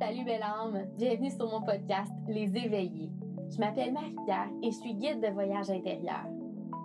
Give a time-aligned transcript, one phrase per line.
[0.00, 3.10] Salut belle âme, bienvenue sur mon podcast Les Éveillés.
[3.50, 6.24] Je m'appelle Marie-Pierre et je suis guide de voyage intérieur.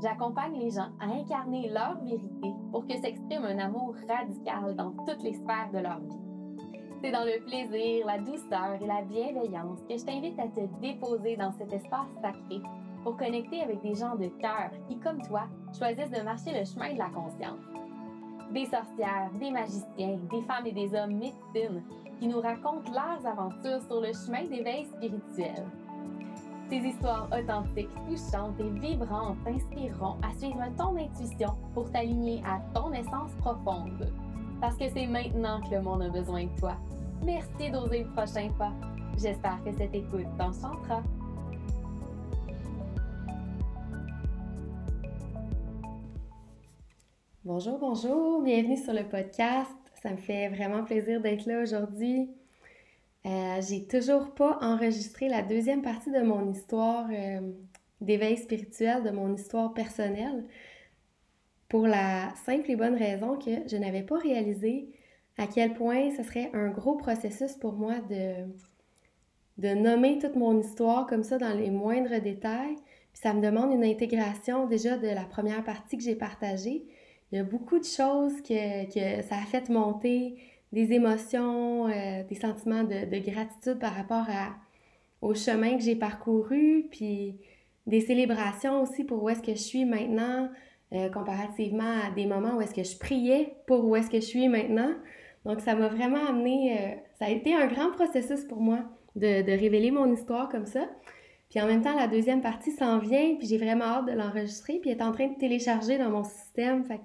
[0.02, 5.22] J'accompagne les gens à incarner leur vérité pour que s'exprime un amour radical dans toutes
[5.22, 6.18] les sphères de leur vie.
[7.04, 11.36] C'est dans le plaisir, la douceur et la bienveillance que je t'invite à te déposer
[11.36, 12.62] dans cet espace sacré
[13.04, 15.44] pour connecter avec des gens de cœur qui, comme toi,
[15.78, 17.62] choisissent de marcher le chemin de la conscience.
[18.52, 21.84] Des sorcières, des magiciens, des femmes et des hommes médecines
[22.24, 25.68] qui nous racontent leurs aventures sur le chemin d'éveil spirituel.
[26.70, 32.94] Ces histoires authentiques, touchantes et vibrantes t'inspireront à suivre ton intuition pour t'aligner à ton
[32.94, 34.10] essence profonde.
[34.62, 36.78] Parce que c'est maintenant que le monde a besoin de toi.
[37.26, 38.72] Merci d'oser le prochain pas.
[39.18, 41.04] J'espère que cette écoute t'enchantera.
[47.44, 49.83] Bonjour, bonjour, bienvenue sur le podcast.
[50.04, 52.30] Ça me fait vraiment plaisir d'être là aujourd'hui.
[53.26, 57.40] Euh, j'ai toujours pas enregistré la deuxième partie de mon histoire euh,
[58.02, 60.44] d'éveil spirituel, de mon histoire personnelle,
[61.70, 64.90] pour la simple et bonne raison que je n'avais pas réalisé
[65.38, 68.44] à quel point ce serait un gros processus pour moi de,
[69.58, 72.76] de nommer toute mon histoire comme ça dans les moindres détails.
[73.14, 76.84] Puis ça me demande une intégration déjà de la première partie que j'ai partagée.
[77.34, 80.36] Il y a beaucoup de choses que, que ça a fait monter,
[80.72, 84.56] des émotions, euh, des sentiments de, gratitude par rapport à,
[85.20, 87.40] au chemin que j'ai parcouru, puis
[87.88, 90.48] des célébrations aussi pour où est-ce que je suis maintenant,
[90.94, 94.28] euh, comparativement à des moments où est-ce que je priais pour où est-ce que je
[94.28, 94.94] suis maintenant.
[95.44, 98.82] Donc, ça m'a vraiment amené, euh, ça a été un grand processus pour moi
[99.16, 100.88] de, de, révéler mon histoire comme ça.
[101.50, 104.78] Puis en même temps, la deuxième partie s'en vient, puis j'ai vraiment hâte de l'enregistrer,
[104.80, 106.84] puis elle est en train de télécharger dans mon système.
[106.84, 107.02] Fait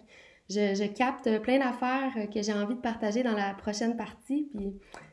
[0.48, 4.48] je, capte plein d'affaires que j'ai envie de partager dans la prochaine partie.
[4.54, 4.72] Puis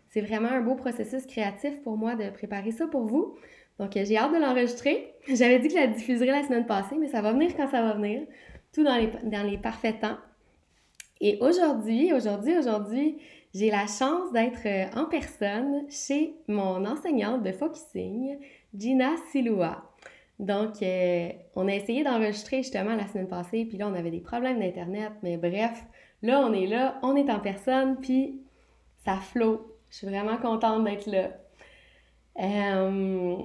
[0.09, 3.35] c'est vraiment un beau processus créatif pour moi de préparer ça pour vous.
[3.79, 5.13] Donc j'ai hâte de l'enregistrer.
[5.27, 7.81] J'avais dit que je la diffuserais la semaine passée, mais ça va venir quand ça
[7.81, 8.25] va venir.
[8.73, 10.17] Tout dans les, dans les parfaits temps.
[11.21, 13.17] Et aujourd'hui, aujourd'hui, aujourd'hui,
[13.53, 18.37] j'ai la chance d'être euh, en personne chez mon enseignante de focusing,
[18.73, 19.94] Gina Siloua.
[20.39, 24.19] Donc, euh, on a essayé d'enregistrer justement la semaine passée, puis là, on avait des
[24.19, 25.85] problèmes d'Internet, mais bref,
[26.21, 28.41] là, on est là, on est en personne, puis
[29.05, 29.77] ça flot.
[29.89, 31.29] Je suis vraiment contente d'être là.
[32.39, 33.37] Euh,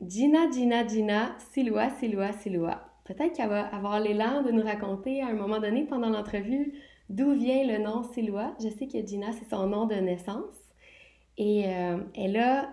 [0.00, 2.80] Gina, Gina, Gina, Siloua, Siloua, Siloua.
[3.04, 6.74] Peut-être qu'elle va avoir l'élan de nous raconter à un moment donné pendant l'entrevue
[7.10, 8.54] d'où vient le nom Siloua.
[8.62, 10.56] Je sais que Gina, c'est son nom de naissance.
[11.36, 12.70] Et euh, elle a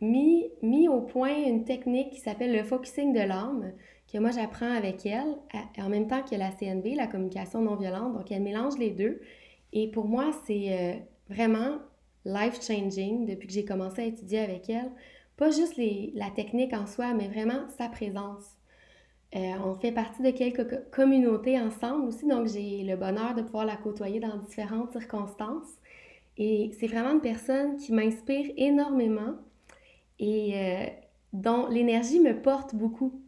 [0.00, 3.72] mis, mis au point une technique qui s'appelle le focusing de l'âme,
[4.12, 5.36] que moi j'apprends avec elle,
[5.78, 8.14] en même temps que la CNV, la communication non violente.
[8.14, 9.20] Donc elle mélange les deux.
[9.72, 10.94] Et pour moi, c'est euh,
[11.28, 11.78] vraiment
[12.24, 14.90] life-changing depuis que j'ai commencé à étudier avec elle.
[15.36, 18.56] Pas juste les, la technique en soi, mais vraiment sa présence.
[19.36, 23.64] Euh, on fait partie de quelques communautés ensemble aussi, donc j'ai le bonheur de pouvoir
[23.64, 25.70] la côtoyer dans différentes circonstances.
[26.36, 29.36] Et c'est vraiment une personne qui m'inspire énormément
[30.20, 30.86] et euh,
[31.32, 33.20] dont l'énergie me porte beaucoup.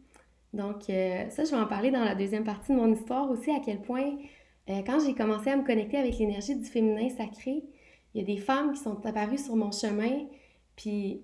[0.53, 3.49] Donc, euh, ça, je vais en parler dans la deuxième partie de mon histoire aussi,
[3.49, 4.15] à quel point,
[4.69, 7.63] euh, quand j'ai commencé à me connecter avec l'énergie du féminin sacré,
[8.13, 10.27] il y a des femmes qui sont apparues sur mon chemin,
[10.75, 11.23] puis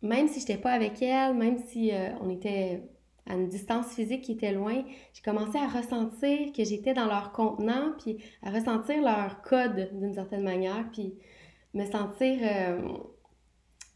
[0.00, 1.92] même si je n'étais pas avec elles, même si
[2.22, 2.82] on était
[3.26, 4.82] à une distance physique qui était loin,
[5.12, 10.14] j'ai commencé à ressentir que j'étais dans leur contenant, puis à ressentir leur code d'une
[10.14, 11.14] certaine manière, puis
[11.74, 12.38] me sentir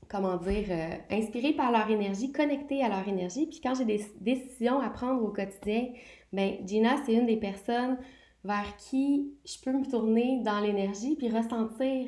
[0.08, 3.46] comment dire, euh, par leur énergie, connectés à leur énergie.
[3.46, 5.88] Puis quand j'ai des décisions à prendre au quotidien,
[6.32, 7.98] ben Gina, c'est une des personnes
[8.44, 12.06] vers qui je peux me tourner dans l'énergie puis ressentir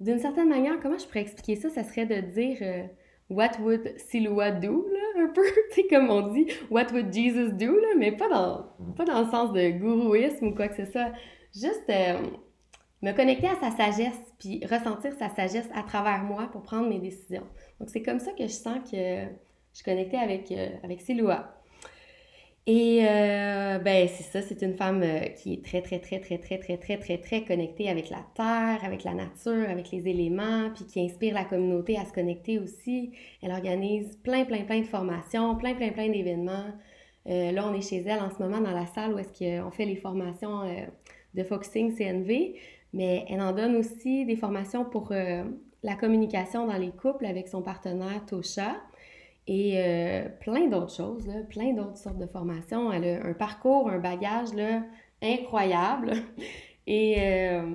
[0.00, 1.68] d'une certaine manière, comment je pourrais expliquer ça?
[1.68, 2.84] Ça serait de dire euh,
[3.28, 5.42] What would Silhouette do, là, un peu,
[5.74, 9.30] tu comme on dit, What would Jesus do, là, mais pas dans, pas dans le
[9.30, 11.12] sens de gourouisme ou quoi que ce soit.
[11.54, 12.18] Juste euh,
[13.02, 16.98] me connecter à sa sagesse, puis ressentir sa sagesse à travers moi pour prendre mes
[16.98, 17.46] décisions.
[17.78, 19.24] Donc, c'est comme ça que je sens que
[19.72, 21.00] je suis connectée avec, euh, avec.
[22.66, 26.38] Et euh, ben c'est ça, c'est une femme euh, qui est très, très, très, très,
[26.38, 30.70] très, très, très, très, très connectée avec la terre, avec la nature, avec les éléments,
[30.74, 33.12] puis qui inspire la communauté à se connecter aussi.
[33.42, 36.66] Elle organise plein, plein, plein de formations, plein, plein, plein d'événements.
[37.24, 39.86] là, on est chez elle en ce moment dans la salle où est-ce qu'on fait
[39.86, 40.62] les formations
[41.34, 42.56] de Focusing CNV
[42.92, 45.44] mais elle en donne aussi des formations pour euh,
[45.82, 48.76] la communication dans les couples avec son partenaire Tosha
[49.46, 52.92] et euh, plein d'autres choses, plein d'autres sortes de formations.
[52.92, 54.50] Elle a un parcours, un bagage
[55.22, 56.12] incroyable.
[56.86, 57.74] Et euh,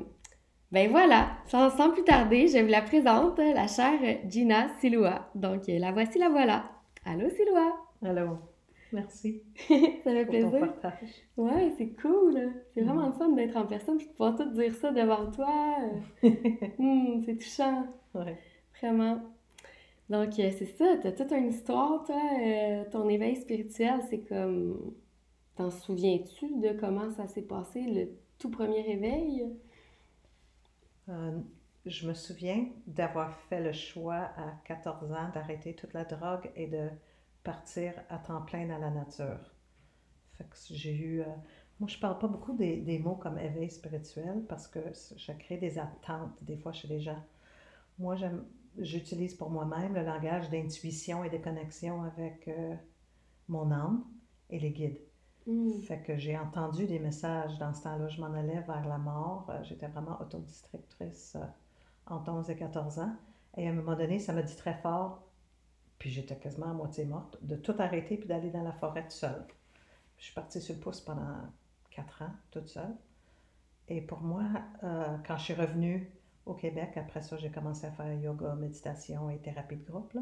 [0.72, 5.30] Ben voilà, sans, sans, plus tarder, je vous la présente, la chère Gina Siloua.
[5.36, 6.64] Donc, la voici, la voilà.
[7.06, 7.78] Allô, Siloua!
[8.04, 8.38] Allô,
[8.96, 9.44] merci.
[9.68, 10.74] ça fait plaisir.
[11.38, 12.52] Ouais, c'est cool.
[12.74, 12.86] C'est mm.
[12.86, 15.78] vraiment le fun d'être en personne et de pouvoir tout dire ça devant toi.
[16.80, 17.88] Hmm, c'est touchant.
[18.14, 18.38] Ouais.
[18.82, 19.22] Vraiment.
[20.10, 22.22] Donc, euh, c'est ça, t'as toute une histoire, toi.
[22.42, 24.94] Euh, ton éveil spirituel, c'est comme.
[25.56, 29.46] T'en souviens-tu de comment ça s'est passé, le tout premier réveil?
[31.08, 31.40] Euh,
[31.86, 36.68] je me souviens d'avoir fait le choix à 14 ans d'arrêter toute la drogue et
[36.68, 36.90] de
[37.46, 39.40] partir à temps plein dans la nature.
[40.34, 41.24] Fait que j'ai eu.
[41.80, 44.80] moi, je parle pas beaucoup des, des, mots comme éveil spirituel parce que
[45.16, 47.24] je crée des attentes des fois chez les gens.
[48.00, 48.18] Moi,
[48.78, 52.76] j'utilise pour moi-même le langage d'intuition et de connexion avec euh,
[53.48, 54.04] mon âme
[54.50, 55.00] et les guides.
[55.48, 55.82] Mm.
[55.82, 58.08] Fait que j'ai entendu des messages dans ce temps-là.
[58.08, 59.48] Je m'en allais vers la mort.
[59.50, 61.46] Euh, j'étais vraiment autodistrictrice euh,
[62.08, 63.16] entre 11 et 14 ans.
[63.58, 65.25] Et à un moment donné, ça m'a dit très fort,
[66.06, 69.14] puis j'étais quasiment à moitié morte, de tout arrêter puis d'aller dans la forêt toute
[69.14, 69.44] seule.
[70.20, 71.36] Je suis partie sur le pouce pendant
[71.90, 72.96] quatre ans, toute seule.
[73.88, 74.44] Et pour moi,
[75.26, 76.12] quand je suis revenue
[76.46, 76.96] au Québec.
[76.96, 80.14] Après ça, j'ai commencé à faire yoga, méditation et thérapie de groupe.
[80.14, 80.22] Là.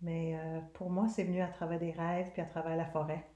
[0.00, 3.26] Mais euh, pour moi, c'est venu à travers des rêves puis à travers la forêt,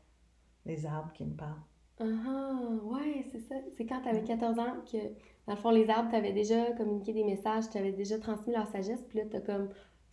[0.65, 1.61] les arbres qui me parlent.
[1.99, 3.57] Ah, uh ouais, c'est ça.
[3.77, 4.99] C'est quand tu avais 14 ans que,
[5.49, 9.03] dans le fond, les arbres t'avaient déjà communiqué des messages, t'avaient déjà transmis leur sagesse,
[9.09, 9.69] puis là, t'as comme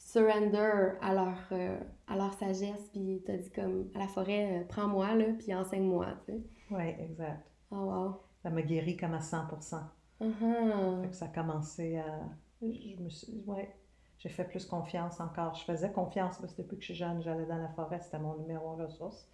[0.05, 4.63] surrender à leur, euh, à leur sagesse, puis t'as dit comme à la forêt, euh,
[4.69, 6.43] prends-moi, là, puis enseigne-moi, tu sais.
[6.69, 7.43] Oui, exact.
[7.71, 8.21] Oh, wow.
[8.43, 9.81] Ça m'a guéri comme à 100%
[10.21, 12.21] Uh ça a commencé à.
[12.61, 13.43] Je me suis...
[13.47, 13.75] ouais,
[14.19, 15.55] j'ai fait plus confiance encore.
[15.55, 18.19] Je faisais confiance parce que depuis que je suis jeune, j'allais dans la forêt, c'était
[18.19, 19.27] mon numéro en ressources.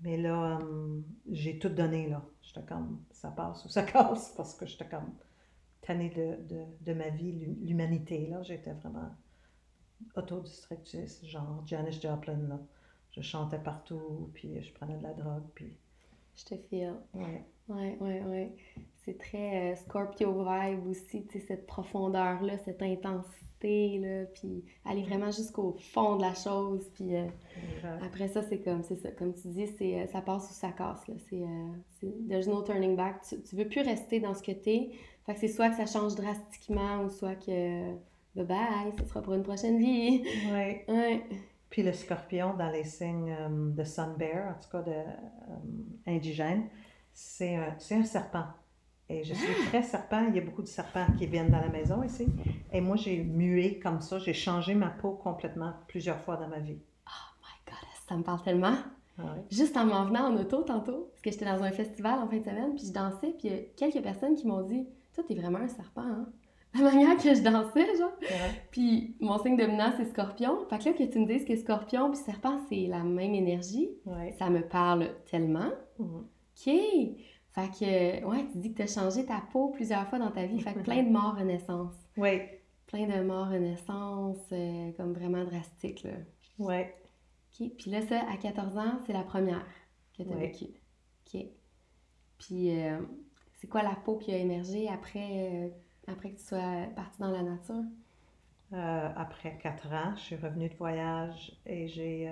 [0.00, 2.24] Mais là, hum, j'ai tout donné, là.
[2.42, 5.12] J'étais comme, ça passe ou ça casse, parce que j'étais comme
[5.82, 7.32] tannée de, de, de ma vie,
[7.62, 8.42] l'humanité, là.
[8.42, 9.10] J'étais vraiment
[10.16, 12.60] autodestructrice, genre Janis Joplin, là.
[13.12, 15.76] Je chantais partout, puis je prenais de la drogue, puis...
[16.36, 16.94] Je te file.
[17.14, 17.44] Ouais.
[17.68, 18.56] Ouais, ouais, ouais.
[19.04, 25.02] C'est très euh, Scorpio vibe aussi, tu sais, cette profondeur-là, cette intensité, là, puis aller
[25.02, 27.26] vraiment jusqu'au fond de la chose, puis euh,
[28.02, 30.72] après ça, c'est comme, c'est ça, comme tu dis, c'est, euh, ça passe ou ça
[30.72, 31.44] casse, là, c'est,
[32.28, 34.90] there's no turning back, tu, tu veux plus rester dans ce que t'es,
[35.24, 37.94] fait que c'est soit que ça change drastiquement, ou soit que,
[38.34, 40.22] bye bye, ce sera pour une prochaine vie.
[40.52, 40.84] Ouais.
[40.88, 41.22] ouais.
[41.70, 43.36] Puis le scorpion dans les signes
[43.74, 45.02] de Sun Bear, en tout cas de
[46.06, 46.68] indigène,
[47.12, 48.44] c'est un, c'est un serpent.
[49.08, 50.26] Et je suis très serpent.
[50.28, 52.26] Il y a beaucoup de serpents qui viennent dans la maison ici.
[52.72, 54.18] Et moi, j'ai mué comme ça.
[54.18, 56.78] J'ai changé ma peau complètement plusieurs fois dans ma vie.
[57.06, 58.76] Oh my God, ça me parle tellement.
[59.18, 62.26] Ah Juste en m'en venant en auto tantôt, parce que j'étais dans un festival en
[62.26, 64.88] fin de semaine, puis je dansais, puis il y a quelques personnes qui m'ont dit
[65.14, 66.26] Toi, t'es vraiment un serpent, hein
[66.78, 68.12] La manière que je dansais, genre.
[68.70, 70.66] Puis mon signe dominant, c'est scorpion.
[70.68, 73.90] Fait que là, que tu me dises que scorpion puis serpent, c'est la même énergie,
[74.38, 75.70] ça me parle tellement.
[75.98, 76.26] Mhm.
[76.56, 76.74] OK!
[77.54, 80.44] Fait que, ouais, tu dis que tu as changé ta peau plusieurs fois dans ta
[80.44, 80.60] vie.
[80.60, 81.94] Fait que plein de morts renaissance.
[82.16, 82.40] Oui.
[82.86, 86.10] Plein de morts renaissance, euh, comme vraiment drastique, là.
[86.58, 86.80] Oui.
[86.80, 87.70] OK.
[87.78, 89.64] Puis là, ça, à 14 ans, c'est la première
[90.18, 90.64] que tu as vécue.
[90.64, 91.46] OK.
[92.38, 92.98] Puis, euh,
[93.54, 95.68] c'est quoi la peau qui a émergé après, euh,
[96.06, 97.84] après que tu sois partie dans la nature?
[98.72, 102.28] après quatre ans, je suis revenue de voyage et j'ai,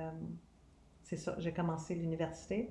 [1.05, 2.69] c'est ça, j'ai commencé l'université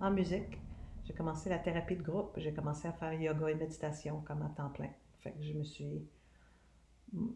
[0.00, 0.58] en musique.
[1.04, 4.48] J'ai commencé la thérapie de groupe, j'ai commencé à faire yoga et méditation comme à
[4.50, 4.90] temps plein.
[5.18, 6.06] Fait que je me suis.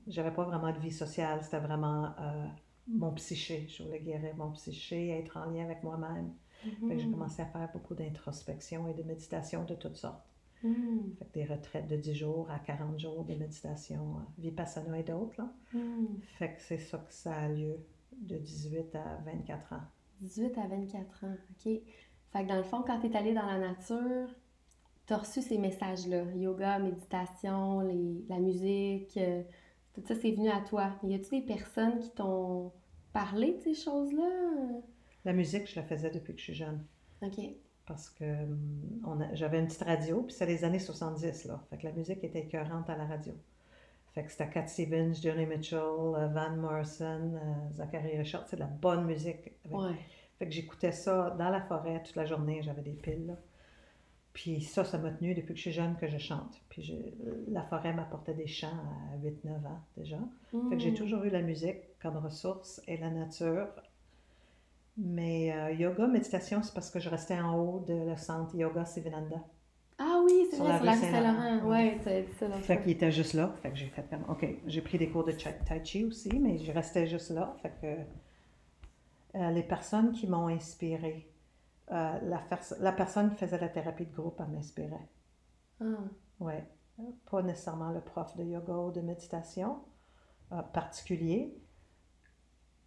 [0.06, 2.46] J'avais pas vraiment de vie sociale, c'était vraiment euh,
[2.86, 3.66] mon psyché.
[3.68, 6.32] Je voulais guérir mon psyché, être en lien avec moi-même.
[6.62, 7.10] J'ai mm-hmm.
[7.10, 10.24] commencé à faire beaucoup d'introspection et de méditation de toutes sortes.
[10.64, 11.16] Mm.
[11.18, 15.02] Fait que des retraites de 10 jours à 40 jours de méditation, euh, vipassana et
[15.02, 15.42] d'autres.
[15.72, 16.06] Mm.
[16.38, 17.76] Fait que c'est ça que ça a lieu
[18.12, 19.82] de 18 à 24 ans.
[20.22, 21.64] 18 à 24 ans, OK.
[21.64, 24.28] Fait que dans le fond, quand tu es allé dans la nature,
[25.06, 26.24] tu as reçu ces messages-là.
[26.34, 29.42] Yoga, méditation, les, la musique, euh,
[29.92, 30.92] tout ça, c'est venu à toi.
[31.04, 32.72] Y a-tu des personnes qui t'ont
[33.12, 34.80] parlé de ces choses-là?
[35.24, 36.84] La musique, je la faisais depuis que je suis jeune.
[37.22, 37.38] OK.
[37.86, 41.60] Parce que hum, j'avais une petite radio, puis c'est les années 70, là.
[41.70, 43.34] Fait que la musique était écœurante à la radio.
[44.14, 48.46] Fait que c'était Cat Stevens, Johnny Mitchell, euh, Van Morrison, euh, Zachary Richard.
[48.46, 49.52] C'est de la bonne musique.
[49.68, 49.96] Ouais.
[50.38, 53.36] Fait que j'écoutais ça dans la forêt toute la journée, j'avais des piles.
[54.32, 56.60] Puis ça, ça m'a tenu depuis que je suis jeune que je chante.
[56.68, 56.92] Puis
[57.48, 58.66] la forêt m'apportait des chants
[59.12, 60.18] à 8-9 ans déjà.
[60.50, 60.96] Fait que j'ai mm.
[60.96, 63.68] toujours eu la musique comme ressource et la nature.
[64.96, 68.84] Mais euh, yoga, méditation, c'est parce que je restais en haut de le centre Yoga
[68.84, 69.42] Sivananda.
[69.98, 71.68] Ah oui, c'est vrai, sur la rue Saint-Laurent.
[71.68, 73.52] Ouais, dit ça Fait qu'il était juste là.
[73.62, 76.70] Fait que j'ai fait OK, j'ai pris des cours de tai chi aussi, mais je
[76.72, 77.56] restais juste là.
[77.60, 81.28] Fait que euh, les personnes qui m'ont inspiré,
[81.90, 82.42] euh, la,
[82.80, 85.08] la personne qui faisait la thérapie de groupe, elle m'inspirait.
[85.80, 85.84] Ah.
[86.40, 86.54] Oui.
[87.28, 89.78] Pas nécessairement le prof de yoga ou de méditation
[90.72, 91.52] particulier.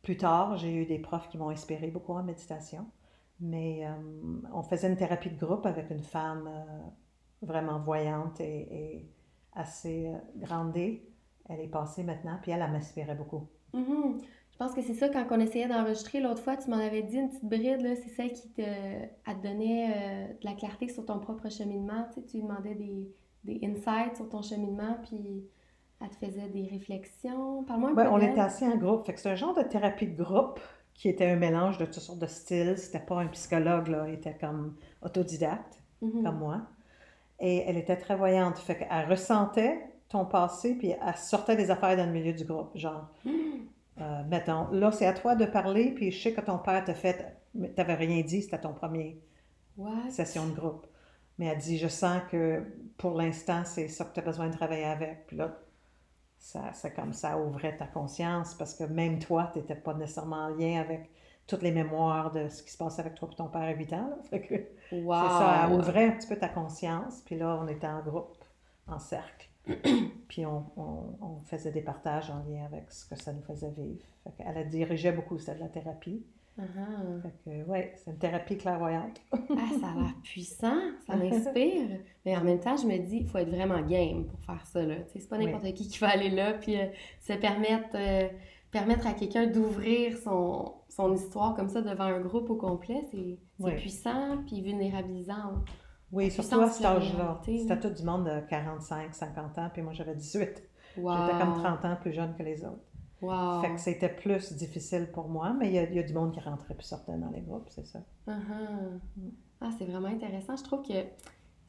[0.02, 2.86] Plus tard, j'ai eu des profs qui m'ont inspiré beaucoup en méditation.
[3.40, 3.92] Mais euh,
[4.54, 9.06] on faisait une thérapie de groupe avec une femme euh, vraiment voyante et,
[9.54, 11.08] assez euh, grandée.
[11.50, 13.48] Elle est passée maintenant, puis elle, elle m'inspirait beaucoup.
[13.74, 14.20] Mhm.
[14.52, 17.18] Je pense que c'est ça, quand on essayait d'enregistrer l'autre fois, tu m'en avais dit
[17.18, 21.20] une petite bride, c'est celle qui te, elle te donnait de la clarté sur ton
[21.20, 22.06] propre cheminement.
[22.10, 23.08] Tu, sais, tu lui demandais des,
[23.44, 25.44] des insights sur ton cheminement, puis
[26.02, 27.64] elle te faisait des réflexions?
[27.64, 28.30] Parle-moi un Ouais, peu on d'elle.
[28.32, 29.06] était assis en groupe.
[29.06, 30.60] Fait que c'est un genre de thérapie de groupe
[30.94, 32.78] qui était un mélange de toutes sortes de styles.
[32.78, 34.06] C'était pas un psychologue, là.
[34.08, 35.82] Elle était comme autodidacte.
[36.02, 36.24] Mhm.
[36.24, 36.62] comme moi.
[37.40, 38.60] Et elle était très voyante.
[38.60, 42.76] Fait qu'elle ressentait ton passé, puis elle sortait des affaires dans le milieu du groupe.
[42.78, 43.10] Genre,
[44.02, 46.94] euh, mettons, là, c'est à toi de parler, puis je sais que ton père t'a
[46.94, 49.20] fait, mais t'avais rien dit, c'était ton premier
[49.78, 50.10] What?
[50.10, 50.88] session de groupe.
[51.38, 52.64] Mais elle dit, je sens que
[52.98, 55.28] pour l'instant, c'est ça que tu as besoin de travailler avec.
[55.28, 55.58] Puis là,
[56.40, 60.46] ça, c'est comme ça ouvrait ta conscience, parce que même toi, tu n'étais pas nécessairement
[60.46, 61.10] en lien avec
[61.48, 63.94] toutes les mémoires de ce qui se passait avec toi et ton père à 8
[63.94, 64.10] ans.
[64.10, 64.18] là.
[64.30, 64.56] Fait que,
[64.92, 65.14] Wow!
[65.14, 67.22] c'est ça, elle ouvrait un petit peu ta conscience.
[67.26, 68.44] Puis là, on était en groupe,
[68.88, 69.50] en cercle.
[70.30, 73.72] puis on, on- on faisait des partages en lien avec ce que ça nous faisait
[73.72, 74.04] vivre.
[74.24, 76.26] Fait qu'elle a dirigé beaucoup, c'était de la thérapie.
[76.60, 77.22] Uh-huh.
[77.22, 79.22] Fait que, ouais, c'est une thérapie clairvoyante.
[79.32, 79.38] Ah,
[79.80, 82.00] ça a l'air puissant, ça m'inspire.
[82.26, 84.82] Mais en même temps, je me dis, il faut être vraiment game pour faire ça.
[84.84, 84.96] Là.
[85.08, 86.86] C'est pas n'importe qui qui va aller là puis euh,
[87.20, 88.28] se permettre, euh,
[88.72, 93.04] permettre à quelqu'un d'ouvrir son, son histoire comme ça devant un groupe au complet.
[93.12, 93.76] C'est Oui.
[93.76, 95.64] puissant puis vulnérabilisant.
[96.12, 97.40] Oui, surtout à cet âge-là.
[97.46, 100.64] C'était tout du monde de 45, 50 ans, puis moi j'avais 18.
[100.98, 101.14] Wow.
[101.28, 102.82] J'étais comme 30 ans plus jeune que les autres.
[103.22, 103.62] Wow.
[103.62, 106.40] Fait que c'était plus difficile pour moi, mais il y, y a du monde qui
[106.40, 108.00] rentrait plus sortait dans les groupes, c'est ça.
[108.28, 109.00] Uh-huh.
[109.60, 110.56] Ah, c'est vraiment intéressant.
[110.56, 110.94] Je trouve que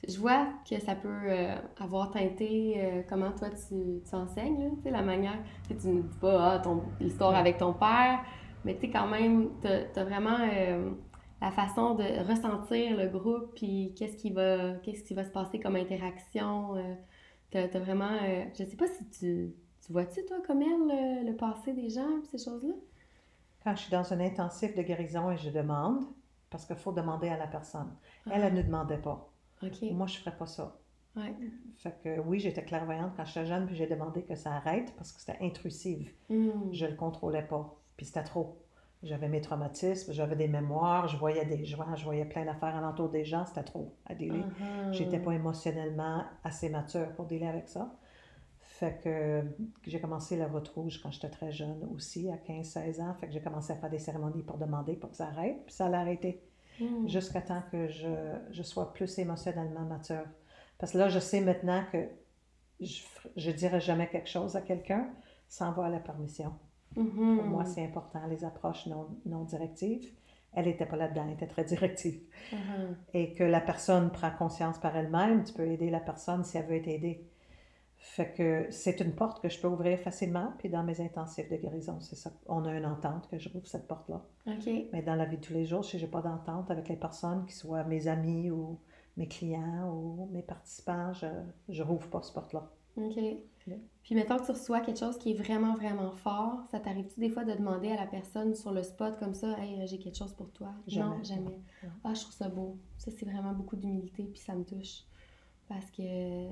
[0.07, 4.71] je vois que ça peut euh, avoir teinté euh, comment toi tu, tu enseignes, là.
[4.77, 5.39] Tu sais, la manière.
[5.67, 7.39] Tu ne dis pas ah, ton, l'histoire Ouais.
[7.39, 8.21] avec ton père,
[8.65, 10.91] mais tu sais, quand même, tu as, vraiment euh,
[11.41, 15.59] la façon de ressentir le groupe, puis qu'est-ce qui va, qu'est-ce qui va se passer
[15.59, 16.75] comme interaction.
[17.51, 18.19] tu as, vraiment.
[18.53, 19.55] je sais pas si tu.
[19.89, 22.75] Tu vois-tu, toi, comme elle, le, le passé des gens, ces choses-là?
[23.65, 26.05] Quand je suis dans un intensif de guérison et je demande,
[26.51, 27.91] parce qu'il faut demander à la personne.
[28.31, 29.33] Elle, elle ne demandait pas.
[29.63, 29.71] Moi,
[30.07, 30.77] je ne ferais pas ça.
[31.17, 31.35] Ouais.
[31.79, 35.11] Fait que oui, j'étais clairvoyante quand j'étais jeune, puis j'ai demandé que ça arrête parce
[35.11, 36.15] que c'était intrusif.
[36.29, 36.71] Hmm.
[36.71, 37.75] Je le contrôlais pas.
[37.97, 38.59] Puis c'était trop.
[39.03, 43.09] J'avais mes traumatismes, j'avais des mémoires, je voyais des joints, je voyais plein d'affaires alentour
[43.09, 44.45] des gens, c'était trop à dealer.
[44.45, 44.93] Uh-huh.
[44.93, 47.97] J'étais pas émotionnellement assez mature pour dealer avec ça.
[48.79, 49.43] Fait que
[49.87, 53.15] j'ai commencé la route rouge quand j'étais très jeune aussi, à 15-16 ans.
[53.15, 55.65] Fait que j'ai commencé à faire des cérémonies pour demander pour que ça arrête.
[55.67, 56.41] Puis ça allait arrêter
[56.81, 57.09] Hmm.
[57.09, 58.09] jusqu'à temps que je,
[58.51, 60.25] je sois plus émotionnellement mature.
[60.79, 61.99] Parce que là, je sais maintenant que
[62.81, 63.03] je,
[63.37, 65.09] je dirais jamais quelque chose à quelqu'un
[65.49, 66.53] sans avoir la permission.
[66.97, 67.39] Mhm.
[67.39, 70.09] Pour moi, c'est important, les approches non, non directives.
[70.55, 72.21] Elle n'était pas là-dedans, elle était très directive.
[72.53, 72.97] Mhm.
[73.15, 76.67] Et que la personne prend conscience par elle-même, tu peux aider la personne si elle
[76.67, 77.27] veut être aidée.
[78.01, 81.57] Fait que c'est une porte que je peux ouvrir facilement, puis dans mes intensifs de
[81.57, 82.31] guérison, c'est ça.
[82.47, 84.23] On a une entente que je rouvre cette porte-là.
[84.47, 84.71] OK.
[84.93, 86.97] Mais dans la vie de tous les jours, si je n'ai pas d'entente avec les
[86.97, 88.79] personnes, qui soient mes amis ou
[89.17, 91.27] mes clients ou mes participants, je
[91.69, 92.71] ne rouvre pas cette porte-là.
[92.97, 93.19] OK.
[94.03, 97.29] Puis mettons que tu reçois quelque chose qui est vraiment, vraiment fort, ça t'arrive-tu des
[97.29, 100.17] fois de demander à la personne sur le spot comme ça, «Hey, euh, j'ai quelque
[100.17, 101.59] chose pour toi?» Non, Jamais.
[102.05, 102.79] Ah, je trouve ça beau.
[102.97, 105.05] Ça, c'est vraiment beaucoup d'humilité, puis ça me touche.
[105.69, 106.49] Parce que,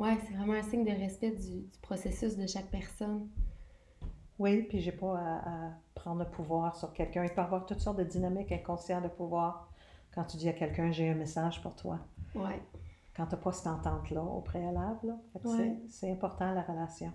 [0.00, 3.28] ouais, c'est vraiment un signe de respect du, du processus de chaque personne.
[4.38, 7.24] Oui, puis j'ai pas à, à prendre le pouvoir sur quelqu'un.
[7.24, 9.68] Il peut y avoir toutes sortes de dynamiques inconscientes de pouvoir.
[10.14, 11.98] Quand tu dis à quelqu'un, j'ai un message pour toi.
[12.34, 12.60] Ouais.
[13.16, 15.14] Quand tu n'as pas cette entente-là au préalable,
[15.44, 15.76] Ouais.
[15.88, 17.12] c'est- important la relation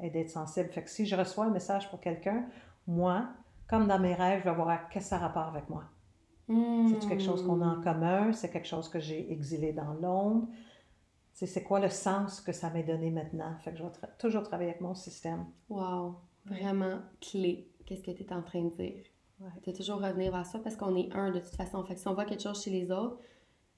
[0.00, 0.68] et d'être sensible.
[0.70, 2.44] Fait que si je reçois un message pour quelqu'un,
[2.88, 3.28] moi,
[3.68, 5.84] comme dans mes rêves, je vais voir qu'est-ce que ça a rapport avec moi.
[6.48, 7.84] C'est quelque chose qu'on a en Hmm.
[7.84, 10.48] commun, c'est quelque chose que j'ai exilé dans l'ombre?
[11.34, 13.56] C'est quoi le sens que ça m'est donné maintenant?
[13.60, 15.46] Fait que je vais tra- toujours travailler avec mon système.
[15.68, 16.14] Wow.
[16.46, 17.68] Vraiment clé.
[17.86, 19.04] Qu'est-ce que tu es en train de dire?
[19.40, 19.48] Ouais.
[19.66, 21.82] De toujours revenir vers ça parce qu'on est un de toute façon.
[21.84, 23.18] Fait que si on voit quelque chose chez les autres,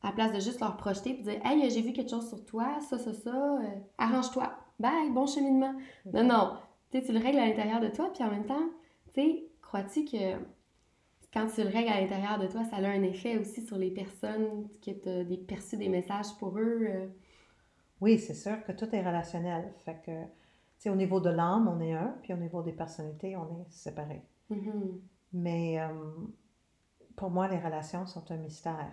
[0.02, 2.44] à la place de juste leur projeter et dire Hey, j'ai vu quelque chose sur
[2.44, 4.52] toi, ça, ça, ça, euh, arrange-toi.
[4.78, 5.74] Bye, bon cheminement.
[6.12, 6.52] Non, non.
[6.90, 8.68] Tu le règles à l'intérieur de toi, puis en même temps,
[9.14, 10.34] tu sais, crois-tu que
[11.32, 13.90] quand tu le règles à l'intérieur de toi, ça a un effet aussi sur les
[13.90, 16.84] personnes que tu as des, perçu des messages pour eux.
[16.86, 17.06] euh?
[18.00, 19.72] Oui, c'est sûr que tout est relationnel.
[19.84, 20.28] Fait que, tu
[20.78, 23.70] sais, au niveau de l'âme, on est un, puis au niveau des personnalités, on est
[23.70, 24.22] séparés.
[24.50, 25.00] Mhm.
[25.32, 25.88] Mais euh,
[27.16, 28.92] pour moi, les relations sont un mystère.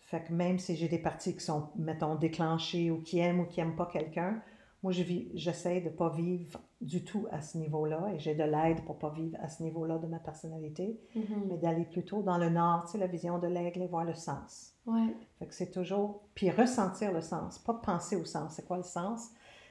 [0.00, 3.46] Fait que même si j'ai des parties qui sont, mettons, déclenchées ou qui aiment ou
[3.46, 4.42] qui n'aiment pas quelqu'un,
[4.82, 5.04] moi, je
[5.34, 8.96] j'essaie de ne pas vivre du tout à ce niveau-là et j'ai de l'aide pour
[8.96, 11.44] ne pas vivre à ce niveau-là de ma personnalité, Mhm.
[11.48, 14.14] mais d'aller plutôt dans le nord, tu sais, la vision de l'aigle et voir le
[14.14, 14.74] sens.
[14.86, 15.14] Ouais.
[15.38, 18.82] Fait que c'est toujours, puis ressentir le sens, pas penser au sens, c'est quoi le
[18.82, 19.30] sens,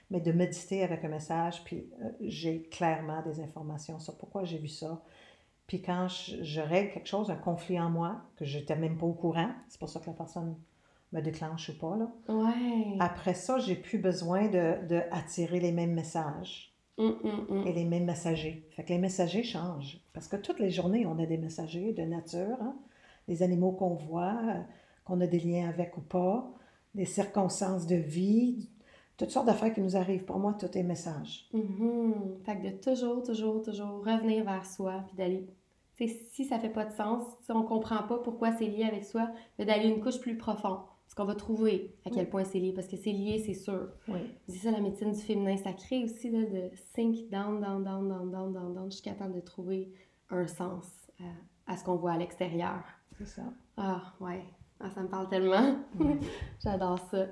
[0.10, 4.58] mais de méditer avec un message, puis euh, j'ai clairement des informations sur pourquoi j'ai
[4.58, 5.02] vu ça.
[5.68, 8.98] Puis quand je, je règle quelque chose, un conflit en moi, que je n'étais même
[8.98, 10.56] pas au courant, c'est pour ça que la personne
[11.14, 12.10] me déclenche ou pas, là.
[12.30, 12.96] Ouais.
[13.02, 16.71] Après ça, j'ai plus besoin de, de attirer les mêmes messages
[17.02, 17.68] Hum, hum, hum.
[17.68, 18.68] et les mêmes messagers.
[18.76, 20.00] Fait que les messagers changent.
[20.14, 22.76] Parce que toutes les journées, on a des messagers de nature, hein,
[23.28, 24.62] les animaux qu'on voit, euh,
[25.04, 26.54] qu'on a des liens avec ou pas,
[26.94, 28.70] des circonstances de vie,
[29.18, 30.26] toutes sortes d'affaires qui nous arrivent.
[30.26, 31.50] Pour moi, tout est message.
[31.54, 32.14] Mhm.
[32.44, 35.48] Fait que de toujours, toujours, toujours revenir vers soi, puis d'aller.
[35.96, 39.30] Si ça fait pas de sens, si on comprend pas pourquoi c'est lié avec soi,
[39.58, 40.80] mais d'aller une couche plus profonde.
[41.14, 43.90] Parce qu'on va trouver à quel point c'est lié, parce que c'est lié, c'est sûr.
[44.08, 44.20] Oui.
[44.48, 48.32] C'est ça la médecine du féminin sacré aussi, là, de sink down, down, down, down,
[48.32, 49.92] down, down, down, jusqu'à temps de trouver
[50.30, 50.86] un sens
[51.20, 52.82] à, à ce qu'on voit à l'extérieur.
[53.18, 53.42] C'est ça.
[53.76, 54.42] Ah, ouais.
[54.80, 55.76] Ah, ça me parle tellement.
[56.64, 57.26] J'adore ça.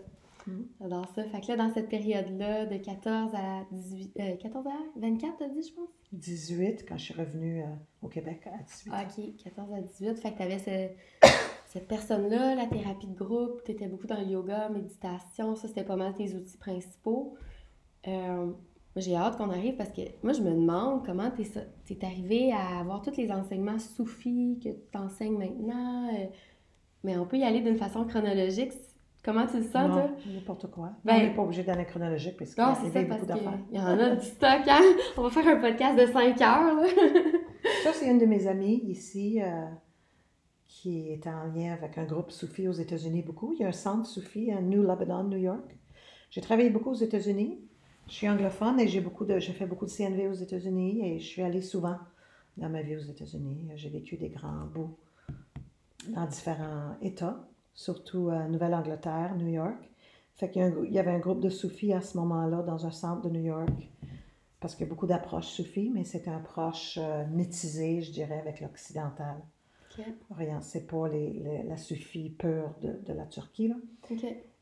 [0.46, 0.62] Mm.
[0.82, 1.24] J'adore ça.
[1.24, 4.12] Fait que là, dans cette période-là, de 14 à 18...
[4.20, 5.88] euh, 14 à 24, t'as dit, je pense?
[6.12, 7.68] 18, quand je suis revenue euh,
[8.02, 10.20] au Québec à 18 Ah, OK, 14 à 18.
[10.20, 11.28] Fait que t'avais ce-
[11.70, 15.96] cette personne-là, la thérapie de groupe, t'étais beaucoup dans le yoga, méditation, ça, c'était pas
[15.96, 17.36] mal tes outils principaux.
[18.08, 18.52] Euh,
[18.96, 22.52] j'ai hâte qu'on arrive parce que moi, je me demande comment t'es, ça- t'es arrivé
[22.52, 26.08] à avoir tous les enseignements soufis que t'enseignes maintenant.
[26.14, 26.26] euh,
[27.04, 28.74] mais on peut y aller d'une façon chronologique.
[29.24, 30.10] Comment tu le sens, Non, toi?
[30.34, 30.92] n'importe quoi.
[31.06, 33.60] Ben- on n'est pas obligé d'aller chronologique parce qu'il y a beaucoup d'affaires.
[33.70, 34.82] qu'il y en a du stock, hein?
[35.18, 36.88] On va faire un podcast de 5 heures, là.
[37.84, 39.66] Ça, c'est une de mes amies ici euh,
[40.82, 43.54] qui est en lien avec un groupe soufi aux États-Unis beaucoup.
[43.54, 45.78] Il y a un centre soufi à New Lebanon, New York.
[46.32, 47.60] J'ai travaillé beaucoup aux États-Unis.
[48.08, 51.20] Je suis anglophone et j'ai beaucoup de, j'ai fait beaucoup de CNV aux États-Unis et
[51.20, 51.98] je suis allée souvent
[52.56, 53.68] dans ma vie aux États-Unis.
[53.76, 54.96] J'ai vécu des grands bouts
[56.08, 59.92] dans différents États, surtout Nouvelle-Angleterre, New York.
[60.36, 62.92] Fait qu'il y, il y avait un groupe de soufis à ce moment-là dans un
[62.92, 63.90] centre de New York
[64.60, 68.40] parce qu'il y a beaucoup d'approches soufis, mais c'est une approche euh, métisée, je dirais,
[68.40, 69.38] avec l'occidental.
[70.32, 73.68] Rien, c'est pas les, les- la soufie pure de, de la Turquie.
[73.70, 73.76] Là.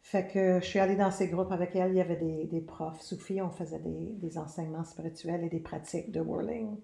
[0.01, 1.91] Fait que je suis allée dans ces groupes avec elle.
[1.91, 5.59] Il y avait des, des profs soufis, on faisait des, des enseignements spirituels et des
[5.59, 6.77] pratiques de whirling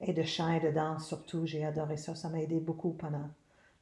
[0.00, 1.44] et de chant et de danse surtout.
[1.46, 2.14] J'ai adoré ça.
[2.14, 3.28] Ça m'a aidé beaucoup pendant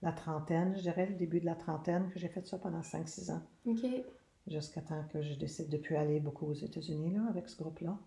[0.03, 3.31] la trentaine, je dirais, le début de la trentaine, que j'ai fait ça pendant 5-6
[3.33, 3.43] ans,
[4.47, 7.99] jusqu'à temps que je décide de plus aller beaucoup aux États-Unis là, avec ce groupe-là.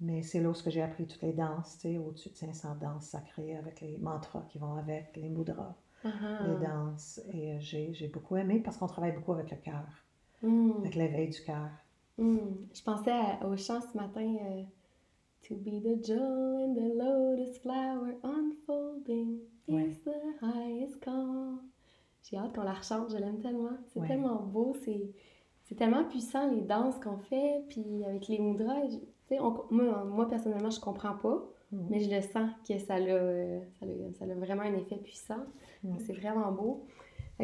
[0.00, 3.06] Mais c'est là où j'ai appris toutes les danses, tu sais, au-dessus de 500 danses
[3.06, 6.08] sacrées avec les mantras qui vont avec, les mudras, Ah,
[6.46, 7.20] les danses.
[7.32, 9.86] Et euh, j'ai beaucoup aimé parce qu'on travaille beaucoup avec le cœur,
[10.42, 10.72] Hmm.
[10.80, 11.70] avec l'éveil du cœur.
[12.18, 12.36] Hmm.
[12.74, 14.36] Je pensais à- au chant ce matin.
[14.50, 14.62] euh,
[15.48, 19.90] To be the jewel in the lotus flower unfolding Ouais.
[19.90, 20.10] is the
[20.42, 21.58] highest call.
[22.24, 23.76] J'ai hâte qu'on la rechante, je l'aime tellement.
[23.86, 24.08] C'est Ouais.
[24.08, 25.08] tellement beau, c'est
[25.62, 28.82] c'est tellement puissant les danses qu'on fait, puis avec les mudras.
[29.30, 31.86] On- moi, moi, personnellement, je comprends pas, Mhm.
[31.90, 34.96] mais je le sens que ça a, euh, ça a, ça a vraiment un effet
[34.96, 35.44] puissant.
[35.82, 35.98] Mhm.
[36.06, 36.86] C'est vraiment beau.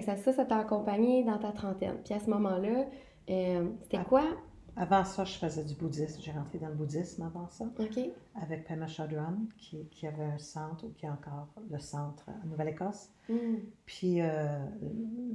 [0.00, 1.96] Ça, ça, t'a accompagné dans ta trentaine.
[2.04, 2.86] Puis à ce moment-là,
[3.30, 4.04] euh, c'était Ah.
[4.04, 4.22] quoi?
[4.74, 6.18] Avant ça, je faisais du bouddhisme.
[6.22, 7.98] J'ai rentré dans le bouddhisme avant ça, OK.
[8.40, 12.46] avec Pema Chodron, qui, qui avait un centre, ou qui a encore le centre en
[12.46, 13.10] Nouvelle-Écosse.
[13.28, 13.56] Hmm.
[13.84, 14.64] Puis euh,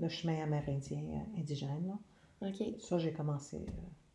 [0.01, 1.85] le chemin amérindien, euh, indigène.
[2.41, 2.47] Là.
[2.49, 3.63] OK, Ça, j'ai commencé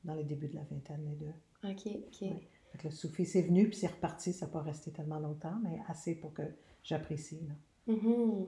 [0.03, 1.33] dans les débuts de la vingtaine, les deux.
[1.65, 2.21] OK, OK.
[2.23, 2.49] Ouais.
[2.73, 4.33] Fait que le soufi, c'est venu, puis c'est reparti.
[4.33, 6.43] Ça n'a pas resté tellement longtemps, mais assez pour que
[6.83, 7.41] j'apprécie.
[7.47, 7.95] là.
[7.95, 8.47] Mhm.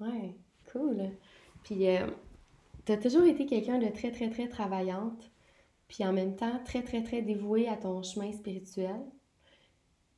[0.00, 0.34] Ouais,
[0.72, 1.10] cool.
[1.62, 2.06] Puis, euh,
[2.84, 5.30] t'as toujours été quelqu'un de très, très, très travaillante,
[5.88, 9.00] puis en même temps très, très, très dévouée à ton chemin spirituel.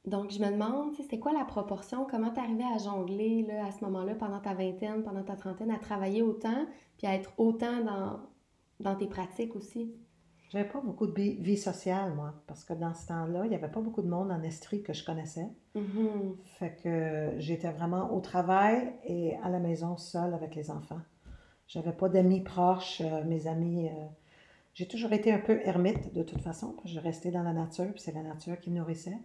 [0.06, 2.06] Donc, je me demande, tu c'est quoi la proportion?
[2.06, 5.78] Comment t'arrivais à jongler là, à ce moment-là, pendant ta vingtaine, pendant ta trentaine, à
[5.78, 6.66] travailler autant,
[6.98, 8.20] puis à être autant dans,
[8.80, 9.94] dans tes pratiques aussi?
[10.54, 13.66] J'avais pas beaucoup de vie, sociale, moi, parce que dans ce temps-là, il n'y avait
[13.70, 15.48] pas beaucoup de monde en Estrie que je connaissais.
[15.74, 16.36] Mhm.
[16.60, 21.00] Fait que j'étais vraiment au travail et à la maison seule avec les enfants.
[21.66, 23.88] J'avais pas d'amis proches, euh, mes amis.
[23.88, 23.92] euh,
[24.74, 27.52] J'ai toujours été un peu ermite de toute façon, parce que je restais dans la
[27.52, 29.18] nature, puis c'est la nature qui me nourrissait.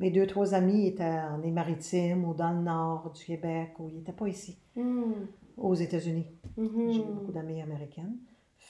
[0.00, 3.88] mes deux, trois amis étaient en les maritimes ou dans le nord du Québec ou
[3.88, 5.12] ils n'étaient pas ici, Hmm.
[5.56, 6.26] aux États-Unis.
[6.56, 6.90] Mhm.
[6.92, 8.16] J'ai beaucoup d'amis américaines.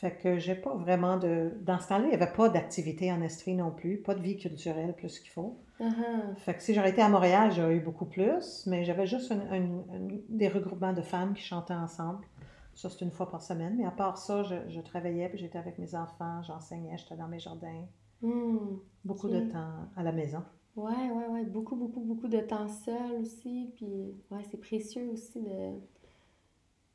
[0.02, 1.52] Fait que j'ai pas vraiment de.
[1.60, 4.36] Dans ce temps-là, il n'y avait pas d'activité en Estrie non plus, pas de vie
[4.36, 5.60] culturelle plus qu'il faut.
[5.78, 6.34] Uh-huh.
[6.38, 9.38] Fait que si j'aurais été à Montréal, j'aurais eu beaucoup plus, mais j'avais juste un-
[9.52, 12.26] un- un- des regroupements de femmes qui chantaient ensemble.
[12.74, 13.76] Ça, c'est une fois par semaine.
[13.78, 17.28] Mais à part ça, je, je travaillais, puis j'étais avec mes enfants, j'enseignais, j'étais dans
[17.28, 17.86] mes jardins.
[18.22, 18.78] Hmm.
[19.04, 20.42] Beaucoup de temps à la maison.
[20.74, 21.44] Ouais, ouais, ouais.
[21.44, 23.70] Beaucoup, beaucoup, beaucoup de temps seul aussi.
[23.76, 25.78] Puis, ouais, c'est précieux aussi de.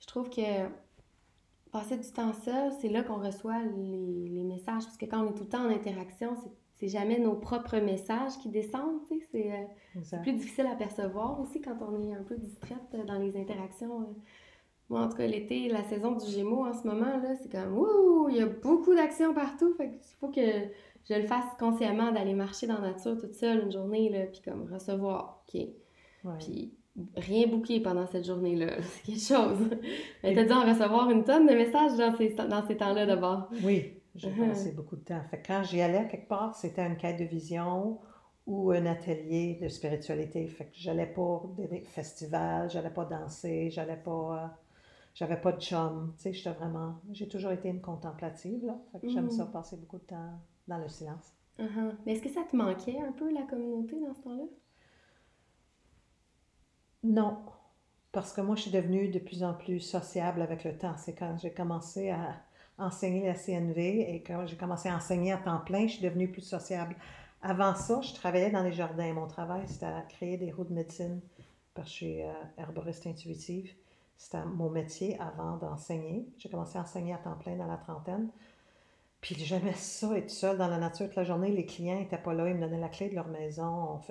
[0.02, 0.42] Je trouve que
[1.72, 4.84] passer du temps seul, c'est là qu'on reçoit les, les messages.
[4.84, 6.36] Parce que quand on est tout le temps en interaction,
[6.76, 9.00] c'est, jamais nos propres messages qui descendent.
[9.32, 13.18] C'est, euh, plus difficile à percevoir aussi quand on est un peu distraite euh, dans
[13.18, 14.02] les interactions.
[14.02, 14.14] euh.
[14.90, 17.78] Moi, en tout cas, l'été, la saison du Gémeaux en ce moment, là, c'est comme,
[17.78, 19.74] ouh, il y a beaucoup d'actions partout.
[19.74, 20.42] Fait qu'il faut que
[21.10, 24.42] je le fasse consciemment d'aller marcher dans la nature toute seule une journée, là, puis
[24.42, 25.62] comme recevoir, OK.
[26.24, 26.38] Ouais.
[26.40, 26.77] Puis
[27.16, 28.78] rien booker pendant cette journée-là.
[28.82, 29.70] C'est quelque chose.
[30.24, 33.50] Elle t'a dit en recevoir une tonne de messages dans ces, dans ces temps-là d'abord.
[33.62, 35.22] Oui, j'ai passé beaucoup de temps.
[35.30, 38.00] Fait que quand j'y allais quelque part, c'était une quête de vision
[38.46, 40.48] ou un atelier de spiritualité.
[40.48, 44.44] Fait que j'allais pas des des festivals, j'allais pas danser, j'allais pas.
[44.46, 44.48] euh,
[45.14, 46.14] j'avais pas de chum.
[46.18, 46.96] Tu sais, j'étais vraiment.
[47.12, 48.80] J'ai toujours été une contemplative, là.
[48.92, 49.32] Fait que j'aime Mhm.
[49.32, 51.34] ça, passer beaucoup de temps dans le silence.
[51.60, 51.96] Uh-huh.
[52.06, 54.44] Mais est-ce que ça te manquait un peu, la communauté, dans ce temps-là?
[57.08, 57.38] Non,
[58.12, 60.96] parce que moi, je suis devenue de plus en plus sociable avec le temps.
[60.98, 62.36] C'est quand j'ai commencé à
[62.78, 66.30] enseigner la CNV et quand j'ai commencé à enseigner à temps plein, je suis devenue
[66.30, 66.98] plus sociable.
[67.42, 69.14] Avant ça, je travaillais dans les jardins.
[69.14, 71.22] Mon travail, c'était à créer des roues de médecine
[71.74, 73.74] parce que je suis euh, herboriste intuitive.
[74.18, 76.28] C'était mon métier avant d'enseigner.
[76.38, 78.28] J'ai commencé à enseigner à temps plein dans la trentaine.
[79.22, 81.52] Puis j'aimais ça, être seule dans la nature toute la journée.
[81.52, 84.02] Les clients n'étaient pas là, ils me donnaient la clé de leur maison.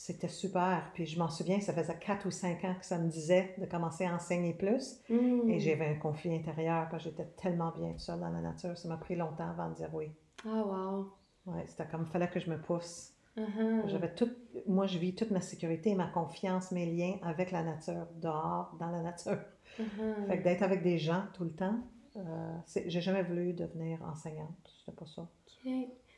[0.00, 0.92] C'était super.
[0.94, 3.66] Puis je m'en souviens, ça faisait quatre ou cinq ans que ça me disait de
[3.66, 5.00] commencer à enseigner plus.
[5.10, 8.78] Et j'avais un conflit intérieur parce que j'étais tellement bien seule dans la nature.
[8.78, 10.12] Ça m'a pris longtemps avant de dire oui.
[10.46, 11.12] Ah, wow.
[11.46, 13.12] Ouais, c'était comme, il fallait que je me pousse.
[13.36, 13.88] Uh-huh.
[13.88, 14.30] J'avais tout,
[14.68, 18.90] moi, je vis toute ma sécurité, ma confiance, mes liens avec la nature, dehors, dans
[18.90, 19.40] la nature.
[19.80, 20.26] Uh-huh.
[20.28, 21.80] Fait que d'être avec des gens tout le temps,
[22.16, 24.54] euh, c'est- j'ai jamais voulu devenir enseignante.
[24.78, 25.22] C'était pas ça.
[25.22, 25.72] OK.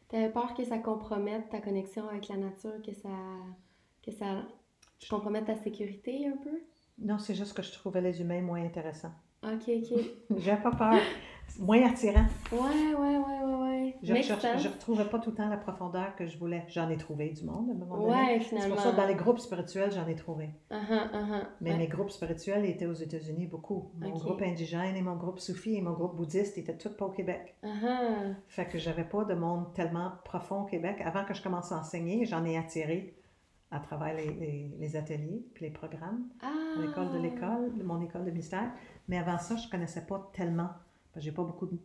[0.09, 3.09] T'avais peur que ça compromette ta connexion avec la nature, que ça,
[4.03, 4.43] que ça
[5.09, 6.61] compromette ta sécurité un peu?
[6.99, 9.13] Non, c'est juste que je trouvais les humains moins intéressants.
[9.43, 9.99] OK, OK.
[10.39, 11.01] J'ai pas peur.
[11.59, 12.27] Moins attirant.
[12.53, 13.97] Ouais, ouais, ouais, ouais, ouais.
[14.03, 16.65] Je ne retrouvais pas tout le temps la profondeur que je voulais.
[16.69, 18.13] J'en ai trouvé du monde à un moment donné.
[18.13, 18.75] Ouais, C'est finalement.
[18.77, 20.51] pour ça que dans les groupes spirituels, j'en ai trouvé.
[20.71, 21.43] Uh-huh, uh-huh.
[21.61, 21.79] Mais Ouais.
[21.79, 23.91] mes groupes spirituels étaient aux États-Unis beaucoup.
[23.99, 27.11] Mon groupe indigène et mon groupe soufi et mon groupe bouddhiste étaient tous pas au
[27.11, 27.57] Québec.
[27.65, 28.35] Uh-huh.
[28.47, 31.01] Fait que j'avais pas de monde tellement profond au Québec.
[31.05, 33.17] Avant que je commence à enseigner, j'en ai attiré
[33.71, 36.49] à travers les, les- les ateliers puis les programmes, Ah!
[36.81, 38.73] l'école de l'école, mon école de mystère.
[39.09, 40.71] Mais avant ça, je connaissais pas tellement.
[41.17, 41.77] J'ai pas beaucoup de.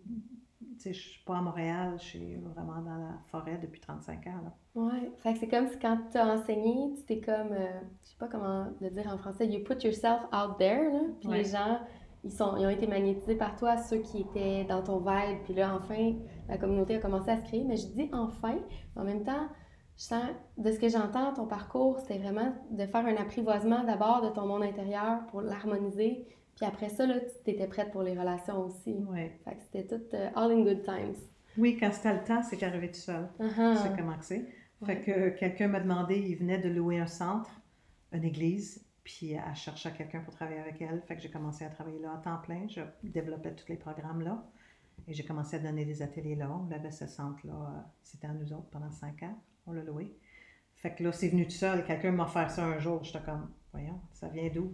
[0.59, 4.27] Tu sais, je suis pas à Montréal, je suis vraiment dans la forêt depuis 35
[4.27, 4.41] ans.
[4.43, 4.53] Là.
[4.81, 5.11] Ouais.
[5.19, 8.17] Fait que c'est comme si quand tu as enseigné, tu t'es comme, euh, je sais
[8.19, 10.99] pas comment le dire en français, you put yourself out there, là.
[11.21, 11.37] Puis Ouais.
[11.37, 11.79] les gens,
[12.25, 15.39] ils, sont, ils ont été magnétisés par toi, ceux qui étaient dans ton vibe.
[15.45, 16.13] Puis là, enfin,
[16.49, 17.63] la communauté a commencé à se créer.
[17.63, 18.55] Mais je dis enfin,
[18.95, 19.47] mais en même temps,
[19.97, 20.23] je sens,
[20.57, 24.45] de ce que j'entends, ton parcours, c'était vraiment de faire un apprivoisement d'abord de ton
[24.45, 26.27] monde intérieur pour l'harmoniser.
[26.55, 28.93] Puis après ça, là, tu étais prête pour les relations aussi.
[29.09, 29.37] Ouais.
[29.43, 31.15] Fait que c'était tout euh, all in good times.
[31.57, 33.29] Oui, quand c'était le temps, c'est arrivé tout seul.
[33.39, 33.77] Uh-huh.
[33.77, 34.45] C'est comment que c'est.
[34.81, 34.85] Ouais.
[34.87, 37.49] Fait que quelqu'un m'a demandé, il venait de louer un centre,
[38.11, 41.01] une église, puis elle cherchait quelqu'un pour travailler avec elle.
[41.07, 42.67] Fait que j'ai commencé à travailler là à temps plein.
[42.67, 44.43] Je développais tous les programmes là.
[45.07, 46.49] Et j'ai commencé à donner des ateliers là.
[46.51, 47.53] On avait ce centre-là.
[47.53, 49.37] euh, C'était à nous autres pendant cinq ans.
[49.67, 50.15] On l'a loué.
[50.75, 51.83] Fait que là, c'est venu tout seul.
[51.85, 53.03] Quelqu'un m'a offert ça un jour.
[53.03, 54.73] J'étais comme, voyons, ça vient d'où?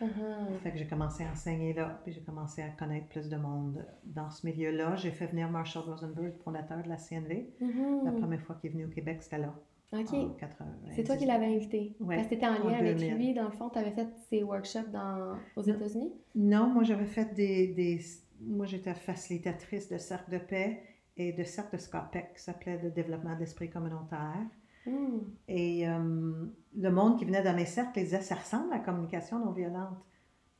[0.00, 0.58] Uh-huh.
[0.62, 3.84] Fait que j'ai commencé à enseigner là, puis j'ai commencé à connaître plus de monde
[4.04, 4.94] dans ce milieu-là.
[4.96, 7.48] J'ai fait venir Marshall Rosenberg, fondateur de la CNV.
[7.60, 8.04] Mhm.
[8.04, 9.54] La première fois qu'il est venu au Québec, c'était là.
[9.92, 10.12] OK.
[10.12, 10.92] en 90.
[10.94, 11.96] C'est toi qui l'avais invité?
[12.00, 13.16] Ouais, Parce que t'étais en en lien avec 2000.
[13.16, 15.36] lui, dans le fond, tu avais fait ses workshops dans...
[15.56, 15.62] aux.
[15.62, 16.12] États-Unis?
[16.34, 17.98] Non, moi j'avais fait des, des-
[18.40, 20.82] Moi j'étais facilitatrice de cercle de paix
[21.18, 24.46] et de cercle de SCOPEC qui s'appelait le développement d'esprit communautaire.
[24.86, 25.18] Hmm.
[25.48, 29.38] Et euh, le monde qui venait dans mes cercles, disaient ça ressemble à la communication
[29.38, 29.98] non violente,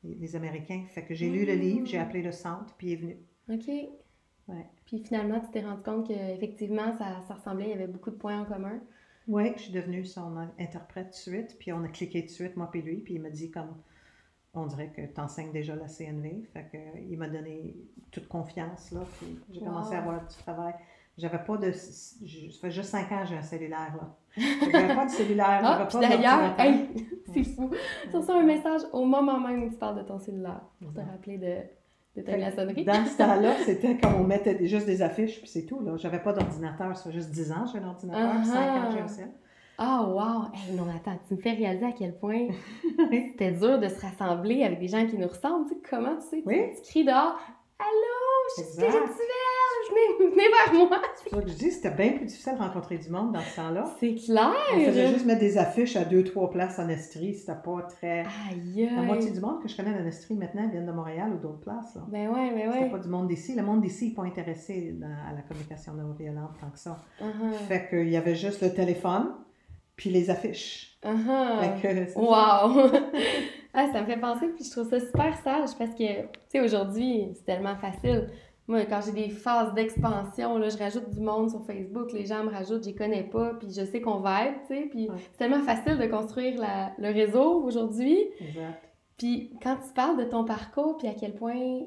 [0.04, 0.84] les, les Américains.
[0.88, 3.16] Fait que j'ai lu le livre, j'ai appelé le centre, puis il est venu.
[3.50, 3.68] OK.
[4.48, 4.66] Ouais.
[4.86, 8.16] Puis finalement, tu t'es rendu compte qu'effectivement, ça, ça ressemblait, il y avait beaucoup de
[8.16, 8.80] points en commun?
[9.28, 12.70] Oui, je suis devenue son interprète de suite, puis on a cliqué de suite, moi
[12.70, 13.76] puis lui, puis il m'a dit comme,
[14.54, 17.76] on dirait que tu enseignes déjà la CNV, fait que il m'a donné
[18.10, 19.66] toute confiance, là, puis j'ai Wow.
[19.66, 20.74] commencé à avoir du travail.
[21.16, 21.70] J'avais pas de.
[21.72, 24.16] je- Ça fait juste 5 ans que j'ai un cellulaire, là.
[24.72, 26.88] J'avais pas de cellulaire, Ah, j'avais puis pas d'ailleurs, hey,
[27.34, 27.70] c'est fou.
[28.12, 31.38] Reçois un message au moment même où tu parles de ton cellulaire pour te rappeler
[31.38, 32.84] de, de ta la sonnerie.
[32.84, 35.80] Dans ce temps-là, c'était comme on mettait juste des affiches, puis c'est tout.
[35.80, 35.96] là.
[35.96, 38.90] J'avais pas d'ordinateur, ça fait juste 10 ans j'ai un ordinateur, Ah 5 ans ah.
[38.92, 39.30] j'ai un cell.
[39.80, 40.46] Ah, wow!
[40.52, 42.48] Hey, non, attends, tu me fais réaliser à quel point
[43.32, 45.68] c'était dur de se rassembler avec des gens qui nous ressemblent.
[45.68, 46.62] Tu sais, comment tu sais, tu- Oui.
[46.84, 47.38] tu, cries dehors
[47.80, 49.02] Allô, je suis spirituelle,
[49.88, 50.98] venez, venez vers moi!
[51.22, 53.54] C'est ça que je dis, c'était bien plus difficile de rencontrer du monde dans ce
[53.54, 53.84] temps-là.
[54.00, 54.50] C'est clair!
[54.74, 58.24] On faisait juste mettre des affiches à deux, trois places en Estrie, c'était pas très...
[58.50, 58.90] Aïe!
[58.96, 61.60] La moitié du monde que je connais en Estrie maintenant viennent de Montréal ou d'autres
[61.60, 61.94] places.
[61.94, 62.02] Là.
[62.08, 62.90] Ben ouais, ben C'était ouais.
[62.90, 63.54] pas du monde d'ici.
[63.54, 66.96] Le monde d'ici n'est pas intéressé dans- à la communication non violente tant que ça.
[67.22, 69.34] Uh-huh, Fait qu'il y avait juste le téléphone,
[69.98, 70.96] puis les affiches.
[71.02, 72.18] c'est ça.
[72.18, 72.30] Wow!
[73.74, 76.60] ah, ça me fait penser, puis je trouve ça super sage parce que, tu sais,
[76.60, 78.28] aujourd'hui, c'est tellement facile.
[78.66, 82.44] Moi, quand j'ai des phases d'expansion, là, je rajoute du monde sur Facebook, les gens
[82.44, 85.08] me rajoutent, je les connais pas, puis je sais qu'on va être, tu sais, puis
[85.08, 85.16] Ouais.
[85.18, 88.18] c'est tellement facile de construire la- le réseau aujourd'hui.
[88.40, 88.82] Exact.
[89.16, 91.80] Puis quand tu parles de ton parcours, puis à quel point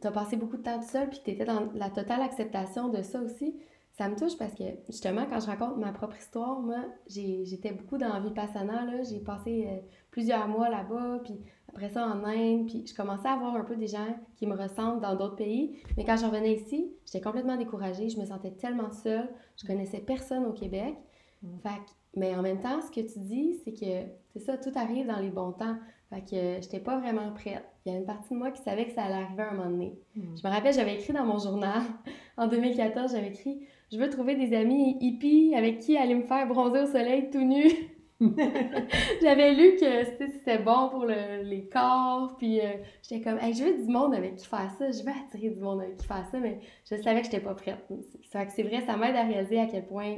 [0.00, 2.88] tu as passé beaucoup de temps tout seul, puis tu étais dans la totale acceptation
[2.90, 3.56] de ça aussi,
[3.96, 7.96] ça me touche parce que justement, quand je raconte ma propre histoire, moi, j'étais beaucoup
[7.96, 9.02] dans Vipassana, là.
[9.02, 9.76] J'ai passé euh,
[10.10, 11.34] plusieurs mois là-bas, puis
[11.68, 14.54] après ça en Inde, puis je commençais à voir un peu des gens qui me
[14.54, 15.78] ressemblent dans d'autres pays.
[15.96, 19.28] Mais quand je revenais ici, j'étais complètement découragée, je me sentais tellement seule,
[19.60, 20.94] je connaissais personne au Québec.
[21.42, 21.58] Mm.
[21.62, 24.72] Fait que- mais en même temps, ce que tu dis, c'est que c'est ça, tout
[24.74, 25.76] arrive dans les bons temps.
[26.10, 27.64] Fait que euh, j'étais pas vraiment prête.
[27.84, 29.54] Il y a une partie de moi qui savait que ça allait arriver à un
[29.54, 29.98] moment donné.
[30.14, 30.36] Mm.
[30.42, 31.82] Je me rappelle, j'avais écrit dans mon journal,
[32.36, 36.46] en 2014, j'avais écrit «Je veux trouver des amis hippies avec qui aller me faire
[36.48, 37.64] bronzer au soleil tout nu.»
[39.22, 42.64] J'avais lu que c'était- bon pour le- les corps, puis euh,
[43.02, 45.60] j'étais comme hey, «Je veux du monde avec qui faire ça, je veux attirer du
[45.60, 47.86] monde avec qui faire ça, mais je savais que j'étais pas prête.»
[48.48, 50.16] c'est vrai, ça m'aide à réaliser à quel point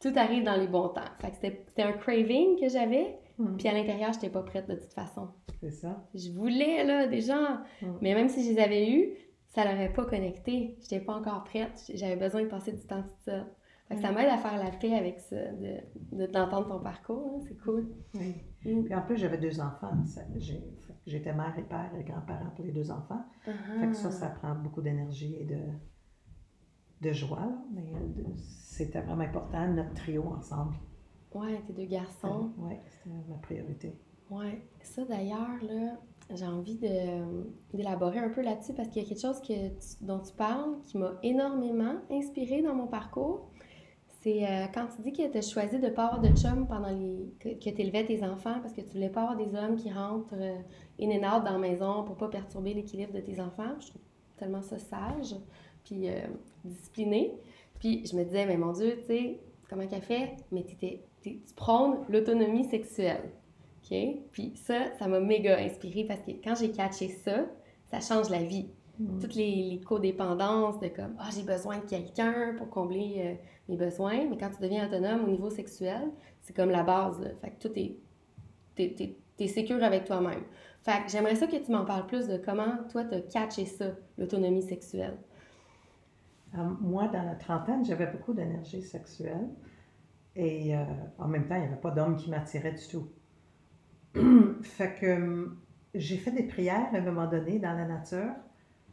[0.00, 1.00] tout arrive dans les bons temps.
[1.40, 3.56] C'était un craving que j'avais, Mm.
[3.56, 5.28] puis à l'intérieur, j'étais pas prête de toute façon.
[5.60, 6.04] C'est ça.
[6.14, 7.58] Je voulais, là, des gens.
[7.80, 7.86] Mm.
[8.02, 9.08] Mais même si je les avais eus,
[9.54, 10.76] ça l'aurait pas connecté.
[10.82, 11.90] J'étais pas encore prête.
[11.94, 13.46] J'avais besoin de passer du temps toute seule.
[13.88, 15.76] Fait que ça m'aide à faire la paix avec ça, de,
[16.16, 17.34] de d'entendre ton parcours.
[17.40, 17.44] hein.
[17.46, 17.92] C'est cool.
[18.14, 18.34] Oui.
[18.64, 18.84] Mm.
[18.84, 19.92] Puis en plus, j'avais deux enfants.
[21.06, 23.24] J'étais mère et père et grand-parent pour les deux enfants.
[23.44, 25.58] Fait que ça, ça prend beaucoup d'énergie et de,
[27.02, 27.40] de joie.
[27.40, 27.58] là.
[27.74, 27.92] Mais
[28.38, 30.76] c'était vraiment important, notre trio ensemble.
[31.34, 32.52] Ouais, tes deux garçons.
[32.58, 33.98] Oui, c'était ma priorité.
[34.30, 34.62] Ouais.
[34.80, 35.98] Ça, d'ailleurs, là,
[36.34, 36.88] j'ai envie de,
[37.74, 39.40] d'élaborer un peu là-dessus parce qu'il y a quelque chose
[40.00, 43.48] dont tu parles qui m'a énormément inspirée dans mon parcours.
[44.22, 46.66] C'est euh, quand tu dis que tu as choisi de ne pas avoir de chum
[46.68, 47.34] pendant les.
[47.40, 50.34] que, tu élevais tes enfants parce que tu voulais pas avoir des hommes qui rentrent
[50.34, 50.58] euh,
[51.00, 53.74] in and out dans la maison pour pas perturber l'équilibre de tes enfants.
[53.80, 54.02] Je trouve
[54.36, 55.34] tellement sage,
[55.84, 56.20] puis euh,
[56.64, 57.34] discipliné.
[57.80, 60.36] Puis je me disais, mais mon Dieu, tu sais, comment qu'elle fait?
[60.52, 63.28] Mais t'étais- t'es- tu prônes l'autonomie sexuelle.
[63.92, 64.22] OK?
[64.32, 67.46] Puis ça, ça m'a méga inspirée parce que quand j'ai catché ça,
[67.90, 68.68] ça change la vie.
[68.98, 69.18] Mm.
[69.18, 73.34] Toutes les, les codépendances de comme, ah, j'ai besoin de quelqu'un pour combler euh,
[73.68, 74.26] mes besoins.
[74.28, 77.20] Mais quand tu deviens autonome au niveau sexuel, c'est comme la base.
[77.20, 77.30] Là.
[77.40, 77.96] Fait que tout est.
[78.74, 80.42] T'es, t'es, t'es sécure avec toi-même.
[80.82, 83.86] Fait que j'aimerais ça que tu m'en parles plus de comment toi t'as catché ça,
[84.18, 85.18] l'autonomie sexuelle.
[86.54, 89.48] Euh, moi, dans la trentaine, j'avais beaucoup d'énergie sexuelle.
[90.34, 90.84] Et euh,
[91.18, 93.08] en même temps, il n'y avait pas d'homme qui m'attirait du tout.
[94.62, 95.58] fait que hum,
[95.94, 98.32] j'ai fait des prières à un moment donné dans la nature.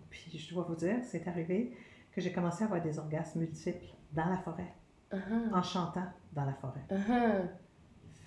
[0.10, 1.76] Puis je dois vous dire, c'est arrivé
[2.12, 4.74] que j'ai commencé à avoir des orgasmes multiples dans la forêt,
[5.12, 5.54] Uh-huh.
[5.56, 6.86] en chantant dans la forêt.
[6.92, 7.48] Uh-huh.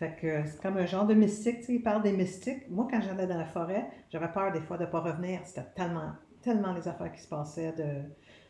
[0.00, 2.68] Fait que c'est comme un genre de mystique, tu sais, il parle des mystiques.
[2.68, 5.40] Moi, quand j'allais dans la forêt, j'avais peur des fois de ne pas revenir.
[5.44, 7.72] C'était tellement, tellement les affaires qui se passaient.
[7.72, 8.02] De...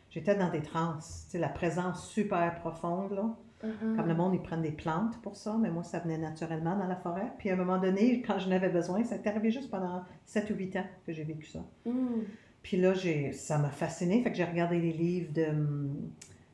[0.09, 3.35] J'étais dans des trans, tu sais, la présence super profonde, là.
[3.63, 3.95] Uh-huh.
[3.95, 6.87] Comme le monde, ils prennent des plantes pour ça, mais moi, ça venait naturellement dans
[6.87, 7.31] la forêt.
[7.37, 10.49] Puis à un moment donné, quand je n'avais besoin, ça est arrivé juste pendant 7
[10.49, 11.59] ou 8 ans que j'ai vécu ça.
[11.85, 12.23] Mm.
[12.61, 14.21] Puis là, j'ai, ça m'a fasciné.
[14.21, 15.45] Fait que j'ai regardé les livres de,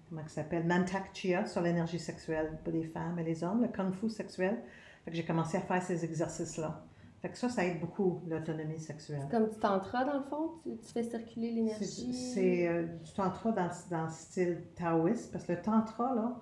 [0.10, 3.68] comment ça s'appelle, Mantak Chia sur l'énergie sexuelle pour les femmes et les hommes, le
[3.68, 4.60] kung fu sexuel.
[5.06, 6.84] Fait que j'ai commencé à faire ces exercices-là.
[7.22, 9.20] Fait que ça, ça aide beaucoup l'autonomie sexuelle.
[9.30, 12.14] C'est comme du tantra, dans le fond, tu, tu fais circuler C'est, l'énergie?
[12.14, 16.40] c'est, euh, du tantra dans, dans le style taoïste, parce que le tantra, là,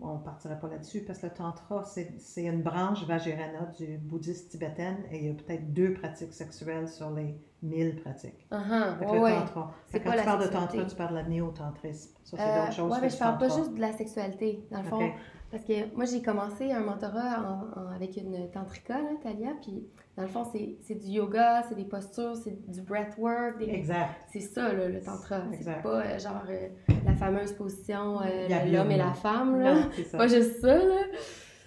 [0.00, 3.96] on ne partirait pas là-dessus, parce que le tantra, c'est, c'est une branche vajrayana du
[3.98, 8.46] bouddhisme tibétain, et il y a peut-être deux pratiques sexuelles sur les 1000 pratiques.
[8.50, 8.98] Uh-huh.
[8.98, 9.72] Fait que Ouais, le tantra.
[9.92, 12.10] Quand tu parles de tantra, tu parles de néotantrisme.
[12.24, 14.82] Ça, c'est Euh, d'autres choses que mais je parle pas juste de la sexualité, dans
[14.82, 15.10] le fond.
[15.50, 19.86] Parce que moi, j'ai commencé un mentorat en- en- avec une tantrika, là, Talia, puis
[20.16, 23.68] dans le fond, c'est du yoga, c'est des postures, c'est du breathwork, des...
[23.70, 24.10] Exact.
[24.32, 25.40] c'est ça, là, le tantra.
[25.60, 26.68] C'est pas euh, genre euh,
[27.04, 29.74] la fameuse position, euh, l'homme et la femme, là.
[29.74, 30.18] Non, ça.
[30.18, 31.00] Pas juste ça, là.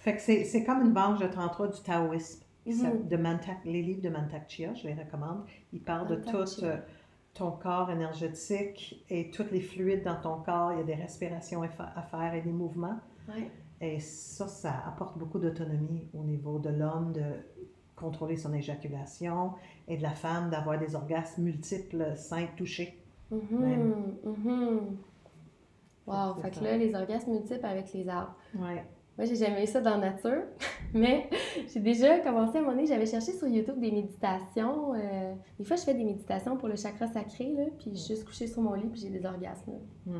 [0.01, 2.41] Fait que c'est comme une branche de tantra du taoïsme.
[2.69, 3.07] Ça- Mhm.
[3.07, 5.45] de Mantak, les livres de Mantak Chia, je les recommande.
[5.71, 6.75] Ils parlent de tout euh,
[7.33, 10.73] ton corps énergétique et tous les fluides dans ton corps.
[10.73, 12.99] Il y a des respirations à fa- à faire et des mouvements.
[13.29, 13.49] Ouais.
[13.79, 17.21] Et ça, ça apporte beaucoup d'autonomie au niveau de l'homme de
[17.97, 19.51] contrôler son éjaculation
[19.87, 22.97] et de la femme d'avoir des orgasmes multiples, cinq touchés.
[23.31, 23.93] Mhm, Même.
[24.23, 24.97] mhm.
[26.05, 28.33] Wow, fait que là, les orgasmes multiples avec les arbres.
[28.55, 28.85] Ouais.
[29.17, 30.43] Moi, j'ai jamais eu ça dans la nature,
[30.93, 31.29] mais
[31.73, 34.93] j'ai déjà commencé à un moment donné, j'avais cherché sur YouTube des méditations.
[34.93, 38.13] euh, des fois, je fais des méditations pour le chakra sacré, là, puis je suis
[38.15, 39.73] juste couchée sur mon lit, puis j'ai des orgasmes.
[40.05, 40.19] Mm.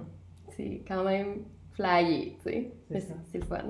[0.49, 2.71] C'est quand même flyé, tu sais.
[3.31, 3.63] C'est le fun.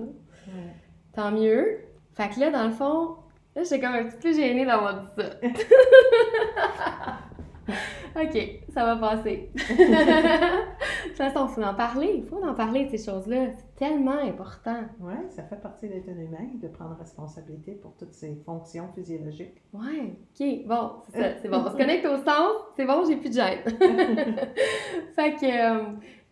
[0.48, 0.74] Ouais.
[1.14, 1.82] Tant mieux.
[2.14, 3.18] Fait que là, dans le fond,
[3.58, 5.24] là, j'étais comme un petit peu gênée d'avoir dit ça.
[8.22, 9.50] ok, ça va passer.
[9.56, 12.14] de toute façon, il faut en parler.
[12.18, 13.48] Il faut en parler de ces choses-là.
[13.56, 14.82] C'est tellement important.
[15.00, 19.64] Ouais, ça fait partie d'être un humain, de prendre responsabilité pour toutes ses fonctions physiologiques.
[19.74, 21.64] Ouais, ok, bon, c'est ça, c'est bon.
[21.66, 23.64] On se connecte au sens, c'est bon, j'ai plus de gêne.
[25.16, 25.84] fait que, euh,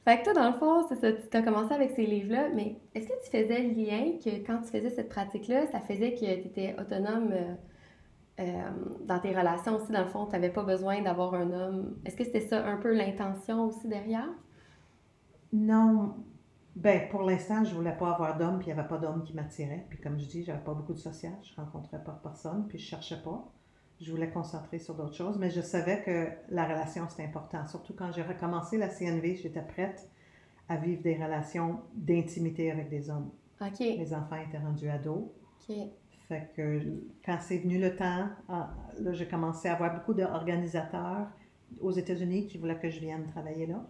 [0.05, 2.79] fait que toi, dans le fond, c'est ça, tu as commencé avec ces livres-là, mais
[2.93, 6.19] est-ce que tu faisais le lien que quand tu faisais cette pratique-là, ça faisait que
[6.19, 7.55] tu étais autonome euh,
[8.39, 8.69] euh,
[9.05, 11.97] dans tes relations aussi, dans le fond, tu n'avais pas besoin d'avoir un homme.
[12.05, 14.29] Est-ce que c'était ça un peu l'intention aussi derrière?
[15.51, 16.15] Non.
[16.75, 19.33] Ben, pour l'instant, je voulais pas avoir d'homme, puis il n'y avait pas d'homme qui
[19.33, 19.87] m'attirait.
[19.89, 22.85] Puis comme je dis, j'avais pas beaucoup de social, je rencontrais pas personne, puis je
[22.85, 23.51] cherchais pas.
[24.01, 27.65] Je voulais concentrer sur d'autres choses, mais je savais que la relation, c'était important.
[27.65, 30.09] Surtout quand j'ai recommencé la CNV, j'étais prête
[30.67, 33.31] à vivre des relations d'intimité avec des hommes.
[33.61, 35.23] Ok, Mes enfants étaient rendus ados.
[35.69, 35.75] ok.
[36.27, 36.81] Fait que
[37.23, 41.27] quand c'est venu le temps, ah, là, j'ai commencé à avoir beaucoup d'organisateurs
[41.79, 43.85] aux États-Unis qui voulaient que je vienne travailler là,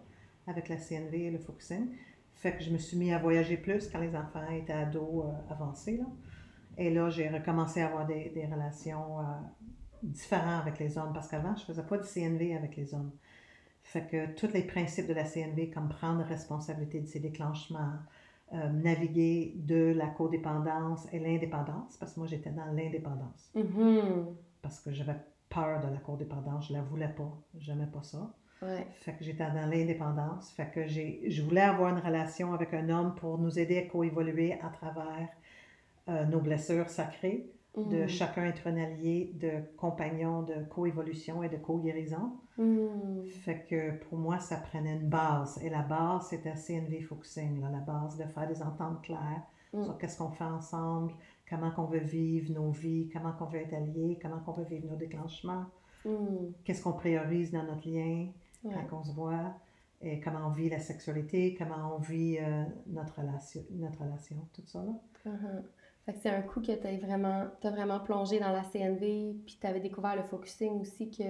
[0.46, 1.88] avec la CNV et le focusing.
[2.34, 5.52] Fait que je me suis mis à voyager plus quand les enfants étaient ados euh,
[5.52, 5.96] avancés.
[5.96, 6.04] Là.
[6.76, 9.22] Et là, j'ai recommencé à avoir des, des relations euh,
[10.06, 13.10] différentes avec les hommes parce qu'avant, je faisais pas de CNV avec les hommes.
[13.82, 17.92] Fait que tous les principes de la CNV, comme prendre responsabilité de ses déclenchements,
[18.52, 24.26] euh, naviguer de la codépendance et l'indépendance, parce que moi j'étais dans l'indépendance, Mhm.
[24.62, 25.16] parce que j'avais
[25.48, 28.32] peur de la codépendance, je la voulais pas, j'aimais pas ça.
[28.62, 28.86] Ouais.
[29.00, 33.14] Fait que j'étais dans l'indépendance, fait que je voulais avoir une relation avec un homme
[33.14, 35.28] pour nous aider à coévoluer à travers
[36.08, 38.08] euh, nos blessures sacrées, de Mhm.
[38.08, 42.32] chacun être un allié, de compagnon de coévolution et de co-guérison.
[42.58, 43.26] Mhm.
[43.26, 45.60] Fait que pour moi, ça prenait une base.
[45.62, 47.60] Et la base, c'était CNV Focusing.
[47.60, 49.42] là, la base de faire des ententes claires
[49.74, 49.82] Mm.
[49.84, 51.12] sur qu'est-ce qu'on fait ensemble,
[51.50, 54.86] comment qu'on veut vivre nos vies, comment qu'on veut être alliés, comment qu'on veut vivre
[54.90, 55.64] nos déclenchements,
[56.64, 58.28] qu'est-ce qu'on priorise dans notre lien
[58.64, 58.72] Ouais.
[58.90, 59.54] quand on se voit,
[60.00, 64.62] et comment on vit la sexualité, comment on vit euh, notre, relation, notre relation, tout
[64.66, 64.82] ça.
[64.82, 64.92] Là.
[65.32, 65.62] Mhm.
[66.06, 69.34] Fait que c'est un coup que tu as vraiment, t'as vraiment plongé dans la CNV,
[69.44, 71.22] puis tu avais découvert le focusing aussi, que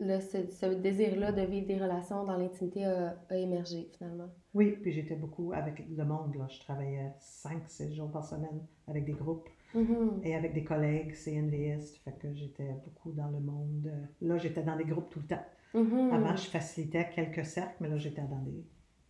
[0.00, 4.28] le, ce, ce désir-là de vivre des relations dans l'intimité a, a émergé finalement.
[4.54, 6.34] Oui, puis j'étais beaucoup avec le monde.
[6.36, 6.46] Là.
[6.48, 9.48] Je travaillais 5-6 jours par semaine avec des groupes.
[9.74, 10.22] Mhm.
[10.24, 13.86] et avec des collègues CNVistes, fait que j'étais beaucoup dans le monde.
[13.86, 15.44] euh, Là, j'étais dans des groupes tout le temps.
[15.74, 16.10] Mhm.
[16.10, 18.64] Avant, je facilitais quelques cercles, mais là, j'étais dans des...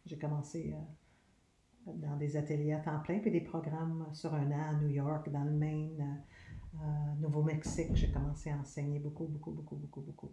[0.05, 0.81] J'ai commencé euh,
[1.97, 5.31] dans des ateliers à temps plein, puis des programmes sur un an à New York,
[5.31, 7.95] dans le Maine, euh, euh, Nouveau-Mexique.
[7.95, 10.31] J'ai commencé à enseigner beaucoup, beaucoup, beaucoup, beaucoup, beaucoup.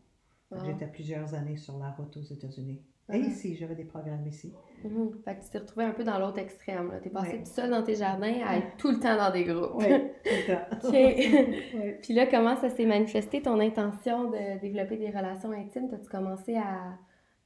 [0.52, 0.60] Wow.
[0.66, 2.82] J'étais plusieurs années sur la route aux États-Unis.
[3.12, 3.26] Et Mhm.
[3.26, 4.52] ici, j'avais des programmes ici.
[4.84, 5.12] Mhm.
[5.24, 6.92] Fait que tu t'es retrouvé un peu dans l'autre extrême.
[7.04, 7.44] Tu es passé Ouais.
[7.44, 9.76] tout seul dans tes jardins à être tout le temps dans des groupes.
[9.76, 10.88] Oui, tout le temps.
[10.88, 10.94] OK.
[11.76, 12.00] Ouais.
[12.02, 15.88] Puis là, comment ça s'est manifesté, ton intention de développer des relations intimes?
[15.94, 16.98] As-tu commencé à,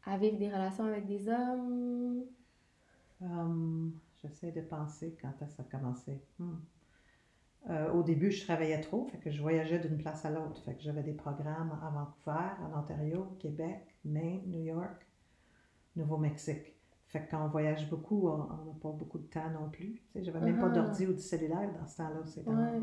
[0.06, 2.24] à vivre des relations avec des hommes?
[3.22, 6.22] Hum, J'essaie de penser quand ça a commencé.
[6.40, 6.56] Hmm.
[7.70, 10.62] Euh, au début, je travaillais trop, fait que je voyageais d'une place à l'autre.
[10.64, 15.08] Fait que j'avais des programmes à Vancouver, en Ontario, Québec, Maine, New York,
[15.96, 16.76] Nouveau-Mexique.
[17.08, 20.02] Fait que quand on voyage beaucoup, on n'a pas beaucoup de temps non plus.
[20.16, 20.76] J'avais même pas Ah.
[20.76, 22.26] d'ordi ou de cellulaire dans ce temps-là.
[22.26, 22.82] C'était en Ouais.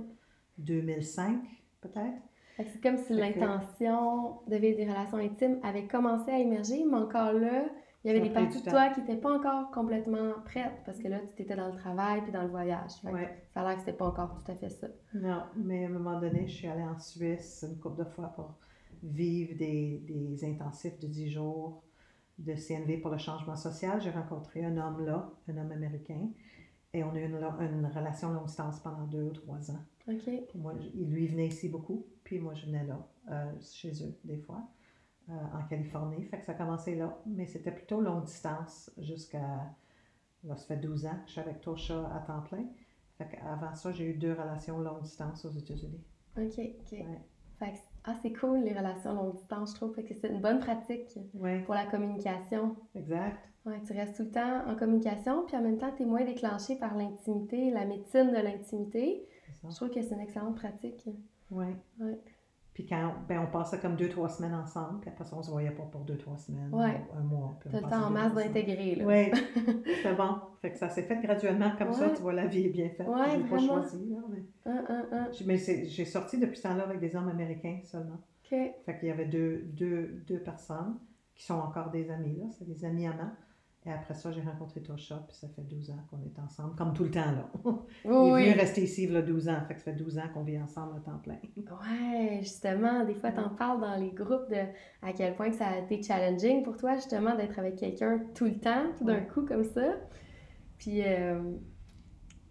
[0.59, 1.43] 2005,
[1.81, 2.23] peut-être.
[2.57, 6.85] C'est comme si Fait que- l'intention de vivre des relations intimes avait commencé à émerger,
[6.91, 7.67] mais encore là,
[8.07, 11.09] il y avait des parties de toi qui n'étaient pas encore complètement prêtes parce que
[11.09, 12.93] là, tu étais dans le travail puis dans le voyage.
[13.03, 13.37] Ouais.
[13.53, 14.87] Ça a l'air que c'était pas encore tout à fait ça.
[15.13, 18.29] Non, mais à un moment donné, je suis allée en Suisse une couple de fois
[18.29, 18.55] pour
[19.03, 21.83] vivre des, des intensifs de 10 jours
[22.39, 24.01] de CNV pour le changement social.
[24.01, 26.29] J'ai rencontré un homme là, un homme américain,
[26.93, 29.85] et on a eu une, une relation longue distance pendant deux ou trois ans.
[30.09, 30.31] OK.
[30.49, 34.17] Puis moi, lui il venait ici beaucoup, puis moi je venais là, euh, chez eux
[34.23, 34.63] des fois,
[35.29, 36.25] euh, en Californie.
[36.27, 39.75] Fait que ça a commencé là, mais c'était plutôt longue distance jusqu'à,
[40.45, 42.65] là ça fait 12 ans que je suis avec Tosha à temps plein.
[43.19, 46.05] Fait qu'avant ça, j'ai eu deux relations longue distance aux États-Unis.
[46.37, 46.93] OK, OK.
[46.93, 47.21] Ouais.
[47.59, 50.41] Fait que, ah, c'est cool les relations longue distance, je trouve, fait que c'est une
[50.41, 51.19] bonne pratique
[51.65, 52.77] pour la communication.
[52.95, 53.49] exact.
[53.65, 56.25] Ouais, tu restes tout le temps en communication, puis en même temps, tu es moins
[56.25, 59.27] déclenché par l'intimité, la médecine de l'intimité.
[59.69, 61.09] Je trouve que c'est une excellente pratique.
[61.51, 61.67] Oui.
[61.99, 62.21] Ouais.
[62.77, 65.51] Puis quand ben, on passait comme deux, trois semaines ensemble, puis après ça, on se
[65.51, 67.01] voyait pas pour deux, trois semaines, Ouais.
[67.11, 67.59] ou un mois.
[67.65, 69.05] T'as le temps en masse d'intégrer, là.
[69.07, 69.31] Oui,
[69.97, 70.35] c'était bon.
[70.61, 73.09] Fait que ça s'est fait graduellement comme ça, tu vois, la vie est bien faite.
[73.09, 74.45] Ouais, J'ai pas choisi, là, mais...
[74.67, 75.33] Un, un, un.
[75.33, 78.19] J'ai- Mais c'est- j'ai sorti depuis ce temps-là avec des hommes américains seulement.
[78.45, 78.51] OK.
[78.85, 80.99] Fait qu'il y avait deux, deux, deux personnes
[81.35, 82.45] qui sont encore des amis, là.
[82.59, 83.33] C'est des amis amants.
[83.87, 86.93] Et après ça, j'ai rencontré Tosha, puis ça fait 12 ans qu'on est ensemble, comme
[86.93, 87.49] tout le temps, là.
[88.05, 89.61] Oui, Il est rester ici, il y a 12 ans.
[89.69, 91.39] Fait que ça fait 12 ans qu'on vit ensemble à temps plein.
[91.57, 94.57] Ouais, justement, des fois, t'en parles dans les groupes de
[95.03, 98.47] à quel point que ça a été challenging pour toi, justement, d'être avec quelqu'un tout
[98.47, 99.27] le temps, tout d'un Ouais.
[99.33, 99.95] coup, comme ça.
[100.79, 101.41] Puis, euh,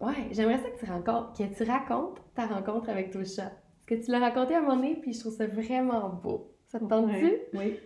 [0.00, 3.50] ouais, j'aimerais ça que tu, racontes, que tu racontes ta rencontre avec Tosha.
[3.88, 6.52] Parce que tu l'as raconté à un moment donné, puis je trouve ça vraiment beau.
[6.68, 7.24] Ça te tente-tu?
[7.24, 7.78] Ouais, Oui.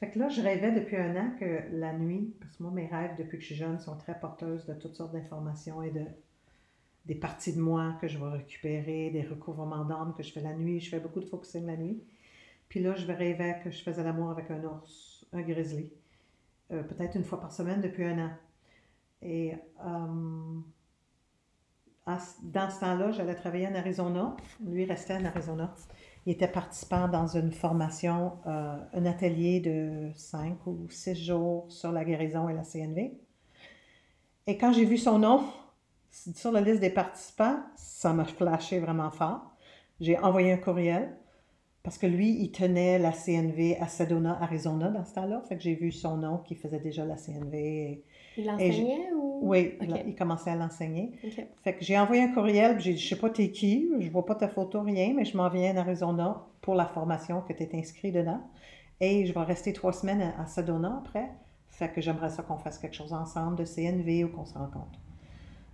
[0.00, 2.86] Fait que là, je rêvais depuis un an que la nuit, parce que moi, mes
[2.86, 6.04] rêves depuis que je suis jeune sont très porteuses de toutes sortes d'informations et de
[7.08, 10.52] des parties de moi que je vais récupérer, des recouvrements d'âme que je fais la
[10.52, 10.78] nuit.
[10.78, 12.02] Je fais beaucoup de focusing la nuit.
[12.68, 15.90] Puis là, je rêvais que je faisais l'amour avec un ours, un grizzly,
[16.70, 18.30] euh, peut-être une fois par semaine depuis un an.
[19.22, 20.60] Et euh,
[22.42, 24.36] dans ce temps-là, j'allais travailler en Arizona.
[24.62, 25.74] Lui restait en Arizona.
[26.28, 31.90] Il était participant dans une formation, euh, un atelier de cinq ou six jours sur
[31.90, 33.18] la guérison et la CNV.
[34.46, 35.42] Et quand j'ai vu son nom
[36.10, 39.56] sur la liste des participants, ça m'a flashé vraiment fort.
[40.00, 41.16] J'ai envoyé un courriel
[41.82, 45.42] parce que lui, il tenait la CNV à Sedona, Arizona dans ce temps-là.
[45.48, 48.04] Que j'ai vu son nom qui faisait déjà la CNV.
[48.38, 49.40] Il l'enseignait ou?
[49.42, 51.12] oui, il- il commençait à l'enseigner.
[51.62, 54.10] Fait que j'ai envoyé un courriel, puis j'ai dit, je sais pas t'es qui, je
[54.10, 57.52] vois pas ta photo, rien, mais je m'en viens en Arizona pour la formation que
[57.52, 58.40] tu es inscrit dedans.
[59.00, 61.28] Et je vais rester trois semaines à, à Sedona après.
[61.68, 64.98] Fait que j'aimerais ça qu'on fasse quelque chose ensemble de CNV ou qu'on se rencontre.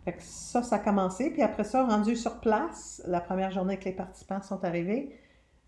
[0.05, 1.31] Fait que ça, ça a commencé.
[1.31, 5.17] Puis après ça, rendu sur place, la première journée que les participants sont arrivés,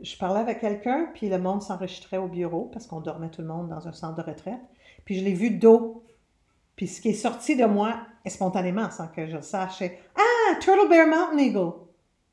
[0.00, 3.48] je parlais avec quelqu'un, puis le monde s'enregistrait au bureau parce qu'on dormait tout le
[3.48, 4.60] monde dans un centre de retraite.
[5.06, 6.02] Puis je l'ai vu dos.
[6.76, 7.96] Puis ce qui est sorti de moi
[8.26, 11.72] spontanément, sans que je le sache, c'est Ah, Turtle Bear Mountain Eagle.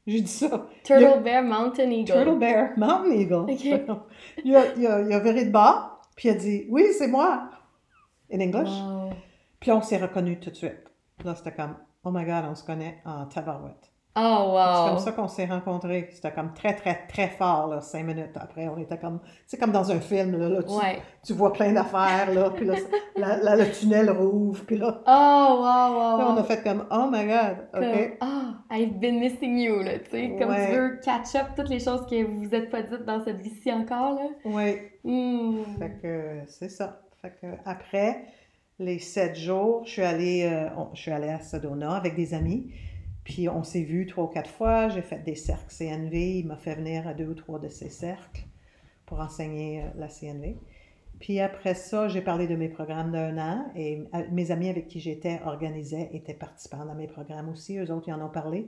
[0.06, 0.68] J'ai dit ça.
[0.84, 2.12] Turtle Bear Mountain Eagle.
[2.12, 3.52] Turtle Bear Mountain Eagle.
[3.52, 3.64] Ok.
[4.44, 7.08] il, a, il, a, il a viré de bas, puis il a dit Oui, c'est
[7.08, 7.50] moi.
[8.32, 8.70] In English.
[8.70, 9.12] Wow.
[9.60, 10.84] Puis on s'est reconnus tout de suite.
[11.24, 13.93] Là, c'était comme Oh my God, on se connaît en tabarouette.
[14.16, 14.22] Oh,
[14.56, 14.90] C'est wow.
[14.90, 16.08] comme ça qu'on s'est rencontrés.
[16.12, 18.68] C'était comme très, très, très fort, là, cinq minutes après.
[18.68, 21.02] On était comme, c'est comme dans un film, là, là, tu, Ouais.
[21.26, 22.76] tu vois plein d'affaires, là, puis là,
[23.16, 26.86] la- la- le tunnel rouvre, puis là, Oh, wow, wow, là, on a fait comme,
[26.92, 28.18] oh my God, Comme, OK.
[28.22, 30.36] ah, I've been missing you, là, tu sais.
[30.40, 30.68] Comme Ouais.
[30.70, 33.38] tu veux catch up toutes les choses que vous vous êtes pas dites dans cette
[33.42, 34.28] vie-ci encore, là.
[34.46, 35.64] Oui, Hmm.
[35.80, 37.02] fait que c'est ça.
[37.22, 38.26] Fait que après
[38.78, 42.72] les sept jours, je suis allée, euh, je suis allée à Sedona avec des amis.
[43.24, 44.90] Puis on s'est vus trois ou quatre fois.
[44.90, 46.40] J'ai fait des cercles CNV.
[46.40, 48.46] Il m'a fait venir à deux ou trois de ces cercles
[49.06, 50.58] pour enseigner euh, la CNV.
[51.20, 54.88] Puis après ça, j'ai parlé de mes programmes d'un an et euh, mes amis avec
[54.88, 57.78] qui j'étais organisaient étaient participants dans mes programmes aussi.
[57.78, 58.68] Eux autres, ils en ont parlé.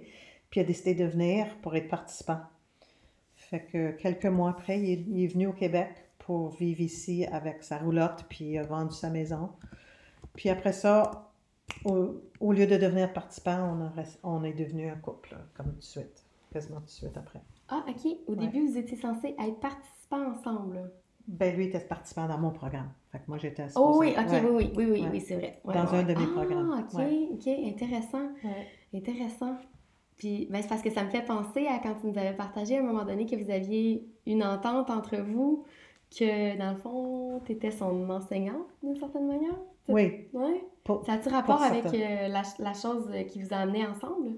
[0.50, 2.40] Puis il a décidé de venir pour être participant.
[3.36, 5.90] Fait que quelques mois après, il est, il est venu au Québec
[6.20, 9.50] pour vivre ici avec sa roulotte, puis il a vendu sa maison.
[10.34, 11.25] Puis après ça,
[11.84, 13.78] au, au lieu de devenir participant,
[14.24, 17.42] on, est devenu un couple, comme tout de suite, quasiment tout de suite après.
[17.70, 18.06] Ah, OK.
[18.28, 18.38] Au Ouais.
[18.38, 20.92] début, vous étiez censés être participants ensemble.
[21.28, 22.92] Ben, lui était participant dans mon programme.
[23.12, 24.42] Fait que moi, j'étais Oh oui, OK, ouais.
[24.42, 25.10] oui, oui, oui, oui, Ouais.
[25.14, 25.60] oui, c'est vrai.
[25.66, 26.80] Dans un de mes ah, programmes.
[26.80, 27.30] OK, Ouais.
[27.34, 28.30] OK, intéressant.
[28.94, 29.56] Intéressant.
[30.18, 32.78] Puis, ben, c'est parce que ça me fait penser à quand tu nous avais partagé
[32.78, 35.66] à un moment donné que vous aviez une entente entre vous,
[36.18, 39.56] que dans le fond, tu étais son enseignante d'une certaine manière.
[39.88, 40.28] Oui.
[40.34, 40.64] Ouais.
[40.84, 44.38] Pour- Ça a-tu rapport avec euh, la, la chose euh, qui vous a amené ensemble?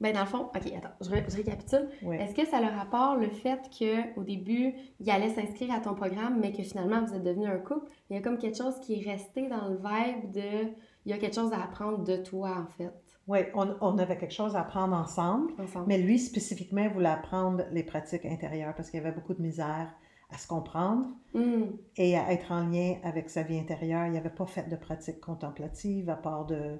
[0.00, 1.88] Ben, dans le fond, OK, attends, je, ré- je récapitule.
[2.02, 2.16] oui.
[2.16, 5.94] Est-ce que ça a le rapport le fait qu'au début, il allait s'inscrire à ton
[5.94, 7.86] programme, mais que finalement, vous êtes devenu un couple?
[8.10, 10.70] Il y a comme quelque chose qui est resté dans le vibe de
[11.06, 12.90] il y a quelque chose à apprendre de toi, en fait,
[13.28, 15.52] Oui, on, on avait quelque chose à apprendre ensemble.
[15.60, 15.86] ensemble.
[15.86, 19.88] Mais lui, spécifiquement, voulait apprendre les pratiques intérieures parce qu'il y avait beaucoup de misère
[20.32, 21.62] à se comprendre Mm.
[21.96, 24.06] et à être en lien avec sa vie intérieure.
[24.06, 26.78] Il n'avait pas fait de pratique contemplative à part de,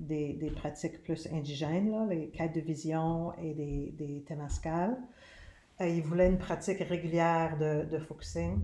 [0.00, 4.96] des, des pratiques plus indigènes, là, les quêtes de vision et des, des temascales.
[5.80, 8.60] Euh, il voulait une pratique régulière de, de focusing.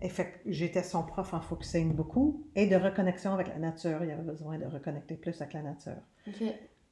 [0.00, 4.02] Et fait que j'étais son prof en focusing beaucoup et de reconnexion avec la nature.
[4.02, 6.02] Il avait besoin de reconnecter plus avec la nature.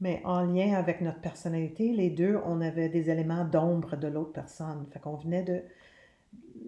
[0.00, 4.32] Mais en lien avec notre personnalité, les deux, on avait des éléments d'ombre de l'autre
[4.32, 4.86] personne.
[4.92, 5.60] Fait qu'on venait de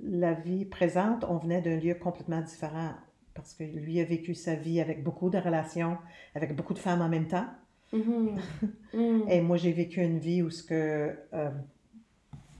[0.03, 2.91] la vie présente, on venait d'un lieu complètement différent.
[3.35, 5.97] Parce que lui a vécu sa vie avec beaucoup de relations,
[6.35, 7.47] avec beaucoup de femmes en même temps.
[7.93, 8.37] Mhm.
[8.95, 9.23] Mm.
[9.31, 11.51] Et moi, j'ai vécu une vie où ce que, euh,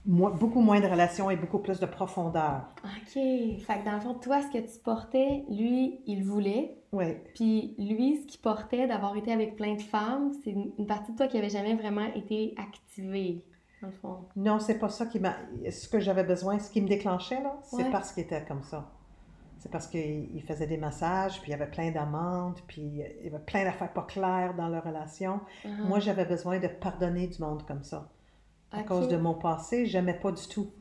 [0.03, 2.73] moi, beaucoup moins de relations et beaucoup plus de profondeur.
[2.83, 3.13] OK.
[3.13, 6.79] Fait que dans le fond, toi, ce que tu portais, lui, il voulait.
[6.91, 11.11] Oui, Puis lui, ce qu'il portait d'avoir été avec plein de femmes, c'est une partie
[11.11, 13.43] de toi qui avait jamais vraiment été activée,
[13.83, 14.17] dans le fond.
[14.35, 15.35] Non, c'est pas ça qui m'a.
[15.69, 17.91] Ce que j'avais besoin, ce qui me déclenchait, là, c'est Ouais.
[17.91, 18.89] parce qu'il était comme ça.
[19.59, 23.23] C'est parce qu'il il faisait des massages, puis il y avait plein d'amantes, puis il
[23.23, 25.39] y avait plein d'affaires pas claires dans leur relation.
[25.63, 25.69] Ah.
[25.87, 28.09] Moi, j'avais besoin de pardonner du monde comme ça.
[28.71, 30.71] À cause de mon passé, j'aimais pas du tout.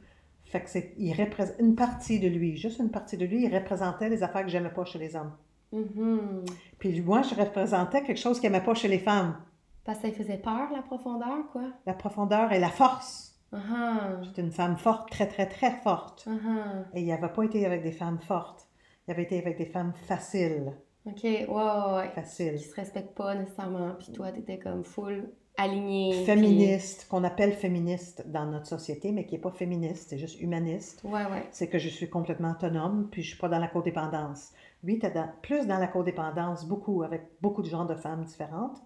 [0.45, 0.95] Fait que c'est.
[0.99, 4.43] Il représente une partie de lui, juste une partie de lui, il représentait les affaires
[4.45, 5.33] que j'aimais pas chez les hommes.
[5.73, 6.45] Mhm.
[6.79, 9.37] Puis moi, je représentais quelque chose qu'il n'aimait pas chez les femmes.
[9.85, 11.65] Parce que ça lui faisait peur, la profondeur, quoi.
[11.87, 13.41] La profondeur et la force.
[13.53, 14.19] Ah.
[14.23, 16.27] J'étais une femme forte, très, très, très forte.
[16.29, 16.85] Ah.
[16.95, 18.69] Et il n'avait pas été avec des femmes fortes.
[19.07, 20.73] Il avait été avec des femmes faciles.
[21.07, 22.09] OK, ouais, ouais.
[22.15, 22.55] Faciles.
[22.55, 23.95] Qui se respectent pas nécessairement.
[23.99, 26.25] Puis toi, t'étais comme full alignée.
[26.25, 31.03] Féministe, qu'on appelle féministe dans notre société, mais qui n'est pas féministe, c'est juste humaniste.
[31.05, 31.47] Ouais, ouais.
[31.51, 34.53] C'est que je suis complètement autonome, puis je suis pas dans la codépendance.
[34.83, 38.79] Lui, tu dans, plus dans la codépendance, beaucoup, avec beaucoup de genres de femmes différentes.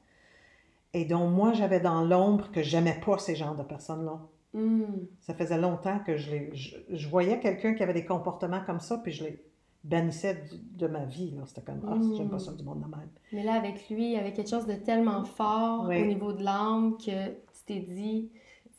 [0.95, 4.21] Et donc, moi, j'avais dans l'ombre que j'aimais pas ces genres de personnes-là.
[4.55, 4.85] Mm.
[5.21, 8.81] Ça faisait longtemps que je, les, je, je voyais quelqu'un qui avait des comportements comme
[8.81, 9.43] ça, puis je les
[9.85, 11.37] bannissais de ma vie.
[11.47, 12.15] C'était comme, ah, Mm.
[12.17, 13.09] j'aime pas ça du monde de même.
[13.33, 16.01] Mais là, avec lui, il y avait quelque chose de tellement fort Oui.
[16.03, 18.31] au niveau de l'âme que tu t'es dit,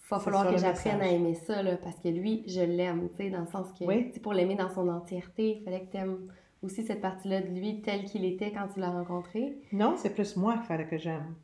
[0.09, 3.17] va C'est falloir que j'apprenne à aimer ça, là, parce que lui, je l'aime, tu
[3.25, 4.11] sais, dans le sens que, Oui.
[4.23, 6.31] pour l'aimer dans son entièreté, il fallait que tu aimes
[6.63, 9.59] aussi cette partie-là de lui tel qu'il était quand tu l'as rencontré.
[9.73, 11.35] Non, c'est plus moi qu'il fallait que j'aime.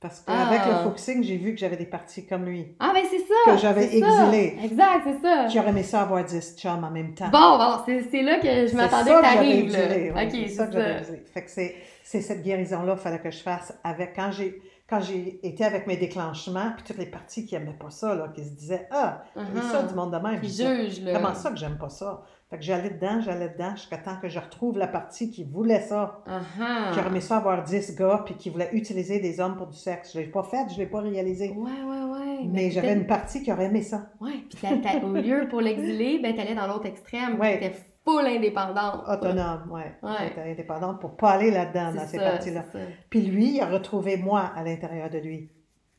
[0.00, 0.46] Parce Ah.
[0.48, 2.76] qu'avec le focusing, j'ai vu que j'avais des parties comme lui.
[2.78, 3.34] Ah, ben c'est ça!
[3.52, 4.06] Que j'avais c'est ça.
[4.26, 4.56] exilé.
[4.64, 5.48] Exact, c'est ça!
[5.48, 7.28] J'aurais aimé ça avoir 10 chums en même temps?
[7.30, 9.78] Bon, bon, c'est c'est là que je C'est m'attendais que t'arrives, là.
[9.78, 11.24] ouais, Ok, c'est c'est ça que j'avais exilé.
[11.34, 11.74] Fait que c'est,
[12.04, 15.86] c'est cette guérison-là qu'il fallait que je fasse avec quand j'ai quand j'ai été avec
[15.86, 19.22] mes déclenchements, puis toutes les parties qui n'aimaient pas ça, là, qui se disaient Ah,
[19.36, 19.70] c'est Uh-huh.
[19.72, 20.38] ça du monde de même.
[20.40, 21.02] Puis ça, juge.
[21.12, 22.22] Comment ça que j'aime pas ça?
[22.50, 25.80] Fait que j'allais dedans, j'allais dedans, jusqu'à temps que je retrouve la partie qui voulait
[25.82, 26.22] ça.
[26.26, 29.76] Ah J'aurais aimé ça avoir 10 gars, puis qui voulaient utiliser des hommes pour du
[29.76, 30.12] sexe.
[30.14, 31.50] Je l'ai pas fait, je l'ai pas réalisé.
[31.50, 32.38] Ouais, ouais, ouais.
[32.46, 34.06] Mais j'avais une partie qui aurait aimé ça.
[34.20, 34.66] Ouais, puis
[35.04, 37.38] au lieu pour l'exiler, ben t'allais dans l'autre extrême.
[37.38, 37.58] Ouais.
[37.58, 39.02] T'étais full indépendante.
[39.06, 39.94] Autonome, ouais.
[40.02, 40.50] Ouais.
[40.52, 42.64] Indépendante pour pas aller là-dedans, dans ces parties-là.
[43.10, 45.50] Puis lui, il a retrouvé moi à l'intérieur de lui.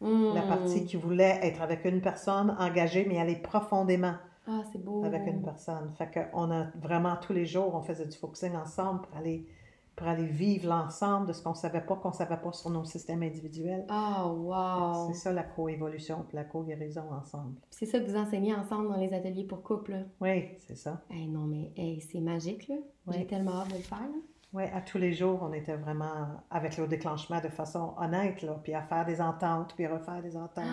[0.01, 0.47] La Hmm.
[0.47, 4.13] partie qui voulait être avec une personne engagée, mais aller profondément
[4.49, 5.03] Ah, c'est beau.
[5.03, 5.91] avec une personne.
[5.95, 9.45] Fait qu'on a vraiment tous les jours, on faisait du focusing ensemble pour aller,
[9.95, 13.21] pour aller vivre l'ensemble de ce qu'on savait pas, qu'on savait pas sur nos systèmes
[13.21, 13.85] individuels.
[13.89, 15.07] Ah, wow.
[15.07, 17.55] C'est ça la coévolution la co-guérison ensemble.
[17.69, 20.05] C'est ça que vous enseignez ensemble dans les ateliers pour couple.
[20.19, 21.01] Oui, c'est ça.
[21.11, 22.75] Hey, non, mais hey, c'est magique, là.
[23.11, 24.19] J'ai tellement hâte de le faire, là.
[24.51, 28.59] Oui, à tous les jours, on était vraiment avec le déclenchement de façon honnête, là,
[28.63, 30.65] puis à faire des ententes, puis à refaire des ententes.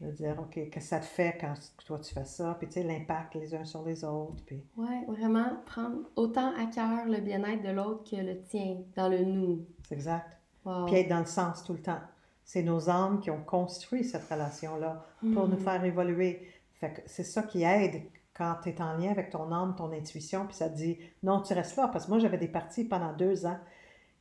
[0.00, 2.74] De dire, OK, qu'est-ce que ça te fait quand toi tu fais ça, puis tu
[2.74, 7.18] sais, l'impact les uns sur les autres, puis Ouais, vraiment prendre autant à cœur le
[7.20, 9.66] bien-être de l'autre que le tien, dans le nous.
[9.88, 10.38] c'est exact.
[10.64, 10.86] Wow.
[10.86, 11.98] Puis être dans le sens tout le temps.
[12.44, 15.50] C'est nos âmes qui ont construit cette relation-là pour Hmm.
[15.50, 16.46] nous faire évoluer.
[16.74, 18.02] Fait que c'est ça qui aide
[18.34, 21.40] quand tu es en lien avec ton âme, ton intuition, puis ça te dit non,
[21.42, 21.88] tu restes là.
[21.88, 23.58] Parce que moi, j'avais des parties pendant deux ans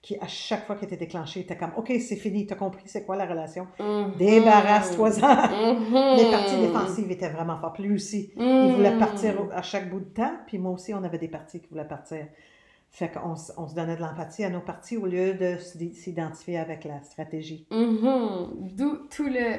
[0.08, 2.84] qui, à chaque fois qu'elles étaient déclenchées, étaient comme OK, c'est fini, tu as compris
[2.86, 3.68] c'est quoi la relation?
[3.80, 4.14] Mhm.
[4.18, 5.20] Débarrasse-toi-en.
[5.74, 6.18] Mhm.
[6.18, 7.80] Les parties défensives étaient vraiment fortes.
[7.80, 9.00] Lui aussi, il voulait Mhm.
[9.00, 11.88] partir à chaque bout de temps, puis moi aussi, on avait des parties qui voulaient
[11.88, 12.26] partir.
[12.90, 16.58] Fait qu'on on se donnait de l'empathie à nos parties au lieu de s'id- s'identifier
[16.58, 17.68] avec la stratégie.
[17.70, 19.58] D'où tout le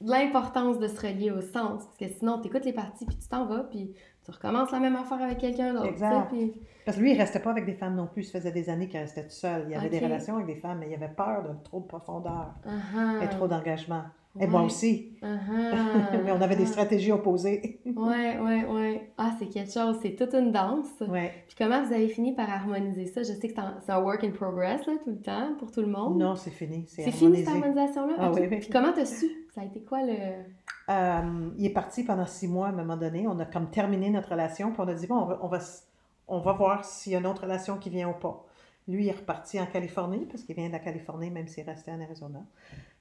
[0.00, 1.82] l'importance de se relier au sens.
[1.84, 3.92] Parce que sinon, tu écoutes les parties, puis tu t'en vas, puis
[4.28, 5.86] tu recommences la même affaire avec quelqu'un d'autre.
[5.86, 6.28] Exact.
[6.30, 6.52] puis-
[6.84, 8.24] Parce que lui, il restait pas avec des femmes non plus.
[8.24, 9.64] Ça faisait des années qu'il restait tout seul.
[9.68, 11.86] Il y avait des relations avec des femmes, mais il avait peur de trop de
[11.86, 13.24] profondeur Ah-ha.
[13.24, 14.02] et trop d'engagement.
[14.40, 15.16] Et moi aussi.
[15.22, 16.12] Ah-ha.
[16.24, 16.70] mais on avait des Ah-ha.
[16.72, 17.80] stratégies opposées.
[17.96, 19.10] Ouais, ouais, ouais.
[19.18, 19.98] Ah, c'est quelque chose.
[20.02, 20.86] C'est toute une danse.
[21.08, 21.32] ouais.
[21.48, 23.22] Puis comment vous avez fini par harmoniser ça?
[23.22, 25.88] Je sais que c'est un, work in progress, là, tout le temps, pour tout le
[25.88, 26.18] monde.
[26.18, 26.84] Non, c'est fini.
[26.86, 28.14] C'est C'est fini, cette harmonisation-là?
[28.18, 28.58] Ah oui, oui.
[28.58, 29.26] Puis comment t'as su?
[29.58, 30.14] Ça a été quoi le.
[30.88, 33.26] Euh, il est parti pendant six mois à un moment donné.
[33.26, 35.58] On a comme terminé notre relation, puis on a dit, bon, on va, on va,
[36.28, 38.46] on va voir s'il y a une autre relation qui vient ou pas.
[38.86, 41.70] Lui, il est reparti en Californie, parce qu'il vient de la Californie, même s'il est
[41.70, 42.38] resté en Arizona.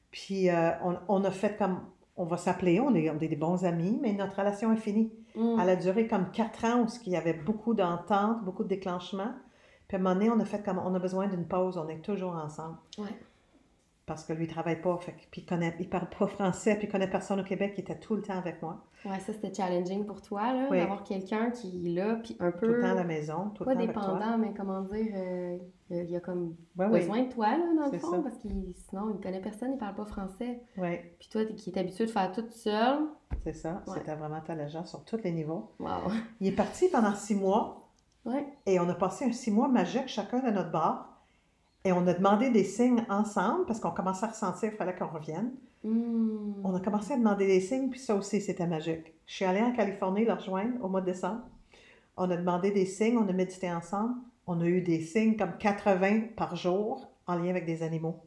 [0.09, 1.79] Puis euh, on, on a fait comme,
[2.15, 5.13] on va s'appeler, on est, on est des bons amis, mais notre relation est finie.
[5.35, 5.59] Mm.
[5.61, 9.33] Elle a duré comme quatre ans où il y avait beaucoup d'entente, beaucoup de déclenchements.
[9.87, 11.87] Puis à un moment donné, on a fait comme, on a besoin d'une pause, on
[11.87, 12.77] est toujours ensemble.
[12.97, 13.15] Ouais.
[14.07, 16.75] Parce que lui, il travaille pas, fait, que- puis il connaît, il parle pas français,
[16.77, 18.81] puis il connaît personne au Québec, il était tout le temps avec moi.
[19.05, 20.77] Ouais, ça c'était challenging pour toi, là, Oui.
[20.79, 22.67] d'avoir quelqu'un qui est là, puis un Tout peu.
[22.75, 24.01] le temps à la maison, tout le Pas temps avec toi.
[24.01, 25.57] dépendant, mais comment dire, euh,
[25.89, 28.19] il y a- comme Ouais, oui, besoin de toi, là, dans le fond, ça.
[28.23, 30.61] parce qu'il sinon, il connaît personne, il parle pas français.
[30.77, 32.99] oui, Puis toi, qui est habitué de faire tout seul,
[33.43, 33.83] c'est ça.
[33.87, 33.95] Ouais.
[33.97, 35.71] C'était vraiment challengeant sur tous les niveaux.
[35.79, 36.09] wow.
[36.39, 37.89] Il est parti pendant six mois,
[38.25, 38.45] Ouais.
[38.65, 41.16] et on a passé un six mois magique chacun de notre bar.
[41.87, 45.07] Et on a demandé des signes ensemble, parce qu'on commençait à ressentir qu'il fallait qu'on
[45.07, 45.53] revienne.
[45.85, 46.55] Mm.
[46.65, 49.13] On a commencé à demander des signes, puis ça aussi, c'était magique.
[49.25, 51.43] Je suis allée en Californie le rejoindre au mois de décembre.
[52.17, 54.15] On a demandé des signes, on a médité ensemble.
[54.47, 58.17] On a eu des signes comme 80 par jour en lien avec des animaux.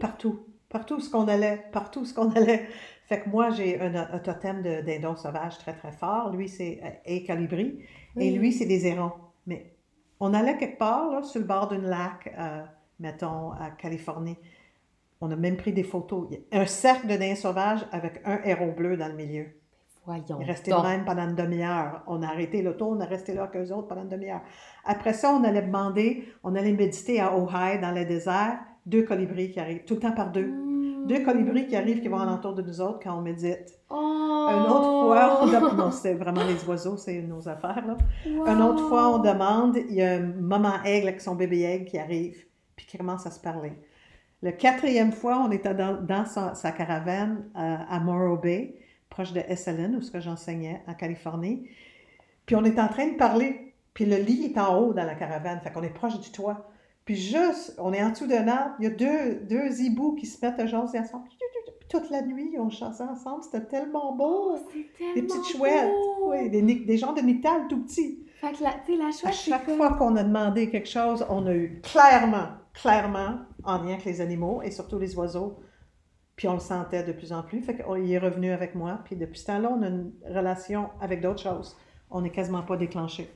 [0.00, 0.46] Partout.
[0.70, 1.66] Partout ce qu'on allait.
[1.70, 2.66] Partout ce qu'on allait.
[3.04, 6.32] Fait que moi, j'ai un, un totem de dindon sauvage très, très fort.
[6.32, 7.80] Lui, c'est euh, calibri.
[8.16, 9.12] Et lui, c'est des hérons.
[9.46, 9.73] Mais
[10.20, 12.62] on allait quelque part, là, sur le bord d'un lac, euh,
[13.00, 14.38] mettons, à Californie.
[15.20, 16.28] On a même pris des photos.
[16.52, 19.46] Un cercle de daims sauvages avec un héron bleu dans le milieu.
[20.06, 20.38] Voyons.
[20.40, 22.02] Il de même pendant une demi-heure.
[22.06, 24.42] On a arrêté l'auto, on a resté là avec eux autres pendant une demi-heure.
[24.84, 29.50] Après ça, on allait demander, on allait méditer à Ojai, dans le désert, deux colibris
[29.50, 30.46] qui arrivent, tout le temps par deux.
[30.46, 30.73] Mm.
[31.06, 33.78] Deux colibris qui arrivent, qui vont alentour de nous autres quand on médite.
[33.90, 34.48] Oh!
[34.50, 37.96] Une autre fois, on dem- non, c'est vraiment les oiseaux, c'est nos affaires, là.
[38.26, 41.84] Une autre fois, on demande, il y a un maman aigle avec son bébé aigle
[41.86, 42.44] qui arrive,
[42.76, 43.72] puis qui commence à se parler.
[44.42, 48.74] Le quatrième fois, on était dans, dans sa, sa caravane euh, à Morro Bay,
[49.08, 51.68] proche de SLN, où ce que j'enseignais en Californie.
[52.44, 55.14] Puis on est en train de parler, puis le lit est en haut dans la
[55.14, 56.68] caravane, fait qu'on est proche du toit.
[57.04, 60.26] Puis juste, on est en dessous d'un arbre, il y a deux, deux hiboux qui
[60.26, 61.24] se mettent à jaser ensemble.
[61.28, 61.36] Puis
[61.90, 64.52] toute la nuit, on chassait ensemble, c'était tellement beau.
[64.54, 64.58] Oh,
[64.96, 66.30] tellement Des petites chouettes, beau.
[66.30, 68.24] oui, des, genres de nictales tout petits.
[68.40, 70.70] Fait que la, tu sais, la À chouette, c'est chaque comme- fois qu'on a demandé
[70.70, 75.14] quelque chose, on a eu clairement, clairement, en lien avec les animaux et surtout les
[75.16, 75.58] oiseaux.
[76.36, 77.60] Puis on le sentait de plus en plus.
[77.60, 79.00] Fait qu'il est revenu avec moi.
[79.04, 81.76] Puis depuis ce temps-là, on a une relation avec d'autres choses.
[82.10, 83.30] On n'est quasiment pas déclenché.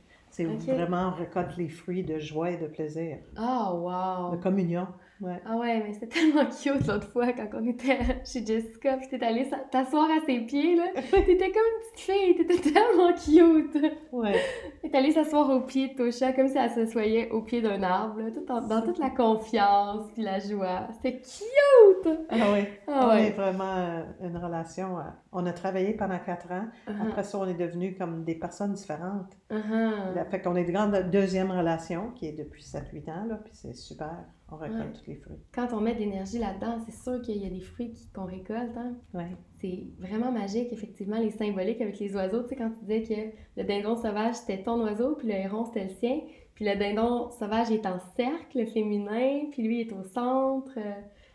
[0.47, 4.37] C'est vraiment, on récolte les fruits de joie et de plaisir, Ah, wow.
[4.37, 4.87] de communion.
[5.21, 5.41] Ouais.
[5.45, 9.25] Ah ouais, mais c'était tellement cute l'autre fois quand on était chez Jessica, puis t'es
[9.25, 10.85] allée t'asseoir à ses pieds, là.
[10.95, 13.93] T'étais comme une petite fille, t'étais tellement cute.
[14.13, 14.37] Ouais.
[14.83, 18.21] T'es allée s'asseoir au pied de Tosha, comme si elle s'assoyait au pied d'un arbre,
[18.21, 20.87] là, tout en- dans toute la confiance puis la joie.
[20.95, 22.09] C'était cute!
[22.31, 22.61] Ah oui.
[22.87, 23.31] Ah on est ouais.
[23.33, 24.99] vraiment euh, une relation.
[24.99, 25.03] euh,
[25.33, 26.65] on a travaillé pendant quatre ans.
[26.89, 29.37] Uh-huh, Après ça, on est devenus comme des personnes différentes.
[29.51, 33.53] Là, fait qu'on est de grande deuxième relation qui est depuis 7-8 ans, là, puis
[33.55, 34.17] c'est super.
[34.51, 34.93] On récolte Ouais.
[34.95, 35.37] tous les fruits.
[35.53, 38.77] Quand on met de l'énergie là-dedans, c'est sûr qu'il y a des fruits qu'on récolte,
[38.77, 38.97] hein.
[39.13, 39.37] Ouais.
[39.61, 42.43] C'est vraiment magique, effectivement, les symboliques avec les oiseaux.
[42.45, 45.65] Tu sais, quand tu disais que le dindon sauvage, c'était ton oiseau, puis le héron,
[45.67, 46.21] c'était le sien.
[46.55, 50.73] Puis le dindon sauvage est en cercle féminin, puis lui est au centre.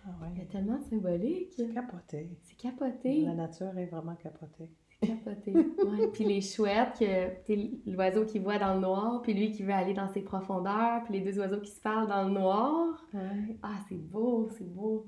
[0.05, 0.43] Ah Il y ouais.
[0.43, 1.53] a tellement de symbolique.
[1.55, 2.29] C'est capoté.
[2.41, 3.21] C'est capoté.
[3.21, 4.69] La nature est vraiment capotée.
[5.07, 5.53] Capoté.
[5.53, 6.07] Ouais.
[6.13, 9.93] Puis les chouettes, que l'oiseau qui voit dans le noir, puis lui qui veut aller
[9.93, 13.05] dans ses profondeurs, puis les deux oiseaux qui se parlent dans le noir.
[13.13, 13.57] Ouais.
[13.61, 15.05] Ah, c'est beau, c'est beau.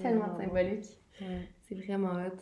[0.00, 0.98] Tellement symbolique.
[1.20, 1.48] Ouais.
[1.62, 2.36] C'est vraiment hot.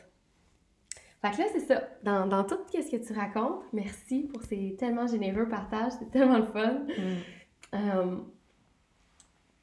[1.23, 1.83] Fait que là, c'est ça.
[2.03, 5.93] Dans, dans tout ce que tu racontes, merci pour ces tellement généreux partages.
[5.99, 6.73] C'est tellement le fun.
[6.73, 7.75] Mm.
[7.75, 8.17] Euh,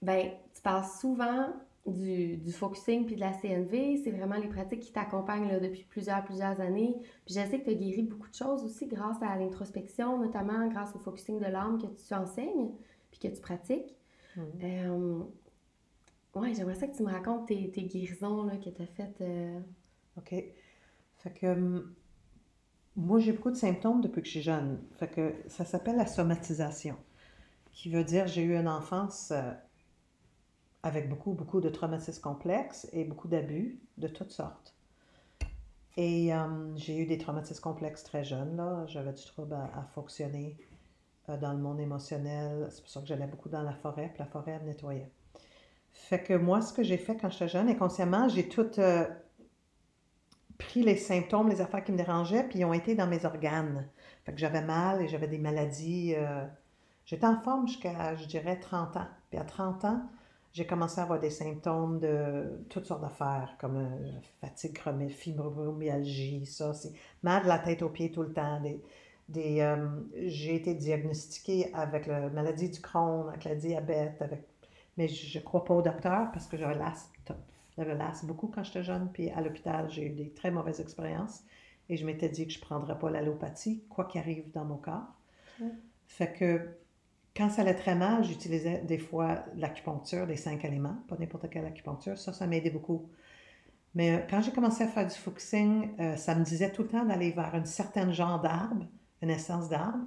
[0.01, 1.53] ben, tu parles souvent
[1.85, 4.01] du, du focusing puis de la CNV.
[4.03, 6.95] C'est vraiment les pratiques qui t'accompagnent là, depuis plusieurs, plusieurs années.
[7.25, 10.67] Puis je sais que tu as guéri beaucoup de choses aussi grâce à l'introspection, notamment
[10.67, 12.71] grâce au focusing de l'âme que tu enseignes
[13.11, 13.95] puis que tu pratiques.
[14.35, 14.41] Mm.
[14.63, 15.19] Euh,
[16.35, 19.21] ouais, j'aimerais ça que tu me racontes tes, tes guérisons là, que tu as faites.
[19.21, 19.59] euh,
[20.17, 20.33] OK.
[21.17, 21.93] Fait que hum,
[22.95, 24.79] moi, j'ai beaucoup de symptômes depuis que je suis jeune.
[24.97, 26.95] Fait que ça s'appelle la somatisation,
[27.71, 29.51] qui veut dire j'ai eu une enfance euh,
[30.83, 34.75] avec beaucoup, beaucoup de traumatismes complexes et beaucoup d'abus de toutes sortes.
[35.95, 38.85] Et hum, j'ai eu des traumatismes complexes très jeunes, là.
[38.87, 40.57] J'avais du trouble à, fonctionner
[41.29, 42.67] euh, dans le monde émotionnel.
[42.71, 45.11] C'est pour ça que j'allais beaucoup dans la forêt, puis la forêt, me nettoyait.
[45.93, 49.05] Fait que moi, ce que j'ai fait quand j'étais jeune, inconsciemment, j'ai tout euh,
[50.57, 53.87] pris les symptômes, les affaires qui me dérangeaient, puis ils ont été dans mes organes.
[54.25, 56.15] Fait que j'avais mal et j'avais des maladies.
[56.17, 56.45] euh,
[57.05, 59.07] J'étais en forme jusqu'à, je dirais, 30 ans.
[59.29, 60.01] Puis à 30 ans,
[60.53, 66.45] j'ai commencé à avoir des symptômes de toutes sortes d'affaires, comme euh, fatigue chronique, fibromyalgie,
[66.45, 66.93] ça, c'est
[67.23, 68.61] mal de la tête aux pieds tout le temps.
[68.61, 68.79] Des,
[69.29, 74.43] des, euh, j'ai été diagnostiquée avec la maladie du Crohn, avec la diabète, avec,
[74.95, 77.35] mais je ne crois pas au docteur parce que j'avais l'asthme.
[77.75, 81.41] J'avais l'asthme beaucoup quand j'étais jeune, puis à l'hôpital, j'ai eu des très mauvaises expériences
[81.89, 85.07] et je m'étais dit que je ne prendrais pas l'allopathie, quoi qu'arrive dans mon corps.
[86.05, 86.77] Fait que
[87.35, 91.65] quand ça allait très mal, j'utilisais des fois l'acupuncture, des cinq éléments, pas n'importe quelle
[91.65, 92.17] acupuncture.
[92.17, 93.09] Ça, ça m'aidait beaucoup.
[93.95, 96.89] Mais euh, quand j'ai commencé à faire du focusing, euh, ça me disait tout le
[96.89, 98.85] temps d'aller vers un certain genre d'arbre,
[99.21, 100.05] une essence d'arbre,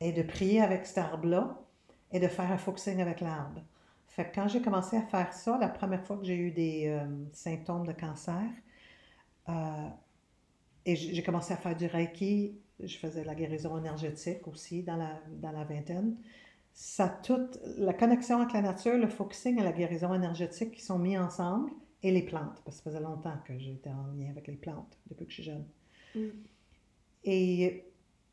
[0.00, 1.60] et de prier avec cet arbre-là
[2.12, 3.62] et de faire un focusing avec l'arbre.
[4.06, 6.86] Fait que quand j'ai commencé à faire ça, la première fois que j'ai eu des
[6.88, 8.42] euh, symptômes de cancer,
[10.86, 14.94] et j'ai commencé à faire du Reiki, je faisais de la guérison énergétique aussi dans
[14.94, 16.14] la, dans la vingtaine
[16.80, 20.98] ça toute la connexion avec la nature, le focusing et la guérison énergétique qui sont
[20.98, 21.70] mis ensemble
[22.02, 24.98] et les plantes, parce que ça faisait longtemps que j'étais en lien avec les plantes
[25.10, 25.66] depuis que je suis jeune.
[26.14, 26.28] Mm.
[27.24, 27.84] Et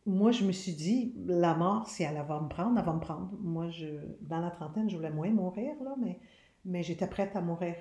[0.05, 3.01] moi, je me suis dit, la mort, si elle va me prendre, elle va me
[3.01, 3.33] prendre.
[3.37, 3.87] Moi, je,
[4.21, 6.17] dans la trentaine, je voulais moins mourir, là, mais,
[6.63, 7.75] mais j'étais prête à mourir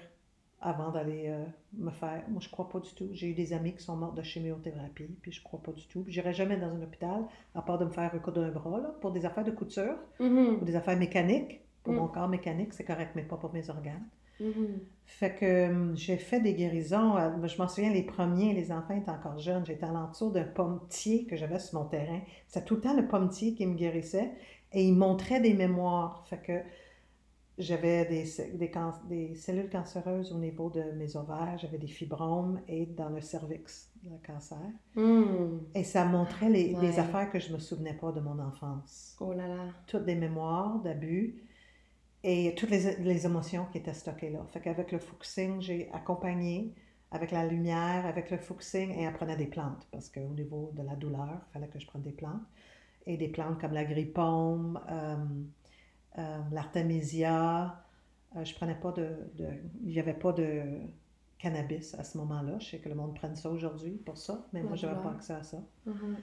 [0.67, 1.45] avant d'aller euh,
[1.79, 2.23] me faire.
[2.29, 3.09] Moi, je crois pas du tout.
[3.13, 6.05] J'ai eu des amis qui sont morts de chimiothérapie, puis je crois pas du tout.
[6.09, 9.13] J'irai jamais dans un hôpital, à part de me faire recoudre un bras, là, pour
[9.13, 10.61] des affaires de couture mm-hmm.
[10.61, 11.61] ou des affaires mécaniques.
[11.83, 11.99] Pour Mm.
[11.99, 14.05] mon corps mécanique, c'est correct, mais pas pour mes organes.
[14.41, 14.81] Mhm.
[15.07, 17.17] Fait que hum, j'ai fait des guérisons.
[17.17, 19.65] euh, Je m'en souviens, les premiers, les enfants étaient encore jeunes.
[19.65, 22.21] J'étais alentour d'un pommetier que j'avais sur mon terrain.
[22.49, 24.33] C'était tout le temps le pommetier qui me guérissait
[24.73, 26.25] et il montrait des mémoires.
[26.29, 26.53] Fait que
[27.59, 28.27] j'avais des,
[29.35, 34.19] cellules cancéreuses au niveau de mes ovaires, j'avais des fibromes et dans le cervix, le
[34.27, 34.59] cancer.
[34.95, 35.59] Mm.
[35.75, 39.17] Et ça montrait les, affaires que je me souvenais pas de mon enfance.
[39.21, 39.65] Oh là là.
[39.87, 41.43] Toutes des mémoires d'abus
[42.23, 44.45] et toutes les, les émotions qui étaient stockées là.
[44.53, 46.75] Fait qu'avec le focusing, j'ai accompagné
[47.11, 50.95] avec la lumière, avec le focusing et prenait des plantes parce qu'au niveau de la
[50.95, 52.43] douleur, il fallait que je prenne des plantes.
[53.07, 55.17] Et des plantes comme la grippaume, euh,
[56.53, 57.83] l'artémisia.
[58.37, 59.49] Euh, je prenais pas de, de-
[59.85, 60.63] Il n'y avait pas de
[61.39, 62.59] cannabis à ce moment-là.
[62.59, 65.11] Je sais que le monde prenne ça aujourd'hui pour ça, mais moi, je n'avais pas
[65.11, 65.63] accès à ça.
[65.87, 66.17] Mhm.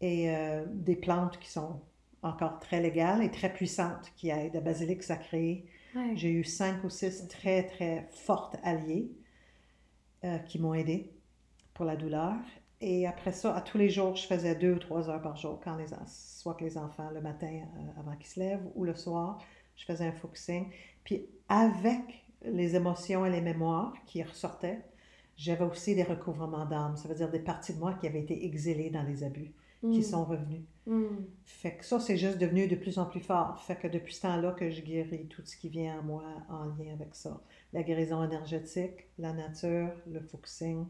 [0.00, 1.80] Et euh, des plantes qui sont
[2.22, 4.54] encore très légales et très puissantes, qui aident.
[4.54, 5.66] La basilic sacré.
[5.94, 6.12] Ouais.
[6.16, 9.10] J'ai eu cinq ou six très, très fortes alliées
[10.24, 11.12] euh, qui m'ont aidé
[11.74, 12.36] pour la douleur.
[12.82, 15.60] Et après ça, à tous les jours, je faisais deux ou trois heures par jour,
[15.62, 18.96] quand les, soit que les enfants, le matin euh, avant qu'ils se lèvent ou le
[18.96, 19.38] soir,
[19.76, 20.66] je faisais un focusing.
[21.04, 24.82] Puis avec les émotions et les mémoires qui ressortaient,
[25.36, 26.96] j'avais aussi des recouvrements d'âme.
[26.96, 29.54] Ça veut dire des parties de moi qui avaient été exilées dans les abus,
[29.92, 30.02] qui Mm.
[30.02, 30.66] sont revenues.
[30.86, 31.04] Mm.
[31.44, 33.62] Fait que ça, c'est juste devenu de plus en plus fort.
[33.62, 36.64] Fait que depuis ce temps-là que je guéris tout ce qui vient à moi en
[36.64, 37.40] lien avec ça.
[37.72, 40.86] La guérison énergétique, la nature, le focusing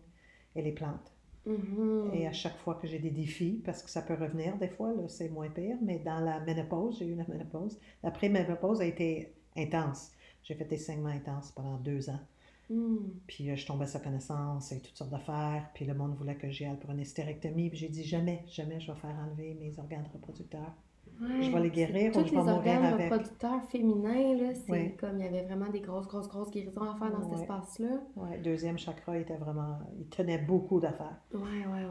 [0.56, 1.11] et les plantes.
[1.46, 2.10] Mhm.
[2.14, 4.92] Et à chaque fois que j'ai des défis, parce que ça peut revenir des fois,
[4.92, 7.78] là, c'est moins pire, mais dans la ménopause, j'ai eu la ménopause.
[8.02, 10.12] La pré-ménopause a été intense.
[10.44, 12.20] J'ai fait des saignements intenses pendant deux ans.
[12.70, 12.96] Mm.
[13.26, 15.68] Puis euh, je tombais sa connaissance et toutes sortes d'affaires.
[15.74, 17.70] Puis le monde voulait que j'y aille pour une hystérectomie.
[17.70, 20.74] Puis j'ai dit jamais, jamais je vais faire enlever mes organes reproducteurs.
[21.20, 23.10] Ouais, Je vais les guérir ou tous je vais les mourir organes avec.
[23.12, 24.96] reproducteurs féminins, là, c'est Oui.
[24.96, 28.00] comme il y avait vraiment des grosses, grosses, grosses guérisons à faire dans cet espace-là.
[28.16, 29.78] Ouais, deuxième chakra était vraiment.
[29.98, 31.20] Il tenait beaucoup d'affaires.
[31.32, 31.40] Ouais,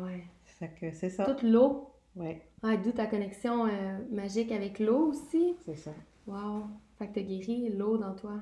[0.04, 0.24] ouais.
[0.44, 1.26] Fait que c'est ça.
[1.26, 1.88] Toute l'eau.
[2.16, 5.56] Oui, Ouais, d'où ta connexion euh, magique avec l'eau aussi.
[5.66, 5.92] c'est ça.
[6.28, 6.64] Wow.
[6.98, 8.34] Fait que t'as guéri l'eau dans toi.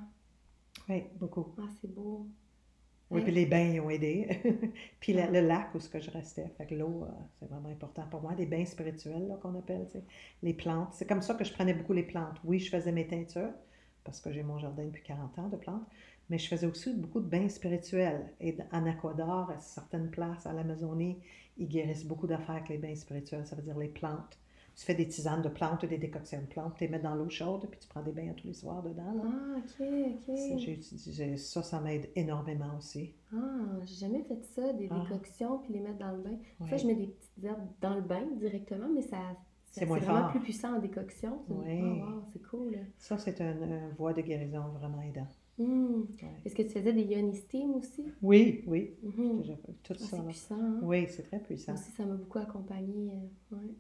[0.90, 1.54] Oui, beaucoup.
[1.60, 2.26] Ah, c'est beau.
[3.12, 4.28] Oui, puis les bains ils ont aidé.
[5.00, 6.48] puis la- le lac où ce que je restais.
[6.58, 8.34] Fait que l'eau, euh, c'est vraiment important pour moi.
[8.38, 10.04] Les bains spirituels là, qu'on appelle, tu sais.
[10.44, 10.94] Les plantes.
[10.94, 12.38] C'est comme ça que je prenais beaucoup les plantes.
[12.44, 13.52] Oui, je faisais mes teintures
[14.04, 15.88] parce que j'ai mon jardin depuis 40 ans de plantes.
[16.30, 18.32] Mais je faisais aussi beaucoup de bains spirituels.
[18.40, 21.18] Et en Ecuador, à certaines places, à l'Amazonie,
[21.58, 23.48] ils guérissent beaucoup d'affaires avec les bains spirituels.
[23.48, 24.38] Ça veut dire les plantes.
[24.80, 27.14] Tu fais des tisanes de plantes ou des décoctions de plantes, tu les mets dans
[27.14, 29.12] l'eau chaude, puis tu prends des bains tous les soirs dedans.
[29.14, 29.24] là.
[29.26, 29.86] Ah, ok,
[30.30, 30.36] ok.
[30.58, 33.14] j'ai utilisé- ça, ça m'aide énormément aussi.
[33.36, 33.38] Ah,
[33.84, 35.02] j'ai jamais fait ça, des Ah.
[35.04, 36.38] décoctions puis les mettre dans le bain.
[36.60, 36.78] Fois, Ouais.
[36.78, 39.18] je mets des petites herbes dans le bain directement, mais ça,
[39.70, 40.32] C'est vraiment fort.
[40.32, 41.42] plus puissant en décoction.
[41.50, 41.82] Ouais.
[41.84, 42.78] Ah, wow, c'est cool.
[42.98, 45.28] Ça, c'est une, une voie de guérison vraiment aidant.
[45.58, 46.04] Hmm.
[46.22, 46.30] Ouais.
[46.46, 48.06] Est-ce que tu faisais des yoni steam aussi?
[48.22, 48.94] Oui, oui.
[49.04, 49.44] Mhm.
[49.44, 50.06] Fait Tout Ah, ça.
[50.18, 50.56] c'est puissant.
[50.58, 50.80] hein?
[50.84, 51.74] Oui, c'est très puissant.
[51.74, 53.12] Aussi, ça m'a beaucoup accompagnée.
[53.12, 53.74] euh, ouais.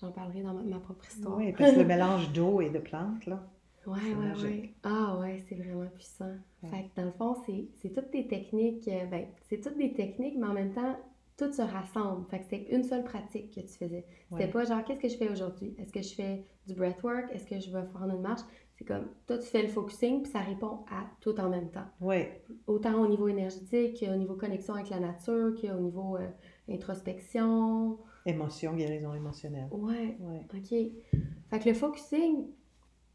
[0.00, 1.36] J'en parlerai dans ma, ma propre histoire.
[1.38, 3.42] Oui, parce que le mélange d'eau et de plantes, là.
[3.86, 4.44] Ouais, magique.
[4.44, 4.74] ouais.
[4.82, 6.32] Ah ouais, c'est vraiment puissant.
[6.62, 6.70] Ouais.
[6.70, 9.92] Fait que dans le fond, c'est c'est toutes tes techniques, euh, ben, c'est toutes des
[9.92, 10.96] techniques, mais en même temps,
[11.36, 12.24] tout se rassemble.
[12.30, 14.06] Fait que c'est une seule pratique que tu faisais.
[14.30, 14.50] C'était Ouais.
[14.50, 15.74] pas genre, qu'est-ce que je fais aujourd'hui?
[15.78, 17.30] Est-ce que je fais du breathwork?
[17.32, 18.40] Est-ce que je vais faire une marche?
[18.76, 21.86] C'est comme, toi, tu fais le focusing, puis ça répond à tout en même temps.
[22.00, 22.24] Oui,
[22.66, 26.26] Autant au niveau énergétique, qu'au niveau connexion avec la nature, qu'au niveau euh,
[26.68, 27.98] introspection.
[28.26, 29.68] Émotion, guérison émotionnelle.
[29.72, 30.38] Ouais, Oui.
[30.54, 31.18] OK.
[31.50, 32.46] Fait que le focusing,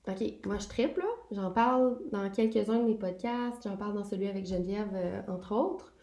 [0.07, 1.05] OK, moi je triple, là.
[1.31, 3.63] J'en parle dans quelques-uns de mes podcasts.
[3.63, 5.93] J'en parle dans celui avec Geneviève, euh, entre autres.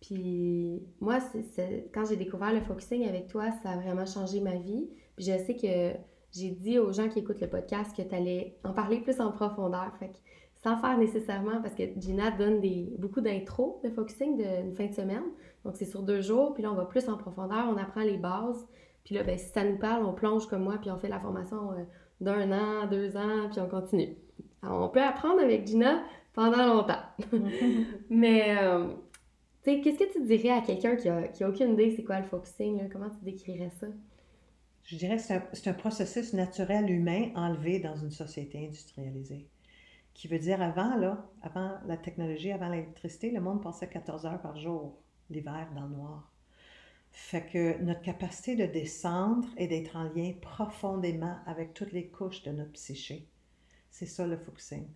[0.00, 4.40] Puis moi, c'est- c'est- quand j'ai découvert le focusing avec toi, ça a vraiment changé
[4.40, 4.88] ma vie.
[5.16, 5.98] Puis je sais que
[6.32, 9.32] j'ai dit aux gens qui écoutent le podcast que tu allais en parler plus en
[9.32, 9.92] profondeur.
[9.98, 10.16] Fait que
[10.62, 14.92] sans faire nécessairement, parce que Gina donne des, beaucoup d'intros de focusing d'une fin de
[14.94, 15.22] semaine.
[15.66, 18.16] Donc c'est sur deux jours, puis là on va plus en profondeur, on apprend les
[18.16, 18.66] bases.
[19.06, 21.20] Puis là, ben, si ça nous parle, on plonge comme moi, puis on fait la
[21.20, 21.84] formation euh,
[22.20, 24.16] d'un an, deux ans, puis on continue.
[24.62, 26.02] Alors, on peut apprendre avec Gina
[26.32, 27.02] pendant longtemps.
[28.10, 28.88] Mais, euh,
[29.62, 32.02] tu sais, qu'est-ce que tu dirais à quelqu'un qui a, qui a aucune idée c'est
[32.02, 32.78] quoi le focusing?
[32.78, 32.84] là?
[32.92, 33.86] Comment tu décrirais ça?
[34.82, 39.46] Je dirais que c'est un, c'est un processus naturel humain enlevé dans une société industrialisée.
[40.14, 44.40] Qui veut dire avant, là, avant la technologie, avant l'électricité, le monde passait 14 heures
[44.40, 44.98] par jour,
[45.30, 46.32] l'hiver dans le noir.
[47.10, 52.42] Fait que notre capacité de descendre et d'être en lien profondément avec toutes les couches
[52.42, 53.26] de notre psyché,
[53.90, 54.86] c'est ça le focusing.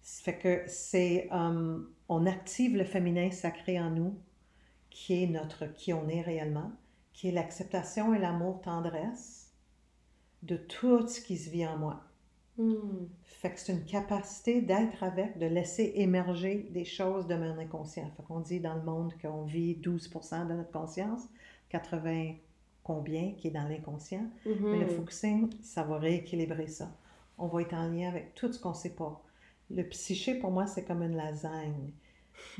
[0.00, 4.18] Fait que c'est, euh, on active le féminin sacré en nous,
[4.90, 6.72] qui est notre, qui on est réellement,
[7.12, 9.52] qui est l'acceptation et l'amour tendresse
[10.42, 12.02] de tout ce qui se vit en moi.
[12.58, 13.06] Hmm.
[13.22, 18.10] Fait que c'est une capacité d'être avec, de laisser émerger des choses de mon inconscient.
[18.16, 21.22] Fait qu'on dit dans le monde qu'on vit 12% de notre conscience,
[21.70, 22.34] 80
[22.82, 24.26] combien qui est dans l'inconscient.
[24.44, 26.90] Mais le focusing, ça va rééquilibrer ça.
[27.38, 29.22] On va être en lien avec tout ce qu'on ne sait pas.
[29.70, 31.92] Le psyché, pour moi, c'est comme une lasagne.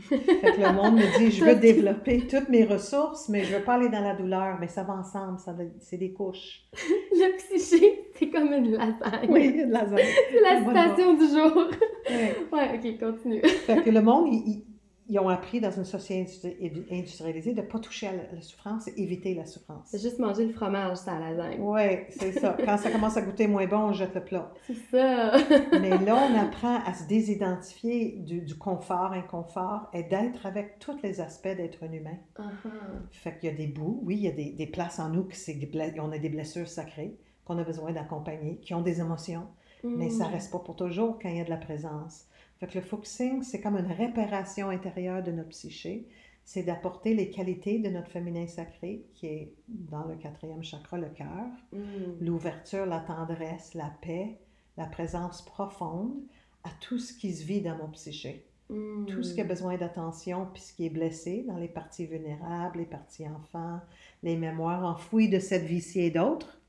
[0.08, 3.62] Fait que le monde me dit, je veux développer toutes mes ressources, mais je veux
[3.62, 4.56] pas aller dans la douleur.
[4.60, 6.62] Mais ça va ensemble, ça c'est des couches.
[7.12, 9.28] Le psyché, c'est comme une lasagne.
[9.28, 10.04] Oui, une lasagne.
[10.30, 11.68] C'est la citation du jour.
[12.08, 12.36] Ouais.
[12.52, 13.42] ouais, ok, continue.
[13.42, 14.64] Fait que le monde, ils-
[15.09, 18.88] ils ont appris dans une société industri- industrialisée de ne pas toucher à la, souffrance
[18.88, 19.86] et éviter la souffrance.
[19.86, 21.61] C'est juste manger le fromage, ça, la lasagne.
[21.61, 22.57] Oui, c'est ça.
[22.64, 24.53] Quand ça commence à goûter moins bon, on jette le plat.
[24.66, 25.32] C'est ça.
[25.80, 30.96] Mais là, on apprend à se désidentifier du, du confort, inconfort et d'être avec tous
[31.03, 32.16] les aspects d'être un humain.
[32.38, 32.70] Uh-huh.
[33.11, 35.24] Fait qu'il y a des bouts, oui, il y a des, des places en nous
[35.24, 39.00] qui c'est ble- on a des blessures sacrées qu'on a besoin d'accompagner, qui ont des
[39.00, 39.46] émotions,
[39.84, 40.32] mais ça Hmm.
[40.32, 42.26] reste pas pour toujours quand il y a de la présence.
[42.62, 46.06] Fait que le focusing, c'est comme une réparation intérieure de notre psyché.
[46.44, 51.08] C'est d'apporter les qualités de notre féminin sacré, qui est dans le quatrième chakra, le
[51.08, 51.80] cœur, Hmm.
[52.20, 54.38] l'ouverture, la tendresse, la paix,
[54.76, 56.14] la présence profonde
[56.62, 58.46] à tout ce qui se vit dans mon psyché.
[58.70, 59.06] Hmm.
[59.06, 62.78] Tout ce qui a besoin d'attention, puis ce qui est blessé dans les parties vulnérables,
[62.78, 63.80] les parties enfants,
[64.22, 66.60] les mémoires enfouies de cette vie-ci et d'autres,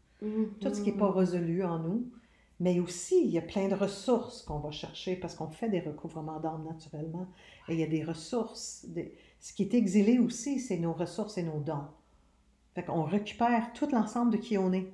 [0.60, 2.10] tout ce qui n'est pas résolu en nous.
[2.60, 5.80] Mais aussi, il y a plein de ressources qu'on va chercher parce qu'on fait des
[5.82, 7.28] recouvrements d'âme naturellement.
[7.68, 8.86] Et il y a des ressources.
[8.88, 11.88] des- Ce qui est exilé aussi, c'est nos ressources et nos dons.
[12.76, 14.92] Fait qu'on récupère tout l'ensemble de qui on est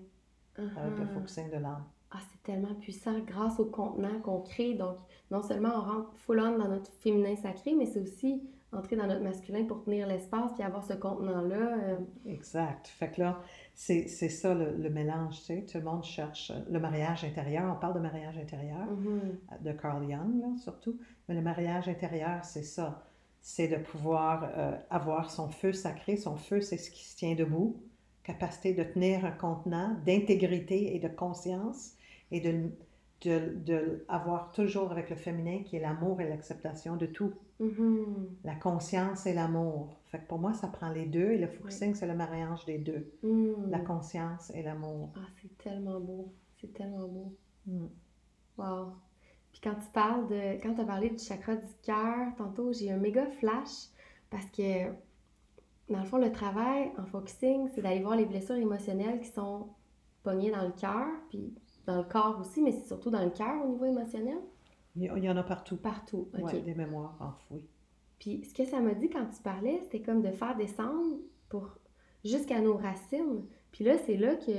[0.57, 1.13] avec le Uh-huh.
[1.13, 1.83] focusing de l'âme.
[2.11, 4.73] Ah, c'est tellement puissant grâce au contenant qu'on crée.
[4.73, 4.97] Donc,
[5.31, 8.41] non seulement on rentre full on dans notre féminin sacré, mais c'est aussi
[8.71, 11.55] entrer dans notre masculin pour tenir l'espace puis avoir ce contenant-là.
[11.83, 12.87] euh, Exact.
[12.87, 13.41] Fait que là,
[13.81, 15.65] c'est c'est ça le, le mélange, tu sais.
[15.65, 17.73] Tout le monde cherche euh, le mariage intérieur.
[17.73, 19.37] On parle de mariage intérieur, mhm.
[19.61, 20.99] de Carl Jung, là, surtout.
[21.27, 23.05] Mais le mariage intérieur, c'est ça.
[23.39, 26.17] C'est de pouvoir euh, avoir son feu sacré.
[26.17, 27.81] Son feu, c'est ce qui se tient debout.
[28.23, 31.93] Capacité de tenir un contenant d'intégrité et de conscience
[32.31, 32.69] et de,
[33.21, 37.31] de, de avoir toujours avec le féminin qui est l'amour et l'acceptation de tout.
[37.61, 38.27] Mhm.
[38.43, 39.98] La conscience et l'amour.
[40.09, 42.77] Fait que pour moi, ça prend les deux et le focusing, c'est le mariage des
[42.79, 43.11] deux.
[43.23, 43.69] Mhm.
[43.69, 45.11] La conscience et l'amour.
[45.15, 46.33] Ah, c'est tellement beau.
[46.59, 47.35] C'est tellement beau.
[47.67, 47.85] Mm.
[48.57, 48.93] Wow.
[49.51, 50.61] Puis quand tu parles de.
[50.61, 53.87] Quand tu as parlé du chakra du cœur, tantôt, j'ai un méga flash
[54.29, 54.87] parce que,
[55.89, 59.67] dans le fond, le travail en focusing, c'est d'aller voir les blessures émotionnelles qui sont
[60.23, 61.53] pognées dans le cœur, puis
[61.85, 64.37] dans le corps aussi, mais c'est surtout dans le cœur au niveau émotionnel.
[64.95, 65.77] Il y- il y en a partout.
[65.77, 66.27] Partout.
[66.37, 66.43] OK.
[66.43, 67.65] Ouais, des mémoires enfouies.
[68.19, 71.17] Puis ce que ça m'a dit quand tu parlais, c'était comme de faire descendre
[71.49, 71.77] pour
[72.23, 73.45] jusqu'à nos racines.
[73.71, 74.51] Puis là, c'est là que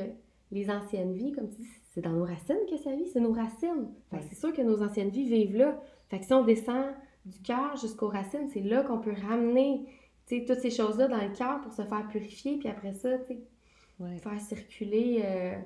[0.51, 3.33] les anciennes vies, comme tu dis, c'est dans nos racines que ça vit, c'est nos
[3.33, 3.89] racines.
[4.11, 5.81] Fait que c'est sûr que nos anciennes vies vivent là.
[6.09, 6.87] Fait que si on descend
[7.25, 9.85] du cœur jusqu'aux racines, c'est là qu'on peut ramener
[10.29, 13.41] toutes ces choses-là dans le cœur pour se faire purifier, puis après ça, tu sais,
[13.99, 14.17] Ouais.
[14.17, 15.57] faire circuler euh,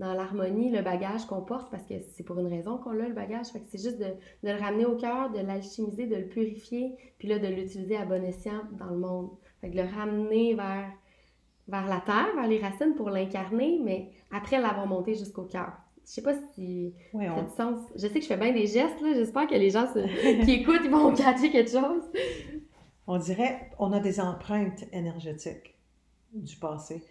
[0.00, 3.12] dans l'harmonie le bagage qu'on porte parce que c'est pour une raison qu'on a le
[3.14, 3.46] bagage.
[3.48, 6.96] Fait que c'est juste de, de le ramener au cœur, de l'alchimiser, de le purifier,
[7.18, 9.28] puis là de l'utiliser à bon escient dans le monde.
[9.60, 10.90] Fait que le ramener vers,
[11.68, 15.70] vers la terre, vers les racines pour l'incarner, mais après l'avoir monté jusqu'au cœur.
[16.06, 17.78] Je sais pas si Oui, ça on- a du sens.
[17.94, 19.12] Je sais que je fais bien des gestes, là.
[19.14, 22.02] J'espère que les gens se- qui écoutent, ils vont catcher quelque chose.
[23.06, 25.74] On dirait, on a des empreintes énergétiques
[26.32, 27.04] du passé.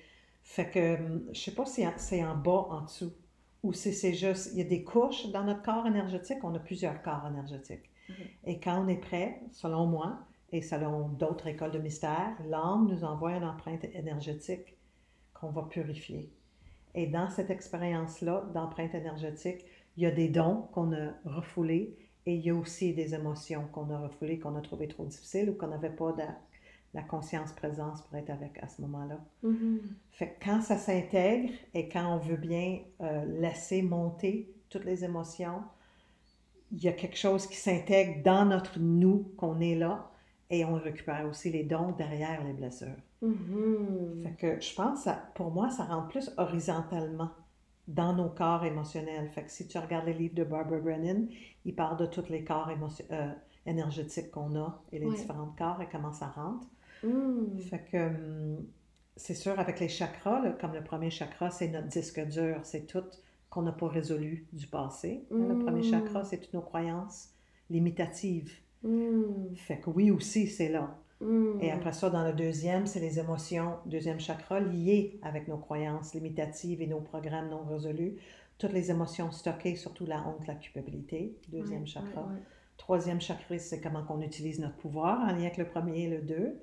[0.49, 3.13] Fait que, hum, je sais pas si c'est en bas, en dessous,
[3.61, 6.59] ou si c'est juste, il y a des couches dans notre corps énergétique, on a
[6.59, 7.87] plusieurs corps énergétiques.
[8.09, 8.15] Mhm.
[8.45, 10.17] Et quand on est prêt, selon moi,
[10.51, 14.75] et selon d'autres écoles de mystère, l'âme nous envoie une empreinte énergétique
[15.35, 16.31] qu'on va purifier.
[16.95, 19.63] Et dans cette expérience-là d'empreinte énergétique,
[19.97, 21.95] il y a des dons qu'on a refoulés
[22.25, 25.51] et il y a aussi des émotions qu'on a refoulées, qu'on a trouvées trop difficiles
[25.51, 26.11] ou qu'on n'avait pas
[26.93, 29.19] la conscience présence pour être avec à ce moment-là.
[29.43, 29.79] Mhm.
[30.11, 35.03] Fait que quand ça s'intègre et quand on veut bien euh, laisser monter toutes les
[35.03, 35.61] émotions,
[36.71, 40.11] il y a quelque chose qui s'intègre dans notre nous qu'on est là
[40.49, 42.97] et on récupère aussi les dons derrière les blessures.
[43.21, 44.23] Mhm.
[44.23, 47.29] Fait que je pense, que ça, pour moi, ça rentre plus horizontalement
[47.87, 49.29] dans nos corps émotionnels.
[49.29, 51.27] Fait que si tu regardes les livres de Barbara Brennan,
[51.65, 52.69] il parle de tous les corps
[53.11, 53.31] euh,
[53.65, 55.15] énergétiques qu'on a et les Ouais.
[55.15, 56.67] différents corps et comment ça rentre.
[57.03, 57.69] Mhm.
[57.69, 58.65] Fait que hum,
[59.15, 62.85] c'est sûr, avec les chakras, là, comme le premier chakra, c'est notre disque dur, c'est
[62.87, 63.03] tout
[63.49, 65.25] qu'on n'a pas résolu du passé.
[65.39, 65.83] Le premier Mm.
[65.83, 67.29] chakra, c'est toutes nos croyances
[67.69, 68.53] limitatives.
[69.55, 70.97] Fait que oui aussi, c'est là.
[71.59, 76.13] Et après ça, dans le deuxième, c'est les émotions, deuxième chakra, liées avec nos croyances
[76.13, 78.17] limitatives et nos programmes non résolus.
[78.57, 82.21] Toutes les émotions stockées, surtout la honte, la culpabilité, deuxième Ouais, chakra.
[82.21, 82.43] ouais, ouais.
[82.77, 86.21] Troisième chakra, c'est comment on utilise notre pouvoir en lien avec le premier et le
[86.21, 86.59] deux.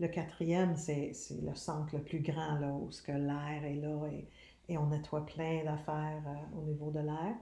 [0.00, 4.26] Le quatrième, c'est le centre le plus grand, là, où que l'air est là et,
[4.68, 7.34] et on nettoie plein d'affaires euh, au niveau de l'air.